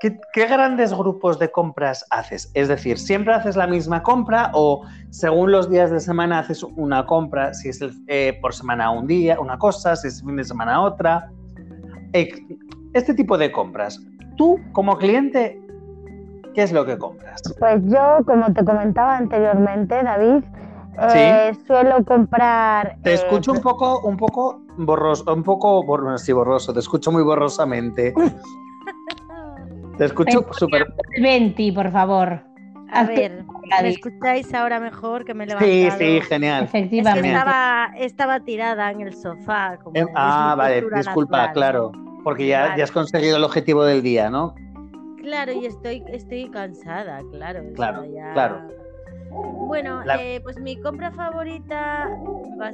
¿qué, 0.00 0.46
grandes 0.46 0.92
grupos 0.92 1.38
de 1.38 1.50
compras 1.50 2.04
haces? 2.10 2.50
Es 2.54 2.68
decir, 2.68 2.98
¿siempre 2.98 3.34
haces 3.34 3.56
la 3.56 3.66
misma 3.66 4.02
compra 4.02 4.50
o 4.54 4.84
según 5.10 5.52
los 5.52 5.70
días 5.70 5.90
de 5.90 6.00
semana 6.00 6.40
haces 6.40 6.62
una 6.62 7.06
compra? 7.06 7.54
Si 7.54 7.68
es 7.68 7.80
eh, 8.08 8.38
por 8.40 8.54
semana 8.54 8.90
un 8.90 9.06
día, 9.06 9.38
una 9.40 9.58
cosa, 9.58 9.96
si 9.96 10.08
es 10.08 10.22
fin 10.22 10.36
de 10.36 10.44
semana 10.44 10.82
otra. 10.82 11.30
Este 12.12 13.14
tipo 13.14 13.38
de 13.38 13.52
compras. 13.52 14.00
Tú 14.36 14.58
como 14.72 14.96
cliente, 14.96 15.59
¿qué 16.54 16.62
es 16.62 16.72
lo 16.72 16.84
que 16.84 16.98
compras? 16.98 17.42
Pues 17.58 17.82
yo, 17.84 18.18
como 18.26 18.52
te 18.52 18.64
comentaba 18.64 19.16
anteriormente, 19.16 20.02
David, 20.02 20.44
eh, 21.14 21.52
suelo 21.66 22.04
comprar. 22.04 22.96
Te 23.02 23.10
eh, 23.10 23.14
escucho 23.14 23.52
un 23.52 23.60
poco, 23.60 24.00
un 24.00 24.16
poco 24.16 24.60
borroso, 24.76 25.32
un 25.32 25.42
poco 25.42 25.82
borroso, 25.82 26.24
sí, 26.24 26.32
borroso, 26.32 26.72
te 26.72 26.80
escucho 26.80 27.10
muy 27.12 27.22
borrosamente. 27.22 28.14
Te 29.96 30.04
escucho 30.06 30.46
súper. 30.52 30.92
Venti, 31.20 31.72
por 31.72 31.90
favor. 31.92 32.42
A 32.92 33.04
ver, 33.04 33.44
¿me 33.82 33.88
escucháis 33.88 34.52
ahora 34.52 34.80
mejor 34.80 35.24
que 35.24 35.34
me 35.34 35.44
he 35.44 35.58
Sí, 35.58 35.90
sí, 35.96 36.20
genial. 36.22 36.64
Es 36.64 36.70
que 36.72 36.78
Efectivamente. 36.78 37.28
estaba, 37.28 37.90
estaba 37.96 38.40
tirada 38.40 38.90
en 38.90 39.02
el 39.02 39.14
sofá. 39.14 39.78
Como 39.82 39.96
Eh, 39.96 40.06
ah, 40.14 40.54
vale, 40.56 40.82
disculpa, 40.94 41.36
natural, 41.36 41.52
claro. 41.52 41.92
Porque 42.24 42.46
ya, 42.46 42.62
Vale. 42.62 42.78
ya 42.78 42.84
has 42.84 42.90
conseguido 42.90 43.36
el 43.36 43.44
objetivo 43.44 43.84
del 43.84 44.02
día, 44.02 44.28
¿no? 44.28 44.54
Claro, 45.30 45.52
y 45.52 45.64
estoy, 45.64 46.02
estoy 46.08 46.48
cansada, 46.50 47.22
claro. 47.30 47.62
Claro, 47.74 48.04
ya- 48.04 48.32
claro. 48.32 48.62
Bueno, 49.68 50.02
La- 50.04 50.20
eh, 50.20 50.40
pues 50.42 50.58
mi 50.58 50.76
compra 50.80 51.12
favorita, 51.12 52.10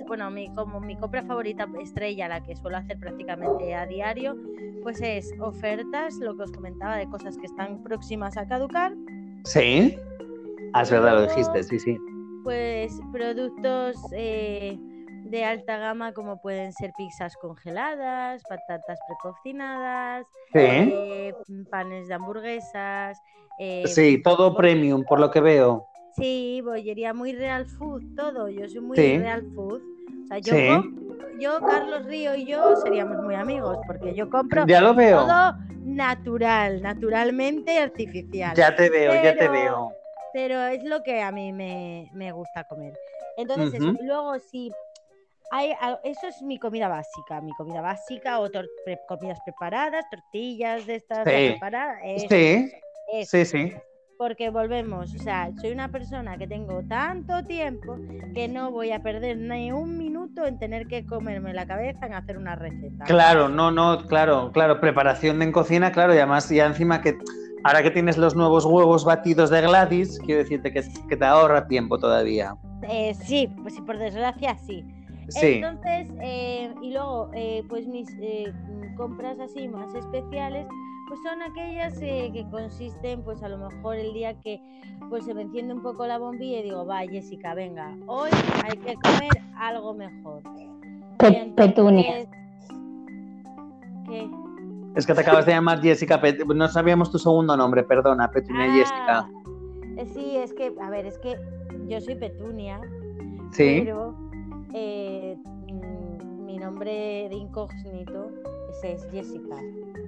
bueno, 0.07 0.31
mi, 0.31 0.49
como 0.55 0.81
mi 0.81 0.97
compra 0.97 1.23
favorita 1.23 1.69
estrella, 1.79 2.29
la 2.29 2.43
que 2.43 2.57
suelo 2.57 2.79
hacer 2.79 2.99
prácticamente 2.99 3.75
a 3.75 3.85
diario, 3.85 4.37
pues 4.83 5.03
es 5.03 5.35
ofertas, 5.39 6.19
lo 6.21 6.35
que 6.35 6.45
os 6.45 6.53
comentaba 6.53 6.97
de 6.97 7.07
cosas 7.11 7.37
que 7.37 7.45
están 7.45 7.83
próximas 7.83 8.39
a 8.39 8.47
caducar, 8.47 8.95
Sí. 9.45 9.95
Es 10.81 10.91
verdad, 10.91 11.15
lo 11.15 11.23
dijiste, 11.27 11.63
sí, 11.63 11.79
sí. 11.79 11.99
pues 12.43 12.99
productos 13.13 13.97
eh, 14.13 14.79
de 15.31 15.45
alta 15.45 15.79
gama 15.79 16.13
como 16.13 16.41
pueden 16.41 16.73
ser 16.73 16.93
pizzas 16.97 17.37
congeladas, 17.37 18.43
patatas 18.49 18.99
precocinadas, 19.07 20.27
Sí. 20.53 20.59
eh, 20.61 21.35
panes 21.71 22.09
de 22.09 22.15
hamburguesas. 22.15 23.21
eh, 23.59 23.85
Sí, 23.87 24.21
todo 24.23 24.55
premium, 24.55 25.05
por 25.05 25.19
lo 25.19 25.31
que 25.31 25.41
veo. 25.41 25.87
Sí, 26.15 26.61
bollería 26.63 27.15
muy 27.15 27.33
real 27.35 27.67
food, 27.67 28.03
todo. 28.15 28.49
Yo 28.51 28.69
soy 28.69 28.81
muy 28.83 28.97
Sí. 28.99 29.17
real 29.19 29.45
food. 29.55 29.81
O 30.25 30.27
sea, 30.27 30.39
yo, 30.39 30.53
Sí. 30.53 30.69
yo, 31.41 31.61
Carlos 31.67 32.05
Río 32.07 32.35
y 32.35 32.45
yo 32.47 32.77
seríamos 32.77 33.19
muy 33.19 33.35
amigos 33.35 33.79
porque 33.87 34.15
yo 34.15 34.29
compro 34.29 34.67
Ya 34.67 34.81
lo 34.81 34.95
veo. 34.95 35.21
todo 35.27 35.55
natural, 35.85 36.83
naturalmente 36.83 37.79
artificial. 37.79 38.55
Ya 38.57 38.75
te 38.75 38.91
veo, 38.91 39.15
ya 39.23 39.35
te 39.37 39.49
veo. 39.49 39.93
Pero 40.33 40.61
es 40.67 40.85
lo 40.85 41.03
que 41.03 41.23
a 41.23 41.33
mí 41.33 41.53
me, 41.53 42.11
me 42.13 42.33
gusta 42.33 42.65
comer. 42.65 42.93
Entonces, 43.39 43.81
eso. 43.81 43.95
Luego 44.03 44.39
sí. 44.39 44.71
Hay, 45.51 45.73
eso 46.05 46.27
es 46.27 46.43
mi 46.43 46.59
comida 46.59 46.89
básica, 46.89 47.41
mi 47.41 47.53
comida 47.55 47.81
básica 47.81 48.41
o 48.41 48.51
pre- 48.51 49.01
comidas 49.07 49.39
preparadas, 49.45 50.05
tortillas 50.11 50.87
de 50.87 50.97
estas 50.97 51.19
Sí. 51.25 51.51
preparadas. 51.51 51.99
eso, 52.05 52.27
Sí, 52.29 52.73
eso. 53.13 53.31
sí, 53.31 53.45
sí. 53.45 53.73
Porque 54.19 54.49
volvemos, 54.49 55.15
o 55.15 55.19
sea, 55.19 55.51
soy 55.61 55.73
una 55.73 55.89
persona 55.89 56.39
que 56.39 56.47
tengo 56.49 56.83
tanto 56.85 57.45
tiempo 57.45 57.99
que 58.35 58.49
no 58.49 58.71
voy 58.71 58.91
a 58.91 59.03
perder 59.03 59.37
ni 59.37 59.73
un 59.73 59.99
minuto 59.99 60.47
en 60.47 60.59
tener 60.59 60.89
que 60.89 61.05
comerme 61.05 61.53
la 61.53 61.67
cabeza 61.67 62.07
en 62.07 62.15
hacer 62.15 62.39
una 62.39 62.57
receta. 62.57 63.05
Claro, 63.05 63.49
no, 63.51 63.71
no, 63.71 64.07
claro, 64.07 64.51
claro, 64.53 64.81
preparación 64.81 65.43
en 65.43 65.53
cocina, 65.53 65.93
claro, 65.93 66.15
y 66.15 66.17
además 66.17 66.49
ya 66.49 66.65
encima 66.67 67.03
que 67.03 67.15
ahora 67.63 67.83
que 67.83 67.91
tienes 67.91 68.17
los 68.17 68.35
nuevos 68.35 68.65
huevos 68.65 69.05
batidos 69.05 69.51
de 69.51 69.61
Gladys, 69.61 70.19
quiero 70.25 70.41
decirte 70.43 70.73
que, 70.73 70.83
que 71.09 71.17
te 71.17 71.25
ahorra 71.25 71.69
tiempo 71.69 71.99
todavía. 71.99 72.57
Eh, 72.89 73.13
sí, 73.15 73.49
pues 73.63 73.75
sí, 73.75 73.83
por 73.83 73.99
desgracia 73.99 74.57
sí. 74.57 74.83
Sí, 75.29 75.55
Entonces, 75.63 76.09
eh, 76.23 76.73
y 76.83 76.93
luego, 76.93 77.31
eh, 77.35 77.65
pues 77.69 77.87
mis 77.87 78.09
eh, 78.21 78.53
compras 78.97 79.39
así 79.41 79.67
más 79.69 79.93
especiales, 79.95 80.67
pues 81.09 81.21
son 81.23 81.43
aquellas 81.43 82.01
eh, 82.01 82.31
que 82.33 82.45
consisten, 82.51 83.23
pues 83.23 83.43
a 83.43 83.49
lo 83.49 83.59
mejor 83.59 83.97
el 83.97 84.13
día 84.13 84.35
que 84.41 84.61
pues 85.09 85.25
se 85.25 85.35
me 85.35 85.43
enciende 85.43 85.75
un 85.75 85.83
poco 85.83 86.07
la 86.07 86.19
bombilla 86.19 86.61
y 86.61 86.63
digo, 86.65 86.87
va 86.87 87.01
Jessica, 87.01 87.55
venga, 87.55 87.95
hoy 88.07 88.31
hay 88.65 88.77
que 88.79 88.95
comer 88.95 89.31
algo 89.59 89.95
mejor. 89.95 90.43
Entonces, 91.19 91.53
Petunia. 91.55 92.27
¿Qué? 94.09 94.31
es 94.95 95.07
que 95.07 95.13
te 95.15 95.21
acabas 95.21 95.45
de 95.47 95.53
llamar 95.53 95.81
Jessica, 95.83 96.21
Pet- 96.21 96.45
no 96.47 96.69
sabíamos 96.69 97.11
tu 97.11 97.19
segundo 97.19 97.57
nombre, 97.57 97.83
perdona, 97.83 98.31
Petunia 98.31 98.71
Jessica. 98.73 99.19
Ah, 99.19 99.31
eh, 99.99 100.07
sí, 100.07 100.37
es 100.37 100.53
que, 100.55 100.73
a 100.81 100.91
ver, 100.91 101.07
es 101.07 101.19
que 101.19 101.37
yo 101.89 102.01
soy 102.01 102.15
Petunia, 102.15 102.81
Sí, 103.53 103.83
pero 103.85 104.15
eh, 104.75 105.37
mm, 105.45 106.45
mi 106.45 106.59
nombre 106.59 107.29
de 107.29 107.37
incógnito 107.37 108.31
ese 108.71 108.93
es 108.95 109.07
Jessica. 109.11 109.57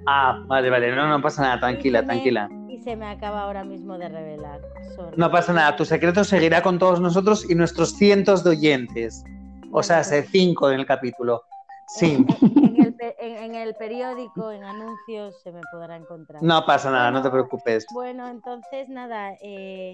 ah, 0.07 0.43
vale, 0.47 0.69
vale, 0.69 0.95
no, 0.95 1.07
no 1.07 1.21
pasa 1.21 1.41
nada, 1.43 1.59
tranquila, 1.59 1.99
Y 1.99 2.01
se 2.01 2.05
me- 2.07 2.13
tranquila. 2.13 2.49
Y 2.69 2.77
se 2.79 2.95
me 2.95 3.07
acaba 3.07 3.43
ahora 3.43 3.63
mismo 3.63 3.97
de 3.97 4.09
revelar. 4.09 4.61
sorry. 4.95 5.17
No 5.17 5.31
pasa 5.31 5.53
nada, 5.53 5.75
tu 5.75 5.85
secreto 5.85 6.23
seguirá 6.23 6.61
con 6.61 6.77
todos 6.79 6.99
nosotros 7.01 7.49
y 7.49 7.55
nuestros 7.55 7.93
cientos 7.93 8.43
de 8.43 8.51
oyentes. 8.51 9.23
O 9.71 9.83
sea, 9.83 9.99
hace 9.99 10.23
cinco 10.23 10.69
en 10.71 10.79
el 10.79 10.85
capítulo. 10.85 11.43
Sí, 11.87 12.23
En 12.63 12.75
el, 12.83 12.95
en- 13.19 13.55
el 13.55 13.73
periódico, 13.75 14.51
en 14.51 14.63
anuncios, 14.63 15.41
se 15.41 15.51
me 15.51 15.61
podrá 15.71 15.95
encontrar. 15.95 16.41
no 16.43 16.63
pasa 16.65 16.91
nada, 16.91 17.09
no 17.11 17.21
te 17.21 17.29
preocupes. 17.31 17.85
Bueno, 17.93 18.27
entonces 18.27 18.87
nada. 18.89 19.33
eh, 19.41 19.93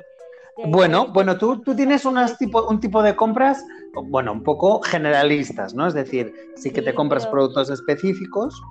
Bueno, 0.64 1.06
eh, 1.08 1.12
bueno, 1.14 1.38
tú, 1.38 1.62
tú 1.62 1.76
tienes 1.76 2.06
unas 2.06 2.38
tipo, 2.38 2.66
un 2.68 2.80
tipo 2.80 3.04
de 3.04 3.16
compras, 3.16 3.66
bueno, 3.94 4.32
un 4.32 4.44
poco 4.44 4.82
generalistas, 4.82 5.74
¿no? 5.76 5.86
Es 5.88 5.94
decir, 5.94 6.34
sí 6.56 6.72
que 6.72 6.80
Sí, 6.82 6.86
te 6.86 6.96
compras 6.96 7.24
pero- 7.26 7.32
productos 7.32 7.70
específicos. 7.70 8.62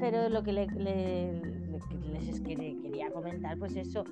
Pero, 0.00 0.28
lo 0.28 0.42
que 0.42 0.52
le- 0.52 0.68
les 0.76 2.40
quería, 2.42 3.10
comentar, 3.10 3.56
pues 3.58 3.74
eso, 3.76 4.04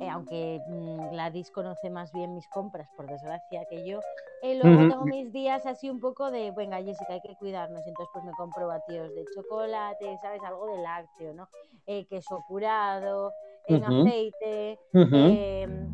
eh, 0.00 0.08
aunque 0.08 0.60
mm, 0.66 1.10
Gladys 1.10 1.50
conoce 1.50 1.90
más 1.90 2.12
bien 2.12 2.34
mis 2.34 2.46
compras, 2.48 2.88
por 2.96 3.08
desgracia, 3.08 3.64
que 3.68 3.84
yo, 3.84 4.00
eh, 4.42 4.56
luego 4.62 4.88
tengo 4.88 5.04
mis 5.06 5.32
días 5.32 5.66
así 5.66 5.90
un 5.90 5.98
poco 6.00 6.30
de, 6.30 6.52
venga, 6.52 6.80
Jessica, 6.82 7.14
hay 7.14 7.20
que 7.20 7.34
cuidarnos, 7.36 7.84
entonces 7.86 8.08
pues 8.12 8.24
me 8.24 8.32
compro 8.32 8.68
batidos 8.68 9.12
de 9.14 9.24
chocolate, 9.34 10.16
¿sabes? 10.22 10.42
Algo 10.44 10.66
de 10.66 10.78
lácteo, 10.78 11.34
¿no? 11.34 11.48
Eh, 11.86 12.06
queso 12.06 12.44
curado, 12.46 13.32
en 13.66 13.82
Ujú. 13.82 14.00
aceite, 14.00 14.78
Ujú. 14.94 15.08
eh, 15.14 15.86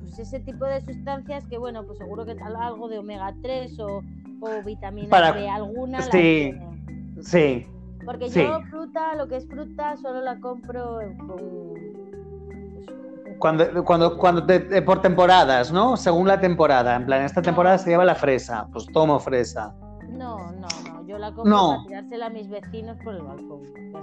pues 0.00 0.18
ese 0.18 0.40
tipo 0.40 0.64
de 0.64 0.80
sustancias 0.80 1.44
que, 1.46 1.58
bueno, 1.58 1.84
pues 1.84 1.98
seguro 1.98 2.24
que 2.24 2.34
tal- 2.34 2.56
algo 2.56 2.88
de 2.88 2.98
omega 2.98 3.34
3 3.42 3.78
o, 3.80 4.00
o 4.40 4.62
vitamina 4.64 5.08
Para- 5.10 5.54
alguna 5.54 6.00
sí. 6.02 6.54
Sí, 7.20 7.66
Porque 8.04 8.28
Sí. 8.28 8.42
yo 8.42 8.60
fruta, 8.70 9.14
lo 9.14 9.28
que 9.28 9.36
es 9.36 9.46
fruta, 9.48 9.96
solo 9.96 10.20
la 10.20 10.38
compro 10.40 10.98
con... 11.18 11.26
pues, 11.26 13.38
cuando, 13.38 13.84
cuando, 13.84 14.18
cuando 14.18 14.44
te- 14.44 14.60
te- 14.60 14.82
por 14.82 15.00
temporadas, 15.00 15.72
¿no? 15.72 15.96
Según 15.96 16.28
la 16.28 16.40
temporada. 16.40 16.96
En 16.96 17.06
plan, 17.06 17.22
esta 17.22 17.40
temporada 17.42 17.78
se 17.78 17.90
lleva 17.90 18.04
la 18.04 18.14
fresa, 18.14 18.66
pues 18.72 18.86
tomo 18.92 19.18
fresa. 19.20 19.74
No, 20.08 20.52
no, 20.52 20.68
no. 20.86 20.93
Yo 21.14 21.18
la 21.20 21.32
compro 21.32 21.44
No. 21.48 21.68
para 21.68 21.82
tirársela 21.86 22.26
a 22.26 22.30
mis 22.30 22.48
vecinos 22.48 22.96
por 23.04 23.14
el 23.14 23.22
balcón. 23.22 23.60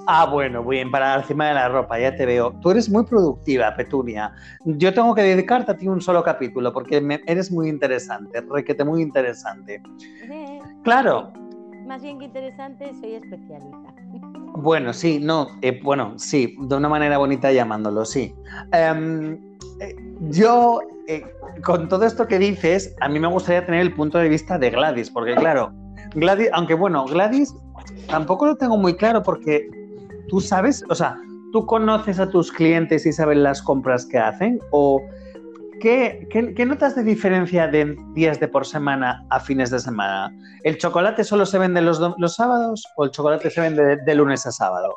Ah, 0.07 0.25
bueno, 0.31 0.63
bien, 0.63 0.89
para 0.89 1.15
encima 1.15 1.49
de 1.49 1.55
la 1.55 1.67
ropa, 1.67 1.99
ya 1.99 2.15
te 2.15 2.25
veo. 2.25 2.53
Tú 2.61 2.71
eres 2.71 2.89
muy 2.89 3.03
productiva, 3.03 3.75
Petunia. 3.75 4.31
Yo 4.63 4.93
tengo 4.93 5.13
que 5.13 5.21
dedicarte 5.23 5.73
a 5.73 5.75
ti 5.77 5.89
un 5.89 5.99
solo 5.99 6.23
capítulo 6.23 6.71
porque 6.71 7.01
me- 7.01 7.19
eres 7.27 7.51
muy 7.51 7.67
interesante, 7.67 8.39
requete 8.49 8.85
muy 8.85 9.01
interesante. 9.01 9.81
Claro, 10.85 11.33
Más 11.85 12.01
bien 12.01 12.17
que 12.19 12.25
interesante, 12.25 12.93
soy 13.01 13.15
especialista. 13.15 13.93
bueno, 14.55 14.93
sí, 14.93 15.19
no, 15.21 15.47
eh, 15.61 15.81
bueno, 15.83 16.13
sí, 16.17 16.55
de 16.61 16.75
una 16.77 16.87
manera 16.87 17.17
bonita 17.17 17.51
llamándolo, 17.51 18.05
sí. 18.05 18.33
Em, 18.71 19.33
eh, 19.81 19.95
yo, 20.29 20.79
eh, 21.09 21.25
con 21.65 21.89
todo 21.89 22.05
esto 22.05 22.25
que 22.25 22.39
dices, 22.39 22.95
a 23.01 23.09
mí 23.09 23.19
me 23.19 23.27
gustaría 23.27 23.65
tener 23.65 23.81
el 23.81 23.93
punto 23.93 24.17
de 24.19 24.29
vista 24.29 24.57
de 24.57 24.69
Gladys, 24.69 25.09
porque 25.09 25.35
claro, 25.35 25.73
Gladys, 26.15 26.49
aunque 26.53 26.73
bueno, 26.73 27.05
Gladys 27.05 27.53
tampoco 28.07 28.45
lo 28.45 28.55
tengo 28.55 28.77
muy 28.77 28.95
claro 28.95 29.23
porque 29.23 29.69
tú 30.27 30.41
sabes, 30.41 30.83
o 30.89 30.95
sea, 30.95 31.17
tú 31.51 31.65
conoces 31.65 32.19
a 32.19 32.29
tus 32.29 32.51
clientes 32.51 33.05
y 33.05 33.11
sabes 33.11 33.37
las 33.37 33.61
compras 33.61 34.05
que 34.05 34.17
hacen 34.17 34.59
o 34.71 35.01
¿qué, 35.81 36.27
qué, 36.31 36.53
qué 36.53 36.65
notas 36.65 36.95
de 36.95 37.03
diferencia 37.03 37.67
de 37.67 37.97
días 38.13 38.39
de 38.39 38.47
por 38.47 38.65
semana 38.65 39.25
a 39.29 39.39
fines 39.39 39.71
de 39.71 39.79
semana? 39.79 40.31
¿El 40.63 40.77
chocolate 40.77 41.23
solo 41.23 41.45
se 41.45 41.57
vende 41.57 41.81
los, 41.81 41.99
los 42.17 42.35
sábados 42.35 42.85
o 42.95 43.05
el 43.05 43.11
chocolate 43.11 43.49
se 43.49 43.61
vende 43.61 43.83
de, 43.83 43.97
de 43.97 44.15
lunes 44.15 44.45
a 44.45 44.51
sábado? 44.51 44.95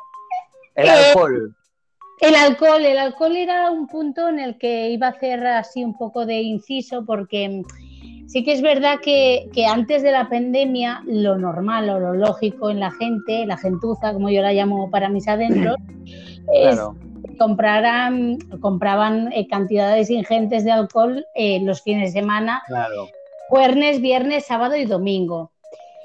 El 0.75 0.87
Eh, 0.87 0.91
alcohol. 0.91 1.55
El 2.21 2.35
alcohol, 2.35 2.85
el 2.85 2.97
alcohol 2.97 3.35
era 3.35 3.69
un 3.71 3.87
punto 3.87 4.29
en 4.29 4.39
el 4.39 4.57
que 4.57 4.89
iba 4.89 5.07
a 5.07 5.09
hacer 5.09 5.45
así 5.45 5.83
un 5.83 5.97
poco 5.97 6.25
de 6.25 6.41
inciso 6.41 7.03
porque 7.05 7.63
sí 8.27 8.43
que 8.43 8.53
es 8.53 8.61
verdad 8.61 8.99
que, 9.01 9.49
que 9.53 9.65
antes 9.65 10.03
de 10.03 10.11
la 10.11 10.29
pandemia 10.29 11.01
lo 11.05 11.37
normal 11.37 11.89
o 11.89 11.99
lo 11.99 12.13
lógico 12.13 12.69
en 12.69 12.79
la 12.79 12.91
gente, 12.91 13.45
la 13.45 13.57
gentuza, 13.57 14.13
como 14.13 14.29
yo 14.29 14.41
la 14.41 14.53
llamo 14.53 14.89
para 14.89 15.09
mis 15.09 15.27
adentros, 15.27 15.75
es 16.53 16.75
Claro. 16.75 16.95
compraran, 17.37 18.37
compraban 18.59 19.31
eh, 19.33 19.47
cantidades 19.47 20.09
ingentes 20.09 20.63
de 20.63 20.71
alcohol 20.71 21.25
eh, 21.35 21.59
los 21.61 21.81
fines 21.81 22.13
de 22.13 22.19
semana, 22.21 22.61
Claro. 22.67 23.07
jueves, 23.49 24.01
viernes, 24.01 24.45
sábado 24.45 24.75
y 24.75 24.85
domingo. 24.85 25.51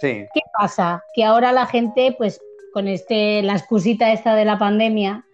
Sí. 0.01 0.27
¿Qué 0.33 0.41
pasa? 0.59 1.03
Que 1.15 1.25
ahora 1.25 1.53
la 1.53 1.67
gente, 1.67 2.15
pues 2.17 2.41
con 2.73 2.89
este, 2.89 3.43
la 3.43 3.55
excusita 3.55 4.13
esta 4.13 4.35
de 4.35 4.45
la 4.45 4.59
pandemia, 4.59 5.25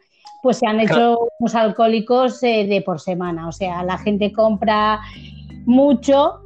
pues 0.43 0.59
se 0.59 0.67
han 0.67 0.81
hecho 0.81 1.29
unos 1.39 1.55
alcohólicos 1.55 2.43
eh, 2.43 2.67
de 2.67 2.81
por 2.83 3.01
semana. 3.01 3.49
O 3.49 3.53
sea, 3.53 3.83
la 3.83 3.99
gente 3.99 4.33
compra 4.33 5.01
mucho, 5.67 6.41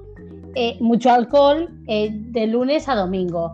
eh, 0.55 0.77
mucho 0.81 1.11
alcohol 1.13 1.69
eh, 1.87 2.11
de 2.13 2.47
lunes 2.47 2.89
a 2.89 2.95
domingo, 2.95 3.53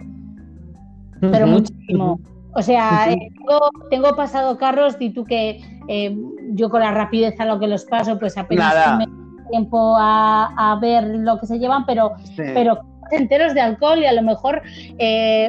pero 1.21 1.47
muchísimo. 1.47 2.19
O 2.55 2.63
sea, 2.63 3.13
eh, 3.13 3.19
tengo, 3.37 3.71
tengo 3.91 4.17
pasado 4.17 4.57
carros 4.57 4.97
y 4.99 5.11
tú 5.11 5.25
que 5.25 5.61
eh, 5.89 6.17
yo 6.53 6.71
con 6.71 6.81
la 6.81 6.91
rapidez 6.93 7.39
a 7.41 7.45
lo 7.45 7.59
que 7.59 7.67
los 7.67 7.85
paso, 7.85 8.19
pues 8.19 8.37
apenas 8.39 8.75
Nada. 8.75 8.97
me 8.97 9.07
da 9.07 9.49
tiempo 9.51 9.95
a, 9.99 10.47
a 10.73 10.77
ver 10.81 11.05
lo 11.05 11.39
que 11.39 11.47
se 11.47 11.59
llevan, 11.59 11.85
pero 11.87 12.13
Sí. 12.35 12.43
pero 12.55 12.79
enteros 13.13 13.55
de 13.55 13.61
alcohol 13.61 13.99
y 14.01 14.07
a 14.07 14.13
lo 14.13 14.23
mejor 14.23 14.63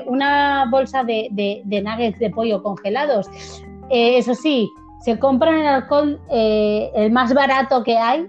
una 0.06 0.68
bolsa 0.70 1.04
de, 1.04 1.28
de- 1.32 1.62
de 1.66 1.82
nuggets 1.82 2.20
de 2.20 2.30
pollo 2.30 2.62
congelados. 2.62 3.28
Eso 3.90 4.36
sí, 4.36 4.70
se 5.02 5.18
compran 5.18 5.60
el 5.60 5.66
alcohol 5.68 6.20
el 6.30 7.12
más 7.12 7.34
barato 7.34 7.84
que 7.84 7.98
hay 7.98 8.28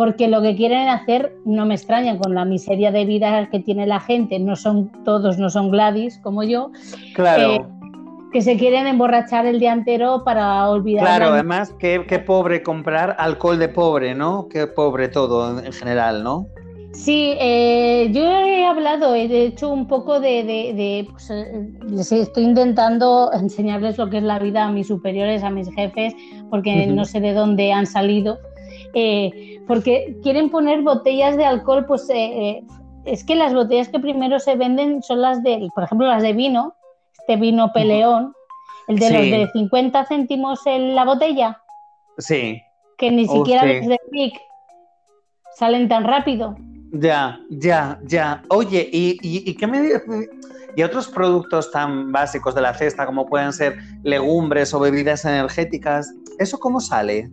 porque 0.00 0.28
lo 0.28 0.40
que 0.40 0.56
quieren 0.56 0.88
hacer 0.88 1.36
no 1.44 1.66
me 1.66 1.74
extraña 1.74 2.16
con 2.16 2.34
la 2.34 2.46
miseria 2.46 2.90
de 2.90 3.04
vida 3.04 3.46
que 3.50 3.60
tiene 3.60 3.86
la 3.86 4.00
gente, 4.00 4.38
no 4.38 4.56
son 4.56 4.90
todos, 5.04 5.36
no 5.36 5.50
son 5.50 5.70
Gladys 5.70 6.16
como 6.22 6.42
yo, 6.42 6.70
Claro. 7.14 7.52
eh, 7.52 7.60
que 8.32 8.40
se 8.40 8.56
quieren 8.56 8.86
emborrachar 8.86 9.44
el 9.44 9.60
día 9.60 9.74
entero 9.74 10.22
para 10.24 10.66
olvidar. 10.70 11.04
Claro, 11.04 11.26
la- 11.26 11.34
además, 11.34 11.74
qué, 11.78 12.06
qué 12.08 12.18
pobre 12.18 12.62
comprar 12.62 13.14
alcohol 13.18 13.58
de 13.58 13.68
pobre, 13.68 14.14
¿no? 14.14 14.48
Qué 14.48 14.66
pobre 14.66 15.08
todo 15.08 15.58
en, 15.58 15.66
en 15.66 15.72
general, 15.74 16.24
¿no? 16.24 16.46
Sí, 16.92 17.34
eh, 17.38 18.08
yo 18.10 18.22
he 18.22 18.64
hablado, 18.66 19.14
he 19.14 19.24
hecho 19.44 19.68
un 19.68 19.86
poco 19.86 20.18
de, 20.18 20.44
de- 20.44 20.72
de, 20.74 21.06
pues, 21.10 21.28
eh, 21.30 21.68
les 21.86 22.10
estoy 22.10 22.44
intentando 22.44 23.30
enseñarles 23.34 23.98
lo 23.98 24.08
que 24.08 24.16
es 24.16 24.22
la 24.24 24.38
vida 24.38 24.64
a 24.64 24.72
mis 24.72 24.86
superiores, 24.88 25.42
a 25.44 25.50
mis 25.50 25.68
jefes, 25.74 26.14
porque 26.48 26.86
no 26.86 27.04
sé 27.04 27.20
de 27.20 27.34
dónde 27.34 27.70
han 27.72 27.84
salido, 27.86 28.38
eh, 28.94 29.60
porque 29.66 30.16
quieren 30.22 30.50
poner 30.50 30.82
botellas 30.82 31.36
de 31.36 31.44
alcohol, 31.44 31.84
pues 31.86 32.08
eh, 32.10 32.14
eh, 32.50 32.64
es 33.04 33.24
que 33.24 33.34
las 33.34 33.54
botellas 33.54 33.88
que 33.88 33.98
primero 34.00 34.38
se 34.40 34.56
venden 34.56 35.02
son 35.02 35.22
las 35.22 35.42
de, 35.42 35.68
por 35.74 35.84
ejemplo, 35.84 36.06
las 36.06 36.22
de 36.22 36.32
vino, 36.32 36.74
este 37.18 37.36
vino 37.36 37.72
peleón, 37.72 38.32
el 38.88 38.98
de 38.98 39.06
Sí. 39.06 39.12
los 39.12 39.22
de 39.22 39.48
50 39.52 40.04
céntimos 40.06 40.66
en 40.66 40.94
la 40.94 41.04
botella, 41.04 41.60
Sí. 42.18 42.60
que 42.98 43.10
ni 43.10 43.26
Oh, 43.28 43.36
siquiera 43.38 43.62
sí. 43.62 43.76
los 43.78 43.86
de 43.86 43.98
Vic 44.10 44.40
salen 45.56 45.88
tan 45.88 46.04
rápido. 46.04 46.56
Ya, 46.92 47.38
ya, 47.50 48.00
ya. 48.04 48.42
Oye, 48.48 48.88
¿y, 48.92 49.16
y, 49.22 49.48
y 49.48 49.54
qué 49.54 49.66
me? 49.66 49.80
Y 50.76 50.82
otros 50.82 51.08
productos 51.08 51.70
tan 51.70 52.10
básicos 52.12 52.54
de 52.54 52.60
la 52.62 52.74
cesta 52.74 53.06
como 53.06 53.26
pueden 53.26 53.52
ser 53.52 53.76
legumbres 54.02 54.72
o 54.74 54.80
bebidas 54.80 55.24
energéticas, 55.24 56.12
¿eso 56.38 56.58
cómo 56.58 56.80
sale? 56.80 57.28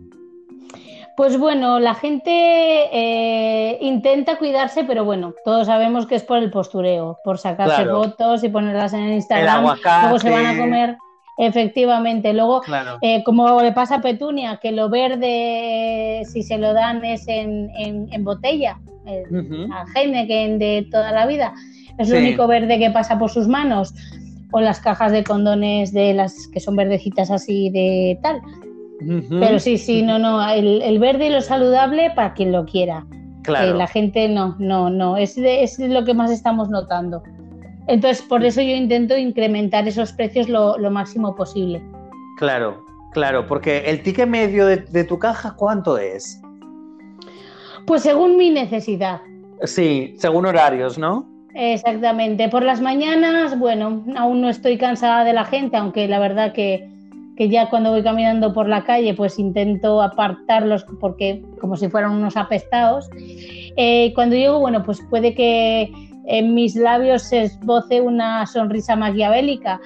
Pues 1.18 1.36
bueno, 1.36 1.80
la 1.80 1.94
gente 1.94 2.30
eh, 2.30 3.76
intenta 3.80 4.38
cuidarse, 4.38 4.84
pero 4.84 5.04
bueno, 5.04 5.34
todos 5.44 5.66
sabemos 5.66 6.06
que 6.06 6.14
es 6.14 6.22
por 6.22 6.38
el 6.38 6.48
postureo, 6.48 7.18
por 7.24 7.38
sacarse 7.38 7.82
Claro. 7.82 8.04
fotos 8.04 8.44
y 8.44 8.48
ponerlas 8.48 8.92
en 8.92 9.00
El 9.00 9.14
Instagram. 9.14 9.64
Luego 10.02 10.18
se 10.20 10.30
van 10.30 10.46
a 10.46 10.56
comer, 10.56 10.96
efectivamente. 11.36 12.32
Luego, 12.32 12.60
Claro. 12.60 12.98
eh, 13.02 13.24
como 13.24 13.60
le 13.60 13.72
pasa 13.72 13.96
a 13.96 14.00
Petunia, 14.00 14.60
que 14.62 14.70
lo 14.70 14.88
verde, 14.90 16.22
si 16.24 16.44
se 16.44 16.56
lo 16.56 16.72
dan, 16.72 17.04
es 17.04 17.26
en, 17.26 17.68
en- 17.76 18.06
en 18.12 18.22
botella, 18.22 18.78
eh, 19.04 19.24
Ujú. 19.28 19.72
a 19.72 19.86
Heineken 19.96 20.60
de 20.60 20.86
toda 20.88 21.10
la 21.10 21.26
vida. 21.26 21.52
Es 21.98 22.08
lo 22.10 22.16
Sí. 22.16 22.22
único 22.22 22.46
verde 22.46 22.78
que 22.78 22.90
pasa 22.90 23.18
por 23.18 23.30
sus 23.30 23.48
manos. 23.48 23.92
O 24.52 24.60
las 24.60 24.78
cajas 24.80 25.10
de 25.12 25.24
condones 25.24 25.92
de 25.92 26.14
las 26.14 26.46
que 26.46 26.60
son 26.60 26.76
verdecitas 26.76 27.30
así 27.32 27.68
de 27.70 28.18
tal. 28.22 28.40
Pero 29.30 29.58
sí, 29.60 29.78
sí, 29.78 30.02
no, 30.02 30.18
no, 30.18 30.46
el, 30.50 30.82
el 30.82 30.98
verde 30.98 31.28
y 31.28 31.30
lo 31.30 31.40
saludable 31.40 32.10
para 32.16 32.34
quien 32.34 32.52
lo 32.52 32.64
quiera. 32.64 33.06
Claro. 33.42 33.70
Eh, 33.70 33.74
la 33.78 33.86
gente 33.86 34.28
no, 34.28 34.56
no, 34.58 34.90
no, 34.90 35.16
es, 35.16 35.36
de- 35.36 35.62
es 35.62 35.78
lo 35.78 36.04
que 36.04 36.14
más 36.14 36.30
estamos 36.30 36.68
notando. 36.68 37.22
Entonces, 37.86 38.20
por 38.22 38.44
eso 38.44 38.60
yo 38.60 38.72
intento 38.74 39.16
incrementar 39.16 39.86
esos 39.88 40.12
precios 40.12 40.48
lo, 40.48 40.76
lo 40.78 40.90
máximo 40.90 41.34
posible. 41.34 41.80
Claro, 42.36 42.84
claro, 43.12 43.46
porque 43.46 43.78
el 43.86 44.02
ticket 44.02 44.28
medio 44.28 44.66
de, 44.66 44.76
de 44.78 45.04
tu 45.04 45.18
caja, 45.18 45.54
¿cuánto 45.56 45.96
es? 45.96 46.40
Pues 47.86 48.02
según 48.02 48.36
mi 48.36 48.50
necesidad. 48.50 49.20
Sí, 49.62 50.14
según 50.18 50.44
horarios, 50.44 50.98
¿no? 50.98 51.26
Exactamente. 51.54 52.48
Por 52.48 52.62
las 52.62 52.80
mañanas, 52.80 53.58
bueno, 53.58 54.04
aún 54.16 54.40
no 54.42 54.48
estoy 54.50 54.76
cansada 54.76 55.24
de 55.24 55.32
la 55.32 55.44
gente, 55.44 55.76
aunque 55.76 56.06
la 56.06 56.18
verdad 56.18 56.52
que, 56.52 56.88
que 57.38 57.48
ya 57.48 57.70
cuando 57.70 57.90
voy 57.90 58.02
caminando 58.02 58.52
por 58.52 58.68
la 58.68 58.82
calle, 58.82 59.14
pues 59.14 59.38
intento 59.38 60.02
apartarlos 60.02 60.84
porque 60.98 61.40
como 61.60 61.76
si 61.76 61.88
fueran 61.88 62.10
unos 62.10 62.36
apestados. 62.36 63.08
Eh, 63.76 64.12
cuando 64.16 64.34
llego, 64.34 64.58
bueno, 64.58 64.82
pues 64.82 65.00
puede 65.08 65.36
que 65.36 65.88
en 66.26 66.54
mis 66.56 66.74
labios 66.74 67.22
se 67.22 67.42
esboce 67.42 68.00
una 68.00 68.44
sonrisa 68.44 68.96
maquiavélica, 68.96 69.80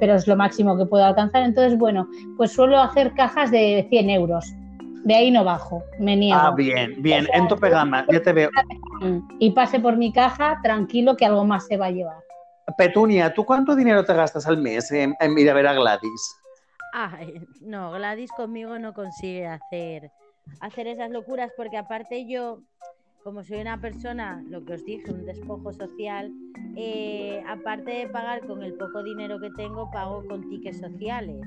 pero 0.00 0.16
es 0.16 0.26
lo 0.26 0.34
máximo 0.34 0.76
que 0.76 0.84
puedo 0.84 1.04
alcanzar. 1.04 1.44
Entonces, 1.44 1.78
bueno, 1.78 2.08
pues 2.36 2.50
suelo 2.50 2.80
hacer 2.80 3.14
cajas 3.14 3.52
de 3.52 3.86
100 3.88 4.10
euros. 4.10 4.52
De 5.04 5.14
ahí 5.14 5.30
no 5.30 5.44
bajo, 5.44 5.84
me 6.00 6.16
niego. 6.16 6.40
Ah, 6.42 6.52
bien, 6.56 7.00
bien, 7.04 7.28
en 7.32 7.46
tope 7.46 7.70
gama, 7.70 8.04
ya 8.10 8.20
te 8.20 8.32
veo. 8.32 8.50
Y 9.38 9.52
pase 9.52 9.78
por 9.78 9.96
mi 9.96 10.12
caja 10.12 10.58
tranquilo 10.60 11.16
que 11.16 11.24
algo 11.24 11.44
más 11.44 11.68
se 11.68 11.76
va 11.76 11.86
a 11.86 11.90
llevar. 11.92 12.16
Petunia, 12.76 13.32
¿tú 13.32 13.44
cuánto 13.44 13.76
dinero 13.76 14.04
te 14.04 14.12
gastas 14.12 14.44
al 14.48 14.58
mes 14.58 14.90
en, 14.90 15.14
en 15.20 15.38
ir 15.38 15.48
a 15.48 15.54
ver 15.54 15.68
a 15.68 15.72
Gladys? 15.72 16.36
Ay, 16.98 17.46
no, 17.60 17.92
Gladys 17.92 18.32
conmigo 18.32 18.78
no 18.78 18.94
consigue 18.94 19.46
hacer, 19.46 20.10
hacer 20.60 20.86
esas 20.86 21.10
locuras 21.10 21.52
porque 21.54 21.76
aparte 21.76 22.26
yo, 22.26 22.62
como 23.22 23.44
soy 23.44 23.60
una 23.60 23.78
persona, 23.82 24.42
lo 24.48 24.64
que 24.64 24.72
os 24.74 24.84
dije, 24.84 25.12
un 25.12 25.26
despojo 25.26 25.74
social, 25.74 26.32
eh, 26.74 27.42
aparte 27.46 27.90
de 27.90 28.08
pagar 28.08 28.46
con 28.46 28.62
el 28.62 28.72
poco 28.74 29.02
dinero 29.02 29.38
que 29.38 29.50
tengo, 29.50 29.90
pago 29.90 30.26
con 30.26 30.48
tickets 30.48 30.78
sociales. 30.80 31.46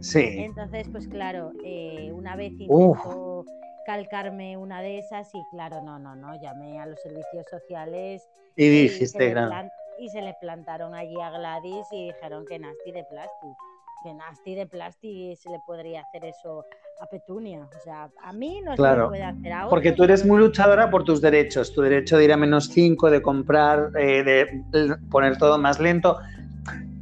Sí. 0.00 0.24
Entonces, 0.38 0.88
pues 0.90 1.06
claro, 1.06 1.52
eh, 1.64 2.10
una 2.14 2.34
vez 2.36 2.52
Uf. 2.68 2.96
intentó 2.98 3.44
calcarme 3.84 4.56
una 4.56 4.80
de 4.80 4.98
esas 5.00 5.34
y 5.34 5.44
claro, 5.50 5.82
no, 5.82 5.98
no, 5.98 6.14
no, 6.16 6.40
llamé 6.40 6.78
a 6.80 6.86
los 6.86 7.00
servicios 7.02 7.44
sociales 7.50 8.26
Y 8.56 8.64
y 8.64 8.66
se, 8.68 8.82
dijiste, 8.84 9.28
gran- 9.30 9.48
plan- 9.48 9.70
y 9.98 10.08
se 10.10 10.22
le 10.22 10.34
plantaron 10.40 10.94
allí 10.94 11.20
a 11.20 11.30
Gladys 11.30 11.86
y 11.90 12.06
dijeron 12.06 12.46
que 12.46 12.58
nasty 12.58 12.92
de 12.92 13.04
plástico, 13.04 13.56
que 14.02 14.14
nasty 14.14 14.54
de 14.54 14.66
plástico 14.66 15.36
se 15.40 15.50
le 15.50 15.58
podría 15.58 16.00
hacer 16.02 16.24
eso 16.24 16.64
a 17.00 17.06
Petunia. 17.06 17.68
O 17.76 17.80
sea, 17.80 18.10
a 18.22 18.32
mí 18.32 18.60
no 18.64 18.72
se 18.72 18.76
Claro, 18.76 19.02
me 19.02 19.08
puede 19.08 19.24
hacer 19.24 19.52
a 19.52 19.68
Porque 19.68 19.92
tú 19.92 20.04
eres 20.04 20.24
muy 20.24 20.38
luchadora 20.38 20.90
por 20.90 21.04
tus 21.04 21.20
derechos, 21.20 21.72
tu 21.74 21.82
derecho 21.82 22.16
de 22.18 22.24
ir 22.24 22.32
a 22.32 22.36
menos 22.36 22.66
5, 22.68 23.10
de 23.10 23.22
comprar, 23.22 23.90
eh, 23.98 24.22
de 24.22 24.96
poner 25.10 25.36
todo 25.36 25.58
más 25.58 25.80
lento. 25.80 26.18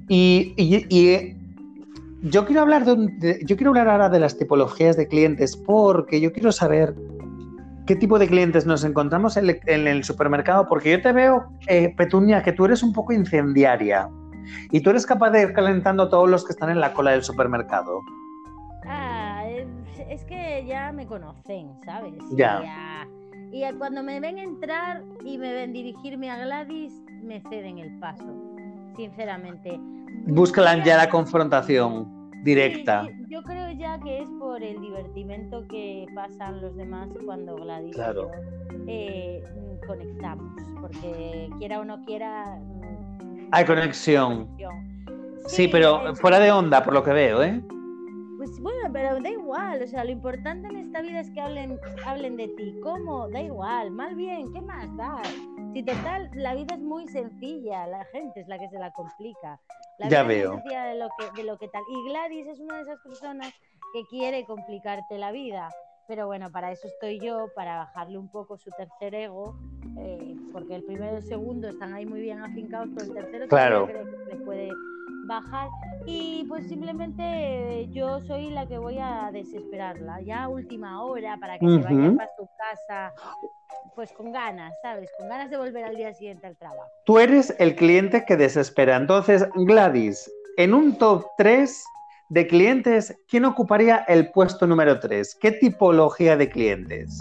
Y, 0.09 0.55
y- 0.57 0.87
y, 0.89 1.09
eh, 1.09 1.37
yo 2.23 2.47
quiero 2.47 2.63
hablar 2.63 2.85
de, 2.85 2.93
un- 2.93 3.19
de- 3.19 3.41
yo 3.45 3.57
quiero 3.57 3.71
hablar 3.71 3.89
ahora 3.89 4.09
de 4.09 4.21
las 4.21 4.37
tipologías 4.39 4.97
de 4.97 5.07
clientes 5.09 5.57
porque 5.57 6.21
yo 6.21 6.33
quiero 6.33 6.51
saber 6.53 6.95
qué 7.87 7.95
tipo 7.95 8.19
de 8.19 8.27
clientes 8.27 8.67
nos 8.67 8.85
encontramos 8.85 9.37
en 9.37 9.51
el, 9.51 9.61
en 9.67 9.87
el 9.87 10.03
supermercado 10.03 10.67
porque 10.69 10.91
yo 10.93 11.03
te 11.03 11.13
veo, 11.13 11.45
eh, 11.69 11.95
Petunia, 11.97 12.43
que 12.43 12.53
tú 12.53 12.65
eres 12.65 12.83
un 12.83 12.93
poco 12.93 13.13
incendiaria 13.13 14.09
y 14.71 14.81
tú 14.81 14.91
eres 14.91 15.07
capaz 15.07 15.31
de 15.31 15.43
ir 15.43 15.53
calentando 15.53 16.05
a 16.05 16.09
todos 16.11 16.29
los 16.29 16.45
que 16.45 16.53
están 16.53 16.71
en 16.71 16.81
la 16.81 16.93
cola 16.93 17.13
del 17.13 17.23
supermercado. 17.23 18.01
Ah, 18.87 19.45
es, 20.09 20.25
que 20.25 20.65
ya 20.67 20.93
me 20.93 21.07
conocen, 21.07 21.71
¿sabes? 21.85 22.15
Ya. 22.33 23.07
Y, 23.53 23.65
y 23.65 23.73
cuando 23.79 24.03
me 24.03 24.21
ven 24.21 24.39
entrar 24.39 25.03
y 25.25 25.39
me 25.39 25.53
ven 25.53 25.73
dirigirme 25.73 26.31
a 26.31 26.39
Gladys, 26.39 26.93
me 27.23 27.41
ceden 27.49 27.79
el 27.79 27.99
paso, 27.99 28.33
sinceramente. 28.97 29.79
Buscan 30.27 30.83
ya 30.85 30.97
la 30.97 31.09
confrontación. 31.09 32.15
directa. 32.45 33.05
Sí, 33.07 33.25
yo 33.29 33.43
creo 33.43 33.73
ya 33.73 33.99
que 33.99 34.23
es 34.23 34.29
por 34.39 34.63
el 34.63 34.81
divertimento 34.81 35.67
que 35.69 36.07
pasan 36.15 36.61
los 36.61 36.77
demás 36.77 37.09
cuando 37.25 37.57
Gladys 37.57 37.95
Claro. 37.97 38.31
y 38.71 38.77
yo 38.77 38.85
eh, 38.87 39.45
conectamos, 39.87 40.53
porque 40.81 41.49
quiera 41.59 41.81
o 41.81 41.85
no 41.85 42.05
quiera... 42.05 42.57
Hay 43.53 43.65
conexión. 43.65 44.47
conexión. 44.47 44.97
Sí, 45.49 45.69
pero 45.69 46.11
es- 46.11 46.21
fuera 46.21 46.39
de 46.41 46.51
onda, 46.51 46.83
por 46.83 46.93
lo 46.95 47.03
que 47.05 47.13
veo, 47.13 47.43
¿eh? 47.43 47.63
Pues 48.39 48.61
bueno, 48.61 48.91
pero 48.93 49.21
da 49.21 49.31
igual, 49.31 49.83
o 49.83 49.87
sea, 49.87 50.05
lo 50.05 50.11
importante 50.11 50.69
en 50.69 50.77
esta 50.77 51.01
vida 51.01 51.21
es 51.21 51.31
que 51.31 51.41
hablen, 51.41 51.79
hablen 52.05 52.37
de 52.37 52.49
ti. 52.49 52.79
¿Cómo? 52.83 53.29
Da 53.29 53.41
igual, 53.41 53.91
mal 53.93 54.15
bien, 54.15 54.53
¿qué 54.53 54.61
más 54.61 54.95
da? 54.97 55.23
Si 55.73 55.83
total, 55.83 56.31
la 56.35 56.55
vida 56.55 56.75
es 56.75 56.81
muy 56.81 57.07
sencilla, 57.09 57.87
la 57.87 58.05
gente 58.07 58.41
es 58.41 58.49
la 58.49 58.59
que 58.59 58.69
se 58.69 58.79
la 58.79 58.93
complica. 58.93 59.59
La 59.99 60.09
Ya 60.09 60.23
vida 60.23 60.33
es 60.35 60.43
veo. 60.43 60.53
sencilla 60.55 60.85
de 60.85 60.95
lo, 60.99 61.09
que, 61.19 61.41
de 61.43 61.47
lo 61.47 61.59
que 61.59 61.69
tal. 61.69 61.83
Y 61.89 62.09
Gladys 62.11 62.47
es 62.47 62.61
una 62.61 62.77
de 62.77 62.83
esas 62.83 62.99
personas 63.03 63.53
que 63.95 64.03
quiere 64.11 64.45
complicarte 64.45 65.17
la 65.19 65.33
vida. 65.33 65.69
Pero 66.07 66.27
bueno, 66.27 66.51
para 66.53 66.71
eso 66.71 66.87
estoy 66.87 67.19
yo, 67.19 67.49
para 67.55 67.77
bajarle 67.79 68.19
un 68.19 68.29
poco 68.29 68.57
su 68.57 68.71
tercer 68.71 69.15
ego, 69.15 69.57
eh, 69.99 70.37
porque 70.53 70.77
el 70.77 70.85
primero 70.85 71.15
y 71.15 71.17
el 71.17 71.23
segundo 71.25 71.69
están 71.69 71.95
ahí 71.95 72.07
muy 72.07 72.21
bien 72.21 72.41
afincados, 72.41 72.91
pero 72.95 73.07
el 73.07 73.13
tercero 73.13 73.49
Claro. 73.49 73.87
creo 73.87 74.05
que 74.05 74.17
se 74.25 74.37
le 74.37 74.37
puede 74.45 74.73
bajar. 75.25 75.69
Y 76.07 76.45
pues 76.45 76.69
simplemente 76.69 77.23
eh, 77.25 77.89
yo 77.91 78.21
soy 78.21 78.51
la 78.51 78.67
que 78.67 78.79
voy 78.79 78.99
a 79.01 79.31
desesperarla, 79.33 80.21
ya 80.21 80.45
a 80.45 80.49
última 80.49 81.03
hora, 81.03 81.37
para 81.39 81.59
que 81.59 81.67
se 81.67 81.79
vaya 81.79 82.17
para 82.17 82.31
su 82.37 82.49
casa, 82.57 83.13
pues 83.97 84.13
con 84.13 84.31
ganas, 84.31 84.75
¿sabes? 84.83 85.11
Con 85.19 85.29
ganas 85.29 85.51
de 85.51 85.57
volver 85.57 85.85
al 85.85 85.97
día 85.97 86.13
siguiente 86.13 86.47
al 86.47 86.57
trabajo. 86.57 86.89
Tú 87.05 87.19
eres 87.19 87.53
el 87.59 87.75
cliente 87.75 88.25
que 88.25 88.37
desespera. 88.37 88.97
Entonces, 88.97 89.45
Gladys, 89.55 90.31
en 90.57 90.73
un 90.75 90.97
top 90.97 91.25
3 91.37 91.85
de 92.29 92.47
clientes, 92.47 93.17
¿quién 93.29 93.45
ocuparía 93.45 94.05
el 94.09 94.31
puesto 94.31 94.67
número 94.67 94.99
3? 94.99 95.37
¿Qué 95.41 95.53
tipología 95.53 96.37
de 96.37 96.49
clientes? 96.51 97.19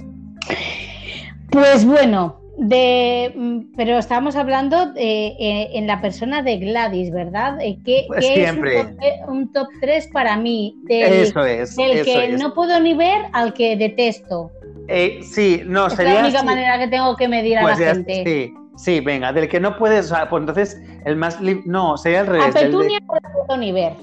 Pues 1.51 1.85
bueno, 1.85 2.39
de, 2.57 3.31
mm, 3.35 3.75
pero 3.75 3.97
estábamos 3.97 4.35
hablando 4.35 4.91
de, 4.93 5.27
eh, 5.27 5.69
en 5.73 5.87
la 5.87 6.01
persona 6.01 6.41
de 6.41 6.57
Gladys, 6.57 7.11
¿verdad? 7.11 7.57
Eh, 7.61 7.77
¿Qué, 7.85 8.05
Pues 8.07 8.25
siempre. 8.25 8.79
es 8.79 8.85
un 8.87 8.97
top, 8.97 9.29
un 9.29 9.53
top 9.53 9.67
3 9.81 10.07
para 10.11 10.37
mí? 10.37 10.75
Eso 10.89 11.43
es. 11.45 11.75
del 11.75 11.91
eso 11.91 12.03
que 12.05 12.25
es. 12.33 12.39
no 12.39 12.53
puedo 12.53 12.79
ni 12.79 12.93
ver 12.93 13.21
al 13.33 13.53
que 13.53 13.75
detesto. 13.75 14.51
Eh, 14.87 15.19
sí, 15.23 15.61
no, 15.65 15.87
Es 15.87 15.93
sería. 15.93 16.15
la 16.15 16.19
única 16.21 16.37
así. 16.39 16.45
manera 16.45 16.79
que 16.79 16.87
tengo 16.87 17.15
que 17.15 17.27
medir 17.27 17.57
a 17.57 17.61
Pues 17.61 17.79
la 17.79 17.85
ya- 17.85 17.93
gente. 17.93 18.23
sí, 18.25 18.53
sí, 18.77 18.99
venga, 19.01 19.31
del 19.33 19.47
que 19.49 19.59
no 19.59 19.77
puedes, 19.77 20.11
o 20.11 20.15
sea, 20.15 20.29
pues 20.29 20.41
entonces 20.41 20.81
el 21.05 21.15
más 21.15 21.39
no, 21.65 21.97
sería 21.97 22.21
al 22.21 22.27
A 22.27 22.31
revés. 22.31 22.53
de- 22.53 22.61
Petunia 22.61 22.99
no 23.07 23.13
la 23.21 23.33
puedo 23.33 23.59
ni 23.59 23.71
ver. 23.71 23.93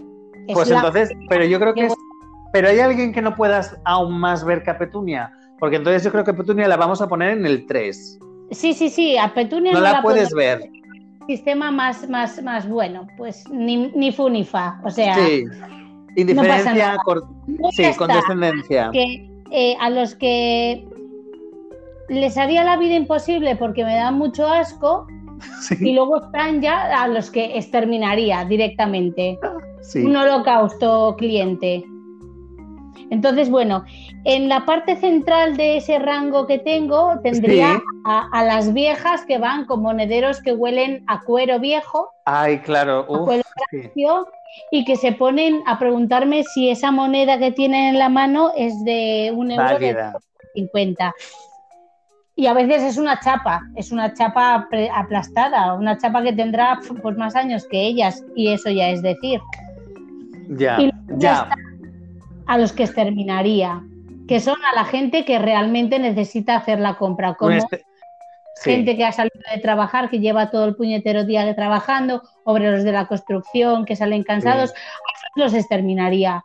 Es 0.49 0.55
pues 0.55 0.69
la- 0.69 0.77
entonces, 0.77 1.11
pero 1.29 1.45
yo 1.45 1.59
creo 1.61 1.75
que 1.75 1.81
que 1.83 1.87
es, 1.89 1.95
pero 2.53 2.69
hay 2.69 2.81
alguien 2.81 3.13
que 3.13 3.23
no 3.23 3.35
puedas 3.35 3.79
aún 3.85 4.19
más 4.19 4.45
ver 4.45 4.63
que 4.63 4.71
a 4.71 4.79
Petunia, 4.79 5.33
porque 5.59 5.77
entonces 5.77 6.03
yo 6.05 6.11
creo 6.13 6.25
que 6.25 6.35
Petunia 6.35 6.69
la 6.69 6.77
vamos 6.77 7.01
a 7.01 7.09
poner 7.09 7.31
en 7.31 7.47
el 7.47 7.67
3. 7.67 8.19
Sí, 8.51 8.75
sí, 8.75 8.89
sí, 8.91 9.17
a 9.17 9.33
Petunia 9.33 9.73
No 9.73 9.79
no, 9.79 9.85
la 9.85 10.03
puedo 10.03 10.17
puedes 10.17 10.35
ver. 10.35 10.61
sistema 11.27 11.71
más, 11.71 12.09
más, 12.09 12.43
más 12.43 12.69
bueno, 12.69 13.07
pues 13.17 13.45
ni, 13.51 13.89
ni 13.95 14.11
fu 14.13 14.29
ni 14.29 14.45
fa. 14.45 14.81
O 14.85 14.91
sea, 14.91 15.15
Sí. 15.15 15.45
Indiferencia, 16.17 16.75
nada. 16.75 16.99
cor- 17.05 17.27
sí, 17.71 17.85
condescendencia. 17.97 18.91
que 18.93 19.31
eh, 19.51 19.77
a 19.81 19.89
los 19.89 20.15
que 20.15 20.87
les 22.09 22.37
haría 22.37 22.65
la 22.65 22.77
vida 22.77 22.95
imposible 22.97 23.57
porque 23.57 23.85
me 23.85 23.95
dan 23.95 24.19
mucho 24.19 24.47
asco 24.47 25.07
y 25.81 25.93
luego 25.95 26.25
están 26.25 26.61
ya 26.61 27.03
a 27.03 27.09
los 27.09 27.31
que 27.31 27.57
exterminaría 27.57 28.45
directamente. 28.45 29.39
sí. 29.83 30.05
Un 30.05 30.17
holocausto 30.17 31.15
cliente. 31.17 31.85
Entonces, 33.11 33.51
bueno, 33.51 33.85
en 34.25 34.49
la 34.49 34.65
parte 34.65 34.97
central 34.97 35.57
de 35.59 35.77
ese 35.77 35.99
rango 35.99 36.47
que 36.47 36.59
tengo 36.59 37.21
tendría 37.23 37.75
Sí. 37.75 37.83
a, 38.07 38.29
a 38.33 38.45
las 38.45 38.73
viejas 38.73 39.25
que 39.27 39.37
van 39.37 39.67
con 39.67 39.83
monederos 39.83 40.41
que 40.41 40.55
huelen 40.55 41.05
a 41.09 41.21
cuero 41.23 41.59
viejo 41.61 42.09
Ay, 42.25 42.61
claro. 42.61 43.05
uf, 43.09 43.29
y 44.71 44.85
que 44.85 44.97
se 44.97 45.13
ponen 45.13 45.63
a 45.67 45.79
preguntarme 45.79 46.43
si 46.45 46.71
esa 46.71 46.91
moneda 46.91 47.39
que 47.39 47.53
tienen 47.53 47.89
en 47.89 47.99
la 47.99 48.09
mano 48.09 48.51
es 48.57 48.83
de 48.85 49.33
un 49.35 49.51
euro 49.51 49.79
de 49.79 49.93
Válida. 49.93 50.19
50. 50.55 51.15
Y 52.35 52.47
a 52.47 52.55
veces 52.55 52.83
es 52.83 52.97
una 52.97 53.21
chapa, 53.21 53.63
es 53.77 53.93
una 53.93 54.15
chapa 54.15 54.67
aplastada, 54.95 55.75
una 55.75 55.99
chapa 55.99 56.23
que 56.23 56.33
tendrá 56.33 56.79
pues, 57.03 57.17
más 57.17 57.37
años 57.37 57.67
que 57.71 57.81
ellas, 57.83 58.25
y 58.35 58.53
eso 58.53 58.71
ya 58.71 58.89
es 58.89 59.03
decir. 59.03 59.41
Ya, 60.49 60.81
Y 60.81 60.91
ya. 61.17 61.49
A 62.47 62.59
los 62.59 62.73
que 62.73 62.85
exterminaría, 62.85 63.83
que 64.27 64.41
son 64.41 64.57
a 64.65 64.75
la 64.75 64.85
gente 64.85 65.25
que 65.25 65.39
realmente 65.39 65.99
necesita 65.99 66.57
hacer 66.57 66.81
la 66.81 66.95
compra, 66.95 67.35
como 67.35 67.53
este- 67.53 67.85
sí. 68.57 68.71
gente 68.71 68.97
que 68.97 69.05
ha 69.05 69.13
salido 69.13 69.39
de 69.55 69.61
trabajar, 69.61 70.09
que 70.09 70.19
lleva 70.19 70.51
todo 70.51 70.65
el 70.65 70.75
puñetero 70.75 71.25
día 71.25 71.45
de 71.45 71.55
trabajando, 71.55 72.23
obreros 72.45 72.83
de 72.83 72.93
la 72.93 73.07
construcción 73.07 73.85
que 73.85 73.95
salen 73.95 74.23
cansados, 74.25 74.71
a 74.71 74.75
esos 74.75 75.31
los 75.37 75.55
exterminaría. 75.55 76.45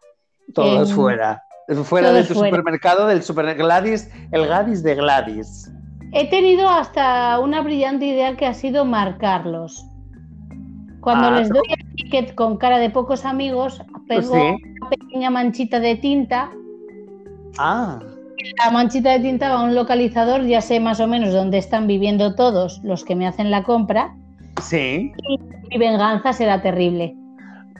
Todos 0.53 0.93
fuera. 0.93 1.43
Fuera 1.83 2.09
todos 2.09 2.21
de 2.21 2.27
tu 2.27 2.39
fuera. 2.39 2.55
supermercado, 2.55 3.07
del 3.07 3.23
super 3.23 3.55
Gladys, 3.55 4.09
el 4.31 4.45
Gladys 4.45 4.83
de 4.83 4.95
Gladys. 4.95 5.71
He 6.19 6.25
tenido 6.31 6.67
hasta 6.67 7.37
una 7.39 7.61
brillante 7.61 8.07
idea 8.07 8.35
que 8.35 8.47
ha 8.47 8.53
sido 8.55 8.85
marcarlos. 8.85 9.85
Cuando 10.99 11.27
Ah, 11.27 11.39
les 11.39 11.49
doy 11.49 11.61
el 11.69 11.95
ticket 11.95 12.33
con 12.33 12.57
cara 12.57 12.79
de 12.79 12.89
pocos 12.89 13.23
amigos, 13.23 13.83
pego 14.07 14.33
Sí. 14.33 14.55
una 14.81 14.89
pequeña 14.89 15.29
manchita 15.29 15.79
de 15.79 15.95
tinta. 15.95 16.49
Ah, 17.59 17.99
La 18.65 18.71
manchita 18.71 19.11
de 19.11 19.19
tinta 19.19 19.49
va 19.49 19.61
a 19.61 19.63
un 19.63 19.75
localizador, 19.75 20.43
ya 20.45 20.61
sé 20.61 20.79
más 20.79 20.99
o 20.99 21.07
menos 21.07 21.33
dónde 21.33 21.59
están 21.59 21.85
viviendo 21.85 22.33
todos 22.33 22.81
los 22.83 23.03
que 23.05 23.15
me 23.15 23.27
hacen 23.27 23.51
la 23.51 23.61
compra. 23.63 24.15
sí. 24.63 25.11
Mi 25.69 25.77
venganza 25.77 26.33
será 26.33 26.61
terrible. 26.63 27.15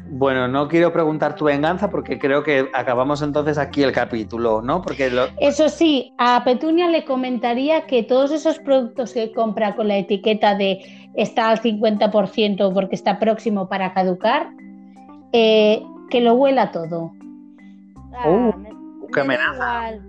Bueno, 0.10 0.48
no 0.48 0.68
quiero 0.68 0.94
preguntar 0.94 1.36
tu 1.36 1.46
venganza 1.46 1.90
porque 1.90 2.18
creo 2.18 2.44
que 2.44 2.70
acabamos 2.74 3.22
entonces 3.22 3.58
aquí 3.58 3.84
el 3.84 3.92
capítulo, 3.92 4.62
¿no? 4.62 4.82
Porque 4.82 5.10
lo... 5.10 5.28
Eso 5.40 5.70
sí, 5.70 6.14
a 6.18 6.44
Petunia 6.44 6.88
le 6.88 7.04
comentaría 7.06 7.86
que 7.88 8.04
todos 8.04 8.32
esos 8.32 8.60
productos 8.60 9.14
que 9.14 9.32
compra 9.34 9.76
con 9.76 9.88
la 9.88 9.98
etiqueta 9.98 10.56
de 10.56 11.10
está 11.16 11.50
al 11.50 11.60
50% 11.62 12.74
porque 12.74 12.96
está 12.96 13.20
próximo 13.20 13.68
para 13.68 13.94
caducar, 13.94 14.50
eh, 15.34 15.84
que 16.10 16.22
lo 16.22 16.36
huela 16.36 16.72
todo. 16.72 17.12
Ah, 18.14 18.30
Uh, 18.30 18.54
me, 18.58 18.70
qué 19.14 19.24
me 19.24 19.38
da 19.38 19.50
amenaza. 19.50 19.54
igual. 19.54 20.02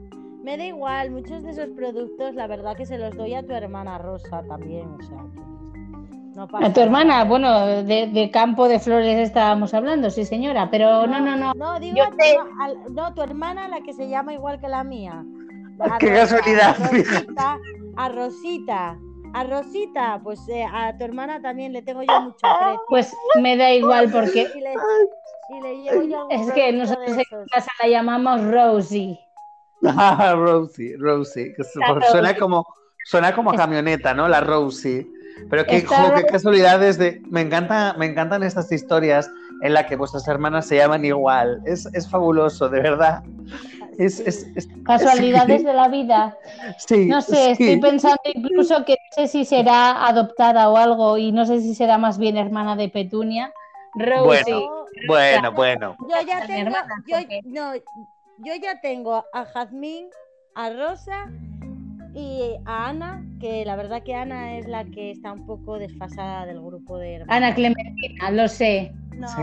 Me 0.44 0.56
da 0.56 0.64
igual, 0.64 1.10
muchos 1.10 1.42
de 1.42 1.50
esos 1.50 1.68
productos, 1.70 2.34
la 2.34 2.46
verdad 2.46 2.76
que 2.76 2.86
se 2.86 2.96
los 2.96 3.14
doy 3.16 3.34
a 3.34 3.42
tu 3.44 3.52
hermana 3.52 3.98
Rosa 3.98 4.42
también, 4.48 4.88
o 4.94 5.02
sea, 5.02 5.18
que 5.34 5.40
no 6.38 6.46
pasa 6.48 6.66
A 6.66 6.72
tu 6.72 6.80
hermana, 6.80 7.14
nada. 7.14 7.24
bueno, 7.24 7.66
de, 7.66 8.06
de 8.06 8.30
campo 8.30 8.68
de 8.68 8.78
flores 8.80 9.18
estábamos 9.18 9.74
hablando, 9.74 10.10
sí 10.10 10.24
señora, 10.24 10.70
pero 10.70 11.06
no, 11.06 11.20
no, 11.20 11.36
no. 11.36 11.52
No, 11.54 11.80
digo 11.80 11.96
Yo 11.96 12.04
a 12.04 12.10
tu, 12.10 12.94
no, 12.94 13.14
tu 13.14 13.22
hermana, 13.22 13.68
la 13.68 13.80
que 13.82 13.92
se 13.92 14.08
llama 14.08 14.32
igual 14.32 14.60
que 14.60 14.68
la 14.68 14.84
mía. 14.84 15.24
A 15.80 15.98
Qué 15.98 16.10
Rosa, 16.10 16.38
casualidad, 16.38 16.76
A 16.80 16.88
Rosita, 16.88 17.58
a 17.96 18.08
Rosita, 18.08 18.98
a 19.34 19.44
Rosita, 19.44 20.20
pues 20.22 20.40
eh, 20.48 20.64
a 20.64 20.96
tu 20.96 21.04
hermana 21.04 21.40
también 21.40 21.72
le 21.72 21.82
tengo 21.82 22.02
yo 22.02 22.20
mucho 22.20 22.46
aprecio. 22.46 22.80
Pues 22.88 23.14
me 23.40 23.56
da 23.56 23.72
igual 23.72 24.10
porque 24.10 24.48
Y 24.54 24.60
le, 24.60 24.74
y 25.50 25.60
le 25.60 25.82
llevo 25.82 26.02
yo 26.02 26.20
algún 26.22 26.32
es 26.40 26.52
que 26.52 26.72
nosotros 26.72 27.08
en 27.10 27.46
casa 27.52 27.70
la 27.82 27.88
llamamos 27.88 28.44
Rosie. 28.44 29.18
Ah, 29.84 30.34
Rosie, 30.36 30.96
Rosie, 30.98 31.52
que 31.56 31.62
suena 31.64 31.94
Rosie. 31.94 32.38
como 32.38 32.66
suena 33.04 33.34
como 33.34 33.54
camioneta, 33.54 34.14
¿no? 34.14 34.28
La 34.28 34.40
Rosie. 34.40 35.06
Pero 35.50 35.64
qué, 35.66 35.76
Está 35.78 36.02
jo, 36.08 36.14
qué 36.14 36.20
Ro- 36.22 36.28
casualidades 36.30 36.98
de. 36.98 37.22
Me 37.30 37.40
encanta, 37.40 37.94
me 37.98 38.06
encantan 38.06 38.42
estas 38.42 38.70
historias 38.72 39.30
en 39.62 39.72
las 39.74 39.86
que 39.86 39.96
vuestras 39.96 40.26
hermanas 40.28 40.66
se 40.66 40.76
llaman 40.76 41.04
igual. 41.04 41.60
Es, 41.64 41.86
es 41.94 42.08
fabuloso, 42.08 42.68
de 42.68 42.80
verdad. 42.80 43.22
Es, 43.98 44.20
es- 44.20 44.46
es- 44.54 44.68
Casualidades 44.84 45.64
de 45.64 45.72
la 45.72 45.88
vida. 45.88 46.36
sí, 46.78 47.06
No 47.06 47.20
sé, 47.22 47.54
sí. 47.56 47.64
estoy 47.64 47.80
pensando 47.80 48.18
incluso 48.32 48.84
que 48.84 48.92
no 48.92 49.22
sé 49.22 49.28
si 49.28 49.44
será 49.44 50.06
adoptada 50.06 50.68
o 50.70 50.76
algo 50.76 51.18
y 51.18 51.32
no 51.32 51.44
sé 51.46 51.60
si 51.60 51.74
será 51.74 51.98
más 51.98 52.18
bien 52.18 52.36
hermana 52.36 52.76
de 52.76 52.88
Petunia. 52.88 53.52
Rosie. 53.94 54.44
Yo- 54.52 54.86
Bueno, 55.06 55.52
bueno. 55.52 55.96
Yo 56.00 56.16
ya 56.26 56.46
tengo, 56.46 56.60
hermana, 56.60 56.88
yo, 57.06 57.16
no, 57.44 57.74
yo 57.74 58.54
ya 58.60 58.80
tengo 58.80 59.24
a 59.32 59.44
Jazmín, 59.44 60.08
a 60.54 60.70
Rosa 60.70 61.16
y 62.18 62.56
a 62.64 62.88
Ana, 62.88 63.22
que 63.38 63.64
la 63.64 63.76
verdad 63.76 64.02
que 64.02 64.14
Ana 64.14 64.58
es 64.58 64.66
la 64.66 64.84
que 64.84 65.12
está 65.12 65.32
un 65.32 65.46
poco 65.46 65.78
desfasada 65.78 66.46
del 66.46 66.60
grupo 66.60 66.98
de 66.98 67.14
hermanas. 67.14 67.36
Ana 67.36 67.54
Clementina, 67.54 68.30
lo 68.32 68.48
sé. 68.48 68.92
No, 69.16 69.28
Sí. 69.28 69.42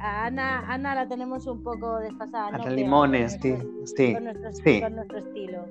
a 0.00 0.24
Ana, 0.26 0.64
Ana 0.66 0.94
la 0.94 1.08
tenemos 1.08 1.46
un 1.46 1.62
poco 1.62 1.98
desfasada. 1.98 2.48
Hasta 2.48 2.70
no 2.70 2.74
limones, 2.74 3.32
con 3.32 3.40
sí, 3.42 3.50
nuestro- 3.50 3.86
sí, 3.86 4.14
Con 4.14 4.24
nuestro, 4.24 4.52
sí. 4.52 4.80
con 4.80 4.94
nuestro 4.96 5.18
estilo. 5.18 5.66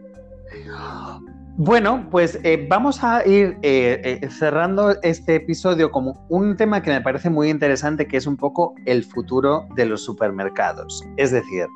Bueno, 1.57 2.07
pues 2.11 2.39
eh, 2.43 2.67
vamos 2.69 3.03
a 3.03 3.25
ir 3.25 3.57
eh, 3.61 4.19
eh, 4.21 4.29
cerrando 4.29 5.01
este 5.01 5.35
episodio 5.35 5.89
como 5.89 6.25
un 6.29 6.57
tema 6.57 6.81
que 6.81 6.91
me 6.91 7.01
parece 7.01 7.29
muy 7.29 7.49
interesante, 7.49 8.07
que 8.07 8.17
es 8.17 8.27
un 8.27 8.35
poco 8.37 8.75
el 8.85 9.03
futuro 9.03 9.65
de 9.75 9.85
los 9.85 10.03
supermercados. 10.03 11.03
Es 11.17 11.31
decir, 11.31 11.67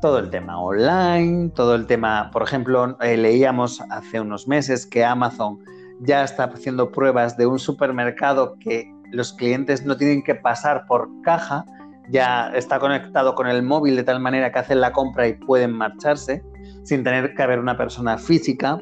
todo 0.00 0.18
el 0.18 0.30
tema 0.30 0.60
online, 0.60 1.50
todo 1.50 1.74
el 1.74 1.86
tema, 1.86 2.30
por 2.32 2.42
ejemplo, 2.42 2.96
leíamos 3.00 3.80
hace 3.90 4.20
unos 4.20 4.46
meses 4.46 4.86
que 4.86 5.04
Amazon 5.04 5.58
ya 6.00 6.22
está 6.22 6.44
haciendo 6.44 6.90
pruebas 6.90 7.36
de 7.36 7.46
un 7.46 7.58
supermercado 7.58 8.56
que 8.60 8.92
los 9.10 9.32
clientes 9.32 9.84
no 9.84 9.96
tienen 9.96 10.22
que 10.22 10.34
pasar 10.34 10.84
por 10.86 11.08
caja, 11.22 11.64
ya 12.10 12.52
está 12.54 12.78
conectado 12.78 13.34
con 13.34 13.48
el 13.48 13.62
móvil 13.62 13.96
de 13.96 14.04
tal 14.04 14.20
manera 14.20 14.52
que 14.52 14.58
hacen 14.60 14.80
la 14.80 14.92
compra 14.92 15.26
y 15.26 15.34
pueden 15.34 15.72
marcharse 15.72 16.42
sin 16.84 17.02
tener 17.02 17.34
que 17.34 17.42
haber 17.42 17.58
una 17.58 17.76
persona 17.76 18.16
física. 18.18 18.80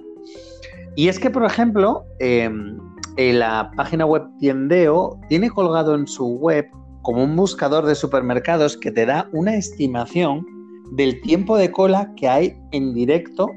Y 0.94 1.08
es 1.08 1.18
que, 1.18 1.30
por 1.30 1.44
ejemplo, 1.44 2.04
em, 2.18 2.78
en 3.16 3.38
la 3.38 3.70
página 3.76 4.04
web 4.04 4.24
Tiendeo 4.38 5.18
tiene 5.28 5.50
colgado 5.50 5.94
en 5.94 6.06
su 6.06 6.26
web 6.36 6.68
como 7.02 7.24
un 7.24 7.34
buscador 7.36 7.86
de 7.86 7.94
supermercados 7.94 8.76
que 8.76 8.90
te 8.90 9.06
da 9.06 9.28
una 9.32 9.54
estimación 9.54 10.44
del 10.92 11.20
tiempo 11.22 11.56
de 11.56 11.70
cola 11.70 12.12
que 12.16 12.28
hay 12.28 12.56
en 12.72 12.94
directo 12.94 13.48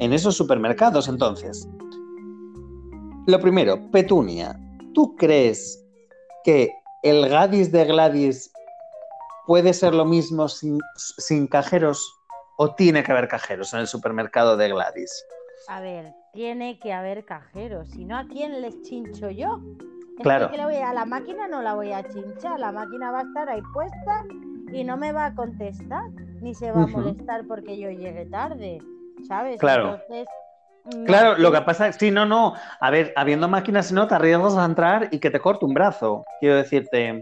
en 0.00 0.12
esos 0.12 0.36
supermercados. 0.36 1.08
Entonces, 1.08 1.68
lo 3.26 3.40
primero, 3.40 3.90
Petunia, 3.90 4.58
¿tú 4.94 5.16
crees 5.16 5.82
que 6.44 6.70
el 7.02 7.28
Gadis 7.28 7.72
de 7.72 7.84
Gladys 7.84 8.50
puede 9.46 9.72
ser 9.72 9.94
lo 9.94 10.04
mismo 10.04 10.48
sin, 10.48 10.78
sin 10.96 11.46
cajeros 11.46 12.00
o 12.58 12.74
tiene 12.74 13.02
que 13.02 13.12
haber 13.12 13.28
cajeros 13.28 13.72
en 13.74 13.80
el 13.80 13.86
supermercado 13.86 14.56
de 14.56 14.68
Gladys? 14.68 15.12
A 15.68 15.80
ver, 15.80 16.14
tiene 16.32 16.78
que 16.78 16.92
haber 16.92 17.24
cajeros, 17.24 17.88
si 17.90 18.04
no, 18.04 18.16
¿a 18.16 18.26
quién 18.26 18.60
les 18.60 18.80
chincho 18.82 19.30
yo? 19.30 19.60
Es 20.18 20.22
Claro. 20.22 20.50
que 20.50 20.56
le 20.56 20.64
voy 20.64 20.76
a 20.76 20.94
la 20.94 21.04
máquina 21.04 21.46
no 21.48 21.60
la 21.62 21.74
voy 21.74 21.92
a 21.92 22.02
chinchar, 22.08 22.58
la 22.58 22.72
máquina 22.72 23.10
va 23.10 23.20
a 23.20 23.22
estar 23.22 23.48
ahí 23.48 23.60
puesta 23.74 24.24
y 24.72 24.84
no 24.84 24.96
me 24.96 25.12
va 25.12 25.26
a 25.26 25.34
contestar, 25.34 26.04
ni 26.46 26.54
se 26.54 26.70
va 26.70 26.84
a 26.84 26.86
molestar 26.86 27.44
porque 27.48 27.76
yo 27.76 27.90
llegue 27.90 28.24
tarde, 28.26 28.78
¿sabes? 29.26 29.58
Claro. 29.58 29.94
Entonces, 29.94 30.28
Claro, 31.04 31.36
lo 31.36 31.50
que 31.50 31.60
pasa 31.62 31.88
es, 31.88 31.96
sí, 31.96 32.12
no, 32.12 32.24
no. 32.26 32.54
A 32.78 32.90
ver, 32.92 33.12
habiendo 33.16 33.48
máquinas, 33.48 33.86
si 33.88 33.94
no, 33.94 34.06
te 34.06 34.14
arriesgas 34.14 34.56
a 34.56 34.64
entrar 34.64 35.08
y 35.10 35.18
que 35.18 35.30
te 35.32 35.40
corte 35.40 35.64
un 35.64 35.74
brazo. 35.74 36.24
Quiero 36.38 36.54
decirte. 36.54 37.20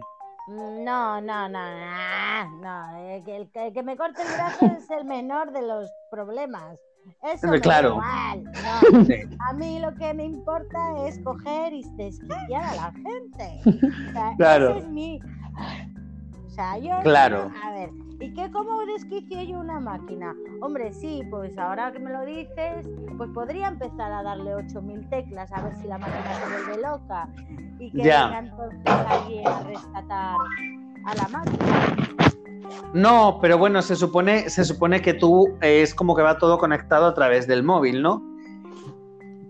No, 0.48 1.22
no, 1.22 1.48
no, 1.48 1.48
no, 1.48 2.60
no, 2.60 2.96
eh, 2.98 3.22
que 3.24 3.36
el, 3.36 3.50
que 3.50 3.68
el 3.68 3.72
que 3.72 3.82
me 3.82 3.96
corte 3.96 4.20
el 4.20 4.28
brazo 4.34 4.66
es 4.78 4.90
el 4.90 5.06
menor 5.06 5.50
de 5.52 5.62
los 5.62 5.90
problemas. 6.10 6.78
Eso 7.22 7.46
me 7.46 7.56
da 7.56 7.62
Claro. 7.62 7.88
igual, 7.92 8.44
no. 8.92 9.04
Sí. 9.06 9.14
A 9.48 9.52
mí 9.54 9.78
lo 9.78 9.94
que 9.94 10.12
me 10.12 10.24
importa 10.24 11.06
es 11.06 11.18
coger 11.20 11.72
y 11.72 11.82
desquiciar 11.96 12.64
a 12.64 12.74
la 12.74 12.92
gente. 12.92 13.60
O 14.08 14.12
sea, 14.12 14.34
Claro. 14.36 14.70
ese 14.70 14.78
es 14.80 14.88
mi... 14.88 15.20
O 16.54 16.56
sea, 16.56 16.78
yo... 16.78 16.92
Claro. 17.02 17.50
A 17.64 17.72
ver, 17.72 17.90
¿y 18.20 18.32
qué 18.32 18.48
cómo 18.52 18.86
desquicio 18.86 19.42
yo 19.42 19.58
una 19.58 19.80
máquina? 19.80 20.36
Hombre, 20.60 20.92
sí, 20.92 21.20
pues 21.28 21.58
ahora 21.58 21.90
que 21.90 21.98
me 21.98 22.12
lo 22.12 22.24
dices, 22.24 22.86
pues 23.16 23.28
podría 23.30 23.66
empezar 23.66 24.12
a 24.12 24.22
darle 24.22 24.54
8.000 24.54 25.10
teclas 25.10 25.50
a 25.52 25.62
ver 25.62 25.74
si 25.74 25.88
la 25.88 25.98
máquina 25.98 26.32
se 26.32 26.64
vuelve 26.64 26.80
loca 26.80 27.28
y 27.80 27.90
que 27.90 28.04
Ya. 28.04 28.26
venga 28.26 28.38
entonces 28.38 28.80
alguien 28.86 29.48
a 29.48 29.60
rescatar 29.64 30.36
a 31.06 31.14
la 31.16 31.28
máquina. 31.28 31.96
No, 32.92 33.40
pero 33.42 33.58
bueno, 33.58 33.82
se 33.82 33.96
supone, 33.96 34.48
se 34.48 34.64
supone 34.64 35.02
que 35.02 35.14
tú 35.14 35.58
eh, 35.60 35.82
es 35.82 35.92
como 35.92 36.14
que 36.14 36.22
va 36.22 36.38
todo 36.38 36.58
conectado 36.58 37.06
a 37.06 37.14
través 37.14 37.48
del 37.48 37.64
móvil, 37.64 38.00
¿no? 38.00 38.22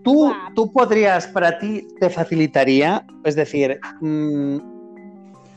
Tú, 0.03 0.33
tú 0.55 0.73
podrías, 0.73 1.27
para 1.27 1.59
ti, 1.59 1.87
te 1.99 2.09
facilitaría, 2.09 3.05
es 3.23 3.35
decir, 3.35 3.79
mm, 4.01 4.74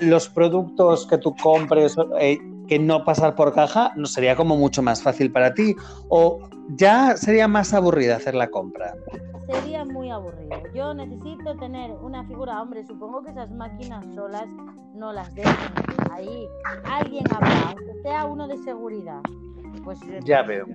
los 0.01 0.29
productos 0.29 1.07
que 1.07 1.19
tú 1.19 1.35
compres, 1.43 1.97
eh, 2.21 2.39
que 2.69 2.79
no 2.79 3.05
pasar 3.05 3.35
por 3.35 3.53
caja, 3.55 3.93
no 3.97 4.07
sería 4.07 4.37
como 4.37 4.57
mucho 4.57 4.83
más 4.83 5.03
fácil 5.03 5.33
para 5.33 5.55
ti. 5.55 5.75
O 6.09 6.41
ya 6.77 7.17
sería 7.17 7.49
más 7.49 7.73
aburrida 7.73 8.17
hacer 8.17 8.35
la 8.35 8.49
compra. 8.51 8.95
Sería 9.47 9.85
muy 9.85 10.11
aburrido. 10.11 10.57
Yo 10.75 10.93
necesito 10.93 11.57
tener 11.57 11.91
una 12.03 12.25
figura, 12.25 12.61
hombre, 12.61 12.85
supongo 12.87 13.23
que 13.23 13.31
esas 13.31 13.51
máquinas 13.51 14.05
solas 14.15 14.47
no 14.95 15.13
las 15.13 15.35
dejan 15.35 15.73
ahí. 16.13 16.47
Alguien 16.85 17.25
habrá, 17.35 17.69
aunque 17.69 18.03
sea 18.03 18.27
uno 18.27 18.47
de 18.47 18.59
seguridad. 18.59 19.21
Pues 19.85 19.99
Ya 20.25 20.43
veo. 20.43 20.67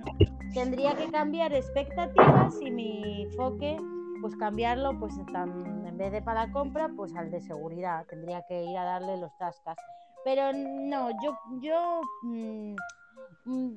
tendría 0.54 0.94
que 0.96 1.08
cambiar 1.10 1.52
expectativas 1.52 2.54
y 2.60 2.70
mi 2.70 3.22
enfoque, 3.24 3.76
pues 4.24 4.36
cambiarlo, 4.36 4.98
pues 4.98 5.12
en 5.18 5.98
vez 5.98 6.10
de 6.10 6.22
para 6.22 6.50
compra, 6.50 6.88
pues 6.96 7.14
al 7.14 7.30
de 7.30 7.42
seguridad. 7.42 8.06
Tendría 8.06 8.42
que 8.48 8.64
ir 8.64 8.78
a 8.78 8.84
darle 8.84 9.18
los 9.18 9.36
tascas. 9.36 9.76
Pero 10.24 10.50
no, 10.54 11.10
yo, 11.22 11.38
yo 11.60 12.00
mm, 12.22 12.74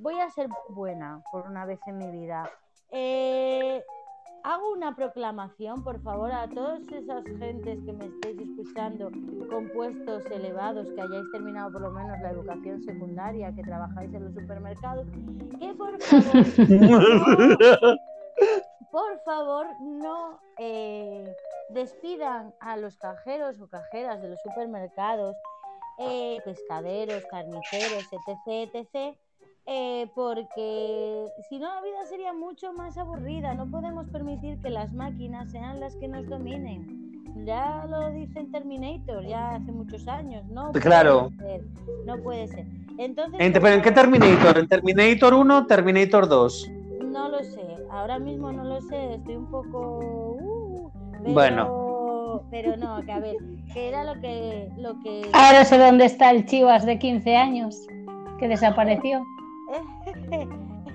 voy 0.02 0.18
a 0.22 0.30
ser 0.30 0.48
buena 0.70 1.22
por 1.34 1.48
una 1.48 1.66
vez 1.66 1.82
en 1.86 1.98
mi 1.98 2.10
vida. 2.12 2.50
Eh, 2.92 3.84
hago 4.46 4.72
una 4.72 4.96
proclamación, 4.96 5.84
por 5.84 6.02
favor, 6.02 6.32
a 6.32 6.48
todas 6.48 6.88
esas 6.94 7.26
gentes 7.26 7.84
que 7.84 7.92
me 7.92 8.06
estéis 8.06 8.40
escuchando 8.40 9.12
con 9.50 9.68
puestos 9.76 10.26
elevados, 10.28 10.88
que 10.96 11.02
hayáis 11.02 11.30
terminado 11.34 11.74
por 11.74 11.82
lo 11.82 11.92
menos 11.92 12.18
la 12.22 12.32
educación 12.32 12.82
secundaria, 12.84 13.54
que 13.54 13.64
trabajáis 13.64 14.14
en 14.14 14.24
los 14.24 14.34
supermercados, 14.34 15.08
que 15.60 15.74
por 15.74 16.00
favor 16.00 17.98
por 18.92 19.20
favor, 19.26 19.68
no 19.82 20.40
eh, 20.58 21.34
despidan 21.70 22.54
a 22.60 22.78
los 22.78 22.98
cajeros 22.98 23.60
o 23.62 23.68
cajeras 23.68 24.22
de 24.22 24.30
los 24.30 24.40
supermercados, 24.42 25.36
eh, 26.00 26.40
pescaderos, 26.46 27.24
carniceros, 27.30 28.06
etc., 28.12 28.70
etc., 28.74 29.18
eh, 29.70 30.10
porque 30.16 31.28
si 31.50 31.60
no 31.60 31.68
la 31.76 31.82
vida 31.82 32.06
sería 32.06 32.32
mucho 32.32 32.72
más 32.72 32.98
aburrida. 32.98 33.54
No 33.54 33.70
podemos 33.70 34.08
permitir 34.10 34.62
que 34.62 34.70
las 34.70 34.94
máquinas 34.94 35.52
sean 35.52 35.82
las 35.82 35.96
que 35.98 36.08
nos 36.08 36.26
dominen. 36.28 37.46
Ya 37.46 37.86
lo 37.86 38.10
dice 38.12 38.40
en 38.40 38.52
Terminator, 38.52 39.26
ya 39.26 39.56
hace 39.56 39.72
muchos 39.74 40.08
años. 40.08 40.46
No 40.46 40.72
Claro. 40.72 41.30
puede 41.38 41.60
ser. 41.60 41.66
No 42.06 42.18
puede 42.24 42.48
ser. 42.48 42.66
Entonces, 42.98 43.40
¿En, 43.40 43.52
por 43.52 43.62
pero 43.62 43.76
¿en 43.76 43.82
qué 43.82 43.92
Terminator? 43.92 44.58
¿En 44.58 44.68
Terminator 44.70 45.34
1 45.34 45.68
Terminator 45.68 46.28
2? 46.30 46.72
No 47.18 47.30
lo 47.30 47.44
sé, 47.44 47.66
ahora 47.90 48.20
mismo 48.20 48.52
no 48.52 48.64
lo 48.64 48.80
sé, 48.80 49.16
estoy 49.16 49.38
un 49.38 49.50
poco... 49.50 50.36
uh, 50.40 50.92
pero, 51.24 51.34
Bueno. 51.34 52.44
Pero 52.52 52.78
no, 52.78 53.04
que 53.04 53.12
a 53.12 53.20
ver, 53.20 53.36
que 53.74 53.88
era 53.88 54.04
lo 54.04 54.22
que... 54.22 54.70
Lo 54.78 55.00
que... 55.00 55.28
Ahora 55.34 55.66
sé 55.66 55.80
dónde 55.80 56.06
está 56.06 56.30
el 56.30 56.46
Chivas 56.46 56.86
de 56.86 57.00
15 57.00 57.36
años, 57.36 57.76
que 58.38 58.48
desapareció. 58.48 59.26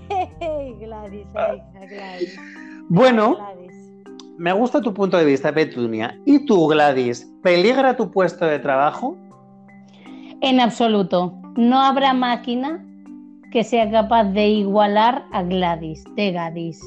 Gladys, 0.79 1.27
Gladys. 1.33 2.39
Bueno, 2.89 3.35
Gladys. 3.35 3.93
me 4.39 4.53
gusta 4.53 4.81
tu 4.81 4.95
punto 4.95 5.17
de 5.17 5.25
vista, 5.25 5.53
Petunia. 5.53 6.17
¿Y 6.25 6.47
tú, 6.47 6.69
Gladys? 6.69 7.29
¿Peligra 7.43 7.97
tu 7.97 8.13
puesto 8.13 8.47
de 8.47 8.61
trabajo? 8.61 9.17
En 10.41 10.61
absoluto. 10.61 11.35
No 11.57 11.81
habrá 11.81 12.15
máquina 12.15 12.87
que 13.53 13.63
sea 13.65 13.89
capaz 13.91 14.25
de 14.25 14.49
igualar 14.49 15.25
a 15.33 15.43
Gladys, 15.43 16.03
de 16.17 16.33
Gadis. 16.33 16.83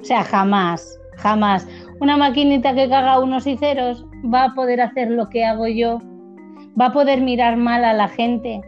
O 0.00 0.04
sea, 0.04 0.22
jamás, 0.22 0.98
jamás. 1.16 1.66
Una 2.00 2.16
maquinita 2.16 2.74
que 2.74 2.88
caga 2.88 3.18
unos 3.18 3.46
y 3.46 3.56
ceros 3.56 4.04
va 4.32 4.44
a 4.44 4.54
poder 4.54 4.80
hacer 4.82 5.10
lo 5.10 5.28
que 5.30 5.44
hago 5.44 5.66
yo. 5.66 5.98
Va 6.80 6.86
a 6.86 6.92
poder 6.92 7.20
mirar 7.22 7.56
mal 7.56 7.84
a 7.84 7.94
la 7.94 8.08
gente. 8.08 8.60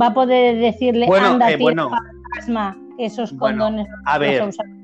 Va 0.00 0.08
a 0.08 0.14
poder 0.14 0.58
decirle, 0.58 1.06
Bueno, 1.06 1.28
anda, 1.28 1.50
eh, 1.50 1.56
bueno. 1.58 1.90
fantasma, 1.90 2.76
esos 2.98 3.36
Bueno, 3.36 3.64
condones. 3.64 3.88
a 4.04 4.18
los 4.18 4.20
ver. 4.28 4.42
has 4.42 4.48
usado 4.50 4.68
tú". 4.68 4.76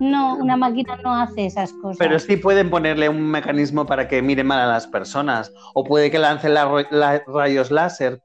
No, 0.00 0.36
una 0.36 0.56
máquina 0.58 0.98
no 1.02 1.14
hace 1.14 1.46
esas 1.46 1.72
cosas. 1.74 1.96
Pero 1.98 2.18
sí 2.18 2.36
pueden 2.36 2.68
ponerle 2.68 3.08
un 3.08 3.22
mecanismo 3.30 3.86
para 3.86 4.08
que 4.08 4.20
mire 4.20 4.42
mal 4.44 4.58
a 4.58 4.66
las 4.66 4.86
personas. 4.88 5.50
O 5.74 5.84
puede 5.84 6.10
que 6.10 6.18
lance 6.18 6.48
la- 6.50 7.22
rayos 7.28 7.70
láser. 7.70 8.20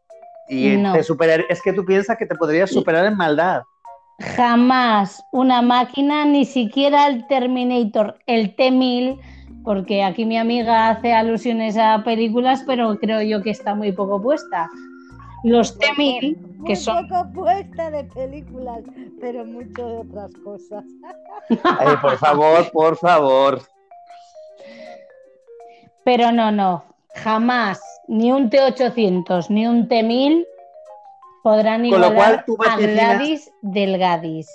Y 0.51 0.75
No. 0.77 0.91
te 0.93 1.01
superar. 1.03 1.45
Es 1.49 1.61
que 1.61 1.71
tú 1.71 1.85
piensas 1.85 2.17
que 2.17 2.25
te 2.25 2.35
podrías 2.35 2.69
superar 2.69 3.05
en 3.05 3.15
maldad. 3.15 3.61
Jamás 4.35 5.23
una 5.31 5.61
máquina, 5.61 6.25
ni 6.25 6.45
siquiera 6.45 7.07
el 7.07 7.25
Terminator, 7.27 8.19
el 8.27 8.53
T-1000, 8.55 9.19
porque 9.63 10.03
aquí 10.03 10.25
mi 10.25 10.37
amiga 10.37 10.89
hace 10.89 11.13
alusiones 11.13 11.77
a 11.77 12.03
películas, 12.03 12.63
pero 12.67 12.99
creo 12.99 13.21
yo 13.21 13.41
que 13.41 13.49
está 13.51 13.73
muy 13.75 13.93
poco 13.93 14.21
puesta. 14.21 14.69
Los 15.43 15.77
T-1000, 15.79 16.37
Muy 16.37 16.67
que 16.67 16.75
son... 16.75 17.07
poco 17.07 17.31
puesta 17.33 17.89
de 17.89 18.03
películas, 18.03 18.81
pero 19.19 19.45
mucho 19.45 19.87
de 19.87 19.97
otras 19.99 20.31
cosas. 20.43 20.83
Ay, 21.63 21.95
por 22.01 22.17
favor, 22.17 22.71
por 22.71 22.97
favor. 22.97 23.61
Pero 26.03 26.31
no, 26.31 26.51
no, 26.51 26.83
jamás, 27.15 27.79
ni 28.11 28.31
un 28.31 28.49
T800, 28.49 29.49
ni 29.49 29.65
un 29.67 29.87
T1000 29.87 30.45
podrán 31.43 31.89
Con 31.89 32.01
lo 32.01 32.07
igualar 32.11 32.13
cual, 32.15 32.43
tú 32.45 32.57
a 32.69 32.75
Gladys 32.77 33.49
del 33.61 33.97
Gadis. 33.97 34.47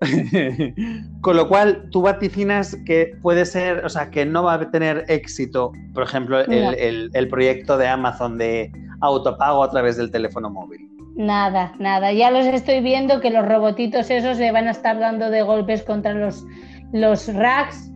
Con 1.20 1.36
lo 1.36 1.48
cual, 1.48 1.88
tú 1.90 2.02
vaticinas 2.02 2.76
que 2.86 3.12
puede 3.22 3.44
ser, 3.44 3.84
o 3.84 3.88
sea, 3.88 4.10
que 4.10 4.24
no 4.24 4.42
va 4.44 4.54
a 4.54 4.70
tener 4.70 5.04
éxito, 5.08 5.72
por 5.94 6.02
ejemplo, 6.04 6.40
el, 6.40 6.48
No. 6.64 6.70
el- 6.72 7.10
el 7.12 7.28
proyecto 7.28 7.76
de 7.76 7.86
Amazon 7.88 8.38
de 8.38 8.70
autopago 9.02 9.62
a 9.62 9.70
través 9.70 9.96
del 9.96 10.10
teléfono 10.10 10.50
móvil. 10.50 10.80
Nada, 11.16 11.74
nada. 11.78 12.12
Ya 12.12 12.30
los 12.30 12.46
estoy 12.46 12.80
viendo 12.80 13.20
que 13.20 13.30
los 13.30 13.46
robotitos 13.46 14.10
esos 14.10 14.38
se 14.38 14.52
van 14.52 14.68
a 14.68 14.70
estar 14.70 14.98
dando 14.98 15.28
de 15.30 15.42
golpes 15.42 15.82
contra 15.82 16.14
los, 16.14 16.44
los 16.92 17.32
racks 17.34 17.90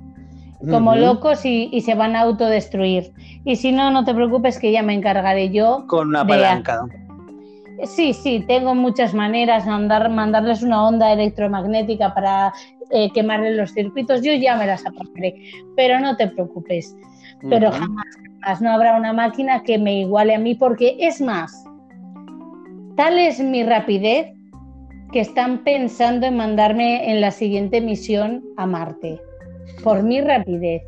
como 0.70 0.94
locos 0.96 1.44
y, 1.44 1.68
y 1.72 1.80
se 1.82 1.94
van 1.94 2.16
a 2.16 2.20
autodestruir. 2.22 3.12
Y 3.44 3.56
si 3.56 3.72
no, 3.72 3.90
no 3.90 4.04
te 4.04 4.14
preocupes 4.14 4.58
que 4.58 4.72
ya 4.72 4.82
me 4.82 4.94
encargaré 4.94 5.50
yo. 5.50 5.84
Con 5.86 6.08
una 6.08 6.24
de- 6.24 6.28
palanca. 6.28 6.86
Sí, 7.84 8.12
sí, 8.12 8.44
tengo 8.46 8.74
muchas 8.74 9.14
maneras, 9.14 9.66
mandar, 9.66 10.08
mandarles 10.08 10.62
una 10.62 10.86
onda 10.86 11.12
electromagnética 11.12 12.14
para 12.14 12.52
eh, 12.90 13.10
quemarle 13.12 13.56
los 13.56 13.72
circuitos, 13.72 14.22
yo 14.22 14.32
ya 14.32 14.56
me 14.56 14.66
las 14.66 14.86
apagaré, 14.86 15.34
pero 15.74 15.98
no 15.98 16.16
te 16.16 16.28
preocupes, 16.28 16.96
pero 17.50 17.72
jamás, 17.72 18.06
jamás 18.40 18.62
no 18.62 18.70
habrá 18.70 18.96
una 18.96 19.12
máquina 19.12 19.64
que 19.64 19.76
me 19.76 20.00
iguale 20.00 20.36
a 20.36 20.38
mí, 20.38 20.54
porque 20.54 20.96
es 21.00 21.20
más, 21.20 21.64
tal 22.96 23.18
es 23.18 23.40
mi 23.40 23.64
rapidez 23.64 24.28
que 25.12 25.20
están 25.20 25.58
pensando 25.64 26.26
en 26.26 26.36
mandarme 26.36 27.10
en 27.10 27.20
la 27.20 27.32
siguiente 27.32 27.80
misión 27.80 28.44
a 28.56 28.66
Marte, 28.66 29.20
por 29.82 30.02
mi 30.02 30.20
rapidez. 30.20 30.82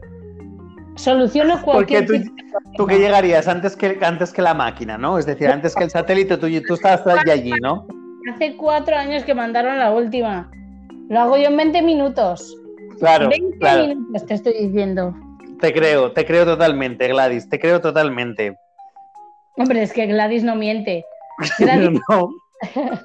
Soluciono 0.97 1.55
Porque 1.57 1.65
cualquier 1.65 2.07
tú, 2.07 2.13
tipo 2.15 2.35
de 2.35 2.77
tú 2.77 2.87
que 2.87 2.99
llegarías 2.99 3.49
antes 3.49 3.77
que, 3.77 3.99
antes 4.01 4.33
que 4.33 4.43
la 4.43 4.55
máquina, 4.55 4.97
¿no? 4.97 5.19
Es 5.19 5.27
decir, 5.27 5.49
antes 5.49 5.75
que 5.75 5.85
el 5.85 5.91
satélite, 5.91 6.39
tú, 6.39 6.49
tú 6.67 6.75
estás 6.75 7.03
ya 7.27 7.33
allí, 7.33 7.53
¿no? 7.61 7.87
Hace 8.33 8.57
cuatro 8.57 8.97
años 8.97 9.23
que 9.25 9.35
mandaron 9.35 9.79
la 9.79 9.93
última. 9.93 10.51
Lo 11.09 11.21
hago 11.21 11.37
yo 11.37 11.49
en 11.49 11.57
20 11.57 11.83
minutos. 11.83 12.57
Claro, 12.99 13.29
20 13.29 13.59
claro. 13.59 13.87
minutos 13.89 14.27
te 14.27 14.35
estoy 14.35 14.55
diciendo. 14.55 15.15
Te 15.61 15.73
creo, 15.73 16.13
te 16.13 16.25
creo 16.27 16.45
totalmente, 16.45 17.09
Gladys, 17.09 17.49
te 17.49 17.59
creo 17.59 17.81
totalmente. 17.81 18.57
Hombre, 19.57 19.83
es 19.83 19.93
que 19.93 20.07
Gladys 20.07 20.43
no 20.45 20.57
miente. 20.57 21.05
Gladys, 21.59 22.01
No. 22.09 22.31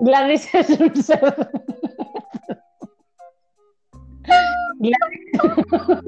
Gladys 0.00 0.54
es 0.54 0.70
un 0.80 0.94
ser. 0.96 1.34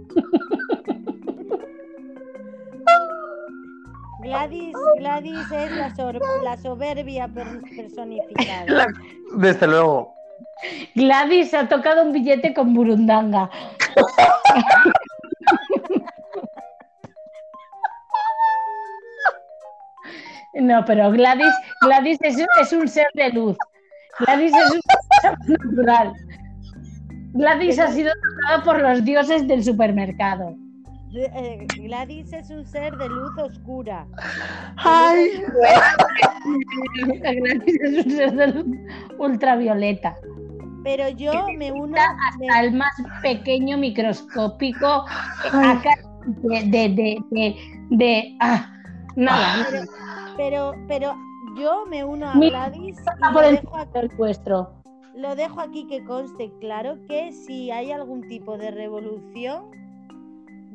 Gladys, 4.22 4.74
Gladys 4.98 5.52
es 5.52 5.70
la, 5.72 5.94
sor- 5.94 6.20
la 6.42 6.56
soberbia 6.56 7.28
per- 7.28 7.60
personificada. 7.76 8.86
Desde 9.36 9.66
luego. 9.66 10.14
Gladys 10.94 11.54
ha 11.54 11.68
tocado 11.68 12.02
un 12.02 12.12
billete 12.12 12.52
con 12.54 12.74
Burundanga. 12.74 13.50
No, 20.54 20.84
pero 20.86 21.10
Gladys, 21.10 21.52
Gladys 21.82 22.18
es, 22.22 22.36
es 22.60 22.72
un 22.72 22.88
ser 22.88 23.06
de 23.14 23.30
luz. 23.30 23.56
Gladys 24.20 24.52
es 24.54 24.72
un 24.72 24.80
ser 25.20 25.38
natural. 25.46 26.12
Gladys 27.36 27.78
ha 27.78 27.88
sido 27.88 28.12
tocada 28.12 28.62
por 28.64 28.80
los 28.80 29.04
dioses 29.04 29.46
del 29.46 29.62
supermercado. 29.62 30.54
Eh, 31.14 31.66
Gladys 31.82 32.32
es 32.32 32.50
un 32.50 32.66
ser 32.66 32.96
de 32.96 33.08
luz 33.08 33.30
oscura. 33.38 34.06
Ay, 34.76 35.30
Gladys 37.06 37.80
es 37.82 38.04
un 38.04 38.10
ser 38.10 38.32
de 38.34 38.46
luz 38.48 38.66
ultravioleta. 39.18 40.16
Pero 40.84 41.08
yo 41.08 41.32
me 41.58 41.72
uno. 41.72 41.96
me- 42.38 42.48
al 42.50 42.72
más 42.72 42.92
pequeño 43.22 43.76
microscópico 43.78 45.04
acá 45.52 45.90
de, 46.26 46.62
de, 46.64 46.88
de, 46.90 47.18
de, 47.30 47.56
de- 47.90 48.36
ah, 48.40 48.70
nada, 49.16 49.66
Pero, 49.70 49.84
pero, 50.36 50.72
pero 50.86 51.14
yo 51.58 51.86
me 51.86 52.04
uno 52.04 52.28
a 52.28 52.34
Gladys 52.34 52.98
y 53.00 53.32
por 53.32 53.44
el 53.44 53.56
dejo, 53.56 53.78
el 53.94 54.08
vuestro. 54.16 54.72
Lo 55.16 55.34
dejo 55.34 55.60
aquí 55.60 55.86
que 55.86 56.04
conste 56.04 56.52
claro 56.60 56.98
que 57.08 57.32
si 57.32 57.70
hay 57.70 57.90
algún 57.92 58.26
tipo 58.28 58.58
de 58.58 58.70
revolución, 58.70 59.64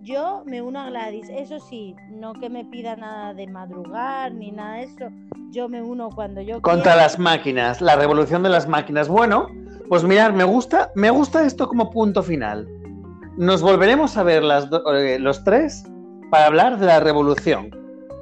yo 0.03 0.43
me 0.45 0.61
uno 0.61 0.79
a 0.79 0.89
Gladys. 0.89 1.29
Eso 1.29 1.59
sí, 1.59 1.95
no 2.09 2.33
que 2.33 2.49
me 2.49 2.65
pida 2.65 2.95
nada 2.95 3.33
de 3.33 3.47
madrugar 3.47 4.33
ni 4.33 4.51
nada 4.51 4.77
de 4.77 4.83
eso. 4.83 5.05
Yo 5.51 5.69
me 5.69 5.81
uno 5.81 6.09
cuando 6.09 6.41
yo 6.41 6.61
contra 6.61 6.83
quiera. 6.93 6.95
las 6.97 7.19
máquinas, 7.19 7.81
la 7.81 7.95
revolución 7.95 8.41
de 8.41 8.49
las 8.49 8.67
máquinas. 8.67 9.07
Bueno, 9.09 9.47
pues 9.89 10.03
mirad, 10.03 10.31
me 10.33 10.43
gusta, 10.43 10.89
me 10.95 11.11
gusta 11.11 11.45
esto 11.45 11.67
como 11.67 11.91
punto 11.91 12.23
final. 12.23 12.67
Nos 13.37 13.61
volveremos 13.61 14.17
a 14.17 14.23
ver 14.23 14.43
las 14.43 14.69
do- 14.69 14.83
eh, 14.95 15.19
los 15.19 15.43
tres 15.43 15.83
para 16.31 16.47
hablar 16.47 16.79
de 16.79 16.85
la 16.87 16.99
revolución 16.99 17.69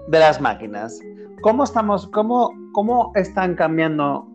de 0.10 0.20
las 0.20 0.42
máquinas. 0.42 1.00
¿Cómo 1.42 1.64
estamos, 1.64 2.08
cómo, 2.08 2.52
cómo 2.74 3.12
están 3.16 3.56
cambiando 3.56 4.28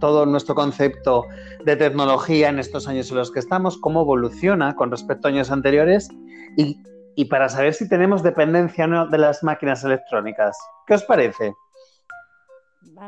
todo 0.00 0.26
nuestro 0.26 0.54
concepto 0.54 1.26
de 1.64 1.76
tecnología 1.76 2.48
en 2.48 2.58
estos 2.58 2.88
años 2.88 3.10
en 3.10 3.16
los 3.18 3.30
que 3.30 3.40
estamos? 3.40 3.78
¿Cómo 3.78 4.02
evoluciona 4.02 4.74
con 4.76 4.90
respecto 4.90 5.28
a 5.28 5.30
años 5.30 5.50
anteriores? 5.50 6.08
Y, 6.56 6.78
y 7.16 7.24
para 7.26 7.48
saber 7.48 7.74
si 7.74 7.88
tenemos 7.88 8.22
dependencia 8.22 8.84
o 8.84 8.88
no 8.88 9.06
de 9.08 9.18
las 9.18 9.42
máquinas 9.42 9.84
electrónicas. 9.84 10.56
¿Qué 10.86 10.94
os 10.94 11.04
parece? 11.04 11.54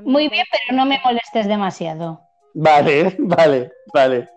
Muy 0.04 0.24
me 0.24 0.30
bien, 0.30 0.44
pero 0.50 0.76
no 0.76 0.86
me 0.86 1.00
molestes 1.04 1.46
demasiado. 1.46 2.20
Vale, 2.54 3.16
vale, 3.20 3.72
vale. 3.94 4.28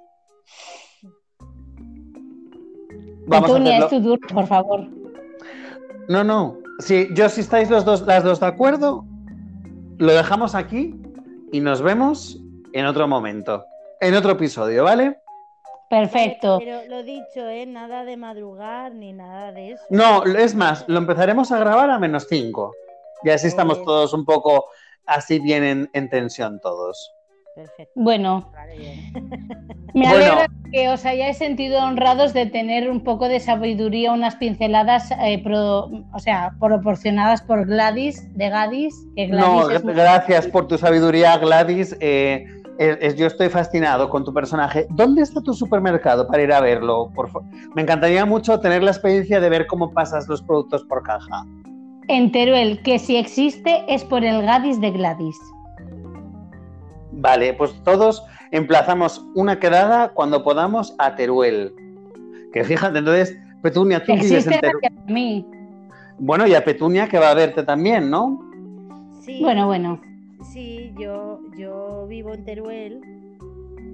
Vamos 3.28 3.50
a 3.50 3.54
Petunia, 3.54 3.78
hacerlo. 3.78 3.86
es 3.86 4.04
tu 4.04 4.04
turno, 4.04 4.28
por 4.34 4.48
favor. 4.48 4.88
No, 6.08 6.24
no. 6.24 6.58
Si 6.80 7.08
yo 7.14 7.30
si 7.30 7.42
estáis 7.42 7.70
los 7.70 7.86
dos, 7.86 8.02
las 8.02 8.24
dos 8.24 8.40
de 8.40 8.48
acuerdo, 8.48 9.06
lo 9.98 10.14
dejamos 10.14 10.56
aquí 10.56 11.00
y 11.52 11.60
nos 11.60 11.82
vemos 11.82 12.38
en 12.74 12.86
otro 12.86 13.08
momento, 13.08 13.66
en 14.00 14.16
otro 14.16 14.32
episodio, 14.32 14.84
¿vale? 14.84 15.20
Perfecto. 15.90 16.60
Pero 16.60 16.88
lo 16.88 17.04
dicho, 17.04 17.48
¿eh? 17.50 17.66
Nada 17.66 18.06
de 18.06 18.16
madrugar 18.16 18.94
ni 18.94 19.12
nada 19.12 19.52
de 19.52 19.72
eso. 19.74 19.84
No, 19.90 20.24
es 20.24 20.56
más, 20.56 20.86
lo 20.88 20.98
empezaremos 20.98 21.52
a 21.52 21.60
grabar 21.60 21.90
a 21.90 22.00
menos 22.00 22.28
5. 22.30 22.74
Y 23.24 23.30
así 23.30 23.48
estamos 23.48 23.84
todos 23.84 24.14
un 24.14 24.24
poco 24.24 24.68
así 25.06 25.40
bien 25.40 25.64
en, 25.64 25.90
en 25.94 26.10
tensión 26.10 26.60
todos. 26.62 27.14
Perfecto. 27.56 27.92
Bueno, 27.96 28.50
me 29.94 30.08
Bueno. 30.08 30.16
alegra 30.16 30.48
que 30.72 30.88
os 30.90 31.06
hayáis 31.06 31.38
sentido 31.38 31.80
honrados 31.84 32.34
de 32.34 32.46
tener 32.46 32.90
un 32.90 33.04
poco 33.04 33.28
de 33.28 33.40
sabiduría, 33.40 34.14
unas 34.14 34.36
pinceladas, 34.38 35.12
eh, 35.22 35.42
pro- 35.44 35.90
o 36.14 36.20
sea, 36.20 36.54
proporcionadas 36.60 37.42
por 37.42 37.66
Gladys, 37.68 38.34
de 38.38 38.50
Gadis, 38.50 38.96
que 39.16 39.28
Gladys 39.28 39.46
No, 39.46 39.70
es 39.70 39.84
muy- 39.84 39.94
gracias 39.94 40.48
por 40.48 40.68
tu 40.68 40.78
sabiduría, 40.78 41.38
Gladys. 41.38 41.96
Eh, 42.00 42.46
es- 42.80 43.16
yo 43.18 43.28
estoy 43.28 43.50
fascinado 43.50 44.10
con 44.10 44.24
tu 44.24 44.34
personaje. 44.34 44.88
¿Dónde 44.92 45.22
está 45.22 45.42
tu 45.42 45.54
supermercado 45.54 46.26
para 46.28 46.42
ir 46.42 46.54
a 46.54 46.62
verlo? 46.62 47.12
Por 47.14 47.30
Me 47.76 47.82
encantaría 47.82 48.26
mucho 48.26 48.60
tener 48.62 48.82
la 48.82 48.92
experiencia 48.92 49.40
de 49.42 49.50
ver 49.50 49.68
cómo 49.68 49.92
pasas 49.92 50.28
los 50.30 50.42
productos 50.42 50.84
por 50.86 51.04
caja. 51.04 51.44
en 52.08 52.32
Teruel, 52.32 52.82
que 52.82 52.98
si 53.00 53.16
existe 53.16 53.86
es 53.88 54.04
por 54.04 54.26
el 54.26 54.42
Gadis 54.42 54.82
de 54.82 54.92
Gladys. 54.92 55.38
Vale, 57.12 57.54
pues 57.54 57.72
todos 57.84 58.24
emplazamos 58.52 59.26
una 59.36 59.60
quedada 59.60 60.10
cuando 60.10 60.44
podamos 60.44 60.96
a 60.98 61.16
Teruel. 61.16 61.74
Que 62.54 62.64
fíjate, 62.64 63.00
entonces, 63.00 63.38
Petunia, 63.62 64.04
tú 64.04 64.14
vives 64.14 64.48
en 64.48 64.60
Teruel. 64.60 64.86
a 64.86 65.12
mí. 65.12 65.46
Bueno, 66.20 66.46
y 66.48 66.54
a 66.54 66.64
Petunia 66.64 67.08
que 67.08 67.18
va 67.20 67.32
a 67.32 67.34
verte 67.34 67.64
también, 67.64 68.10
¿no? 68.10 68.40
Sí, 69.22 69.40
Bueno, 69.42 69.68
bueno. 69.68 70.00
Sí, 70.52 70.94
yo, 71.00 71.40
yo 71.58 72.06
vivo 72.08 72.34
en 72.34 72.46
Teruel. 72.46 73.02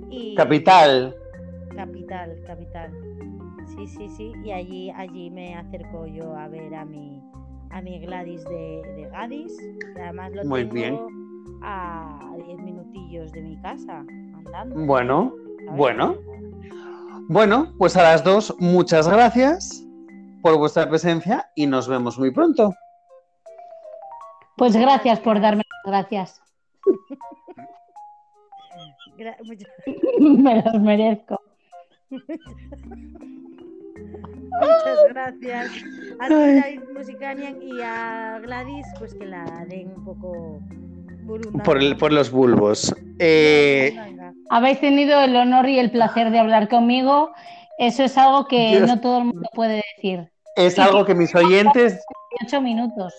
Y 0.09 0.35
Capital. 0.35 1.15
Capital, 1.75 2.37
capital. 2.47 2.91
Sí, 3.75 3.85
sí, 3.87 4.09
sí. 4.09 4.31
Y 4.43 4.51
allí, 4.51 4.89
allí 4.91 5.29
me 5.29 5.55
acerco 5.55 6.07
yo 6.07 6.35
a 6.35 6.47
ver 6.47 6.73
a 6.73 6.85
mi, 6.85 7.21
a 7.69 7.81
mi 7.81 7.99
Gladys 7.99 8.43
de, 8.45 8.81
de 8.95 9.09
Gadis. 9.11 9.57
Que 9.93 10.01
además 10.01 10.31
lo 10.33 10.45
Muy 10.45 10.61
tengo 10.61 10.73
bien. 10.73 10.99
A 11.61 12.19
10 12.45 12.59
minutillos 12.59 13.31
de 13.31 13.41
mi 13.41 13.59
casa, 13.61 13.99
andando. 13.99 14.85
Bueno, 14.85 15.33
¿sabes? 15.65 15.77
bueno. 15.77 16.15
Bueno, 17.29 17.73
pues 17.77 17.97
a 17.97 18.03
las 18.03 18.23
dos, 18.23 18.55
muchas 18.59 19.07
gracias 19.09 19.83
por 20.41 20.57
vuestra 20.57 20.87
presencia 20.87 21.49
y 21.55 21.67
nos 21.67 21.87
vemos 21.87 22.17
muy 22.17 22.31
pronto. 22.31 22.73
Pues 24.55 24.75
gracias 24.75 25.19
por 25.19 25.41
darme 25.41 25.63
las 25.69 25.83
gracias. 25.91 26.41
Gra- 29.17 29.35
Me 30.19 30.61
las 30.63 30.79
merezco. 30.79 31.41
Muchas 34.59 34.99
gracias 35.09 35.71
a 36.19 36.29
David 36.29 36.81
Musicanian, 36.95 37.61
y 37.61 37.81
a 37.81 38.39
Gladys, 38.41 38.85
pues 38.99 39.13
que 39.13 39.25
la 39.25 39.65
den 39.67 39.91
un 39.95 40.05
poco 40.05 40.59
por, 41.63 41.77
el- 41.81 41.97
por 41.97 42.11
los 42.13 42.31
bulbos. 42.31 42.95
Eh, 43.19 43.95
Habéis 44.49 44.79
tenido 44.79 45.19
el 45.21 45.35
honor 45.35 45.67
y 45.67 45.77
el 45.79 45.91
placer 45.91 46.31
de 46.31 46.39
hablar 46.39 46.69
conmigo. 46.69 47.31
Eso 47.77 48.03
es 48.03 48.17
algo 48.17 48.47
que 48.47 48.77
Dios. 48.77 48.87
no 48.87 49.01
todo 49.01 49.19
el 49.19 49.23
mundo 49.25 49.49
puede 49.53 49.83
decir. 49.95 50.29
es 50.55 50.79
algo 50.79 51.05
que 51.05 51.13
mis 51.13 51.35
oyentes, 51.35 51.99
Ocho 52.43 52.61
minutos. 52.61 53.13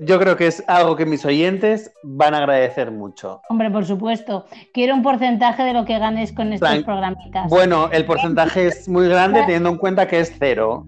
yo 0.00 0.18
creo 0.18 0.36
que 0.36 0.46
es 0.46 0.62
algo 0.66 0.96
que 0.96 1.04
mis 1.06 1.24
oyentes 1.26 1.92
van 2.02 2.34
a 2.34 2.38
agradecer 2.38 2.90
mucho. 2.90 3.42
Hombre, 3.50 3.70
por 3.70 3.84
supuesto. 3.84 4.46
Quiero 4.72 4.94
un 4.94 5.02
porcentaje 5.02 5.62
de 5.64 5.72
lo 5.74 5.84
que 5.84 5.98
ganes 5.98 6.32
con 6.32 6.52
estos 6.52 6.68
Plan- 6.68 6.84
programitas. 6.84 7.50
Bueno, 7.50 7.90
el 7.92 8.04
porcentaje 8.06 8.68
es 8.68 8.88
muy 8.88 9.08
grande 9.08 9.40
teniendo 9.42 9.68
en 9.70 9.76
cuenta 9.76 10.06
que 10.08 10.20
es 10.20 10.32
cero. 10.38 10.86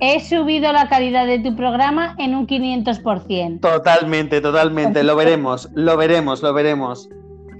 He 0.00 0.20
subido 0.20 0.72
la 0.72 0.88
calidad 0.88 1.26
de 1.26 1.38
tu 1.38 1.54
programa 1.56 2.14
en 2.18 2.34
un 2.34 2.46
500%. 2.46 3.60
Totalmente, 3.60 4.40
totalmente. 4.40 5.02
Lo 5.02 5.16
veremos, 5.16 5.68
lo 5.74 5.96
veremos, 5.96 6.42
lo 6.42 6.52
veremos. 6.52 7.08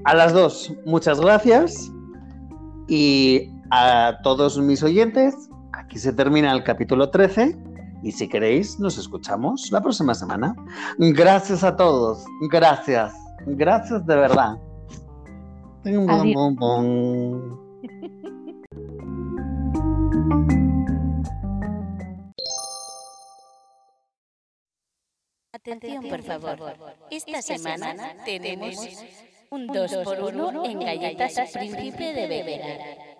A 0.05 0.15
las 0.15 0.33
dos, 0.33 0.73
muchas 0.85 1.21
gracias. 1.21 1.93
Y 2.89 3.49
a 3.71 4.19
todos 4.23 4.59
mis 4.59 4.83
oyentes, 4.83 5.35
aquí 5.73 5.99
se 5.99 6.13
termina 6.13 6.53
el 6.53 6.65
capítulo 6.65 7.11
13. 7.11 7.57
Y 8.03 8.11
si 8.11 8.29
queréis, 8.29 8.81
nos 8.81 8.99
escuchamos 8.99 9.71
la 9.71 9.81
próxima 9.81 10.15
semana. 10.15 10.55
Gracias 10.99 11.63
a 11.63 11.77
todos. 11.77 12.25
Gracias. 12.51 13.15
Gracias 13.47 14.05
de 14.07 14.17
verdad. 14.17 14.57
Adiós. 15.85 16.07
Atención, 25.65 26.09
por 26.09 26.23
favor. 26.25 26.75
Esta 27.09 27.41
semana 27.41 28.17
tenemos 28.25 28.77
un 29.51 29.69
2 29.69 29.97
por 30.03 30.19
1 30.19 30.65
en 30.65 30.81
galletas 30.81 31.53
Príncipe 31.53 32.13
de 32.13 32.27
Beberá. 32.27 33.12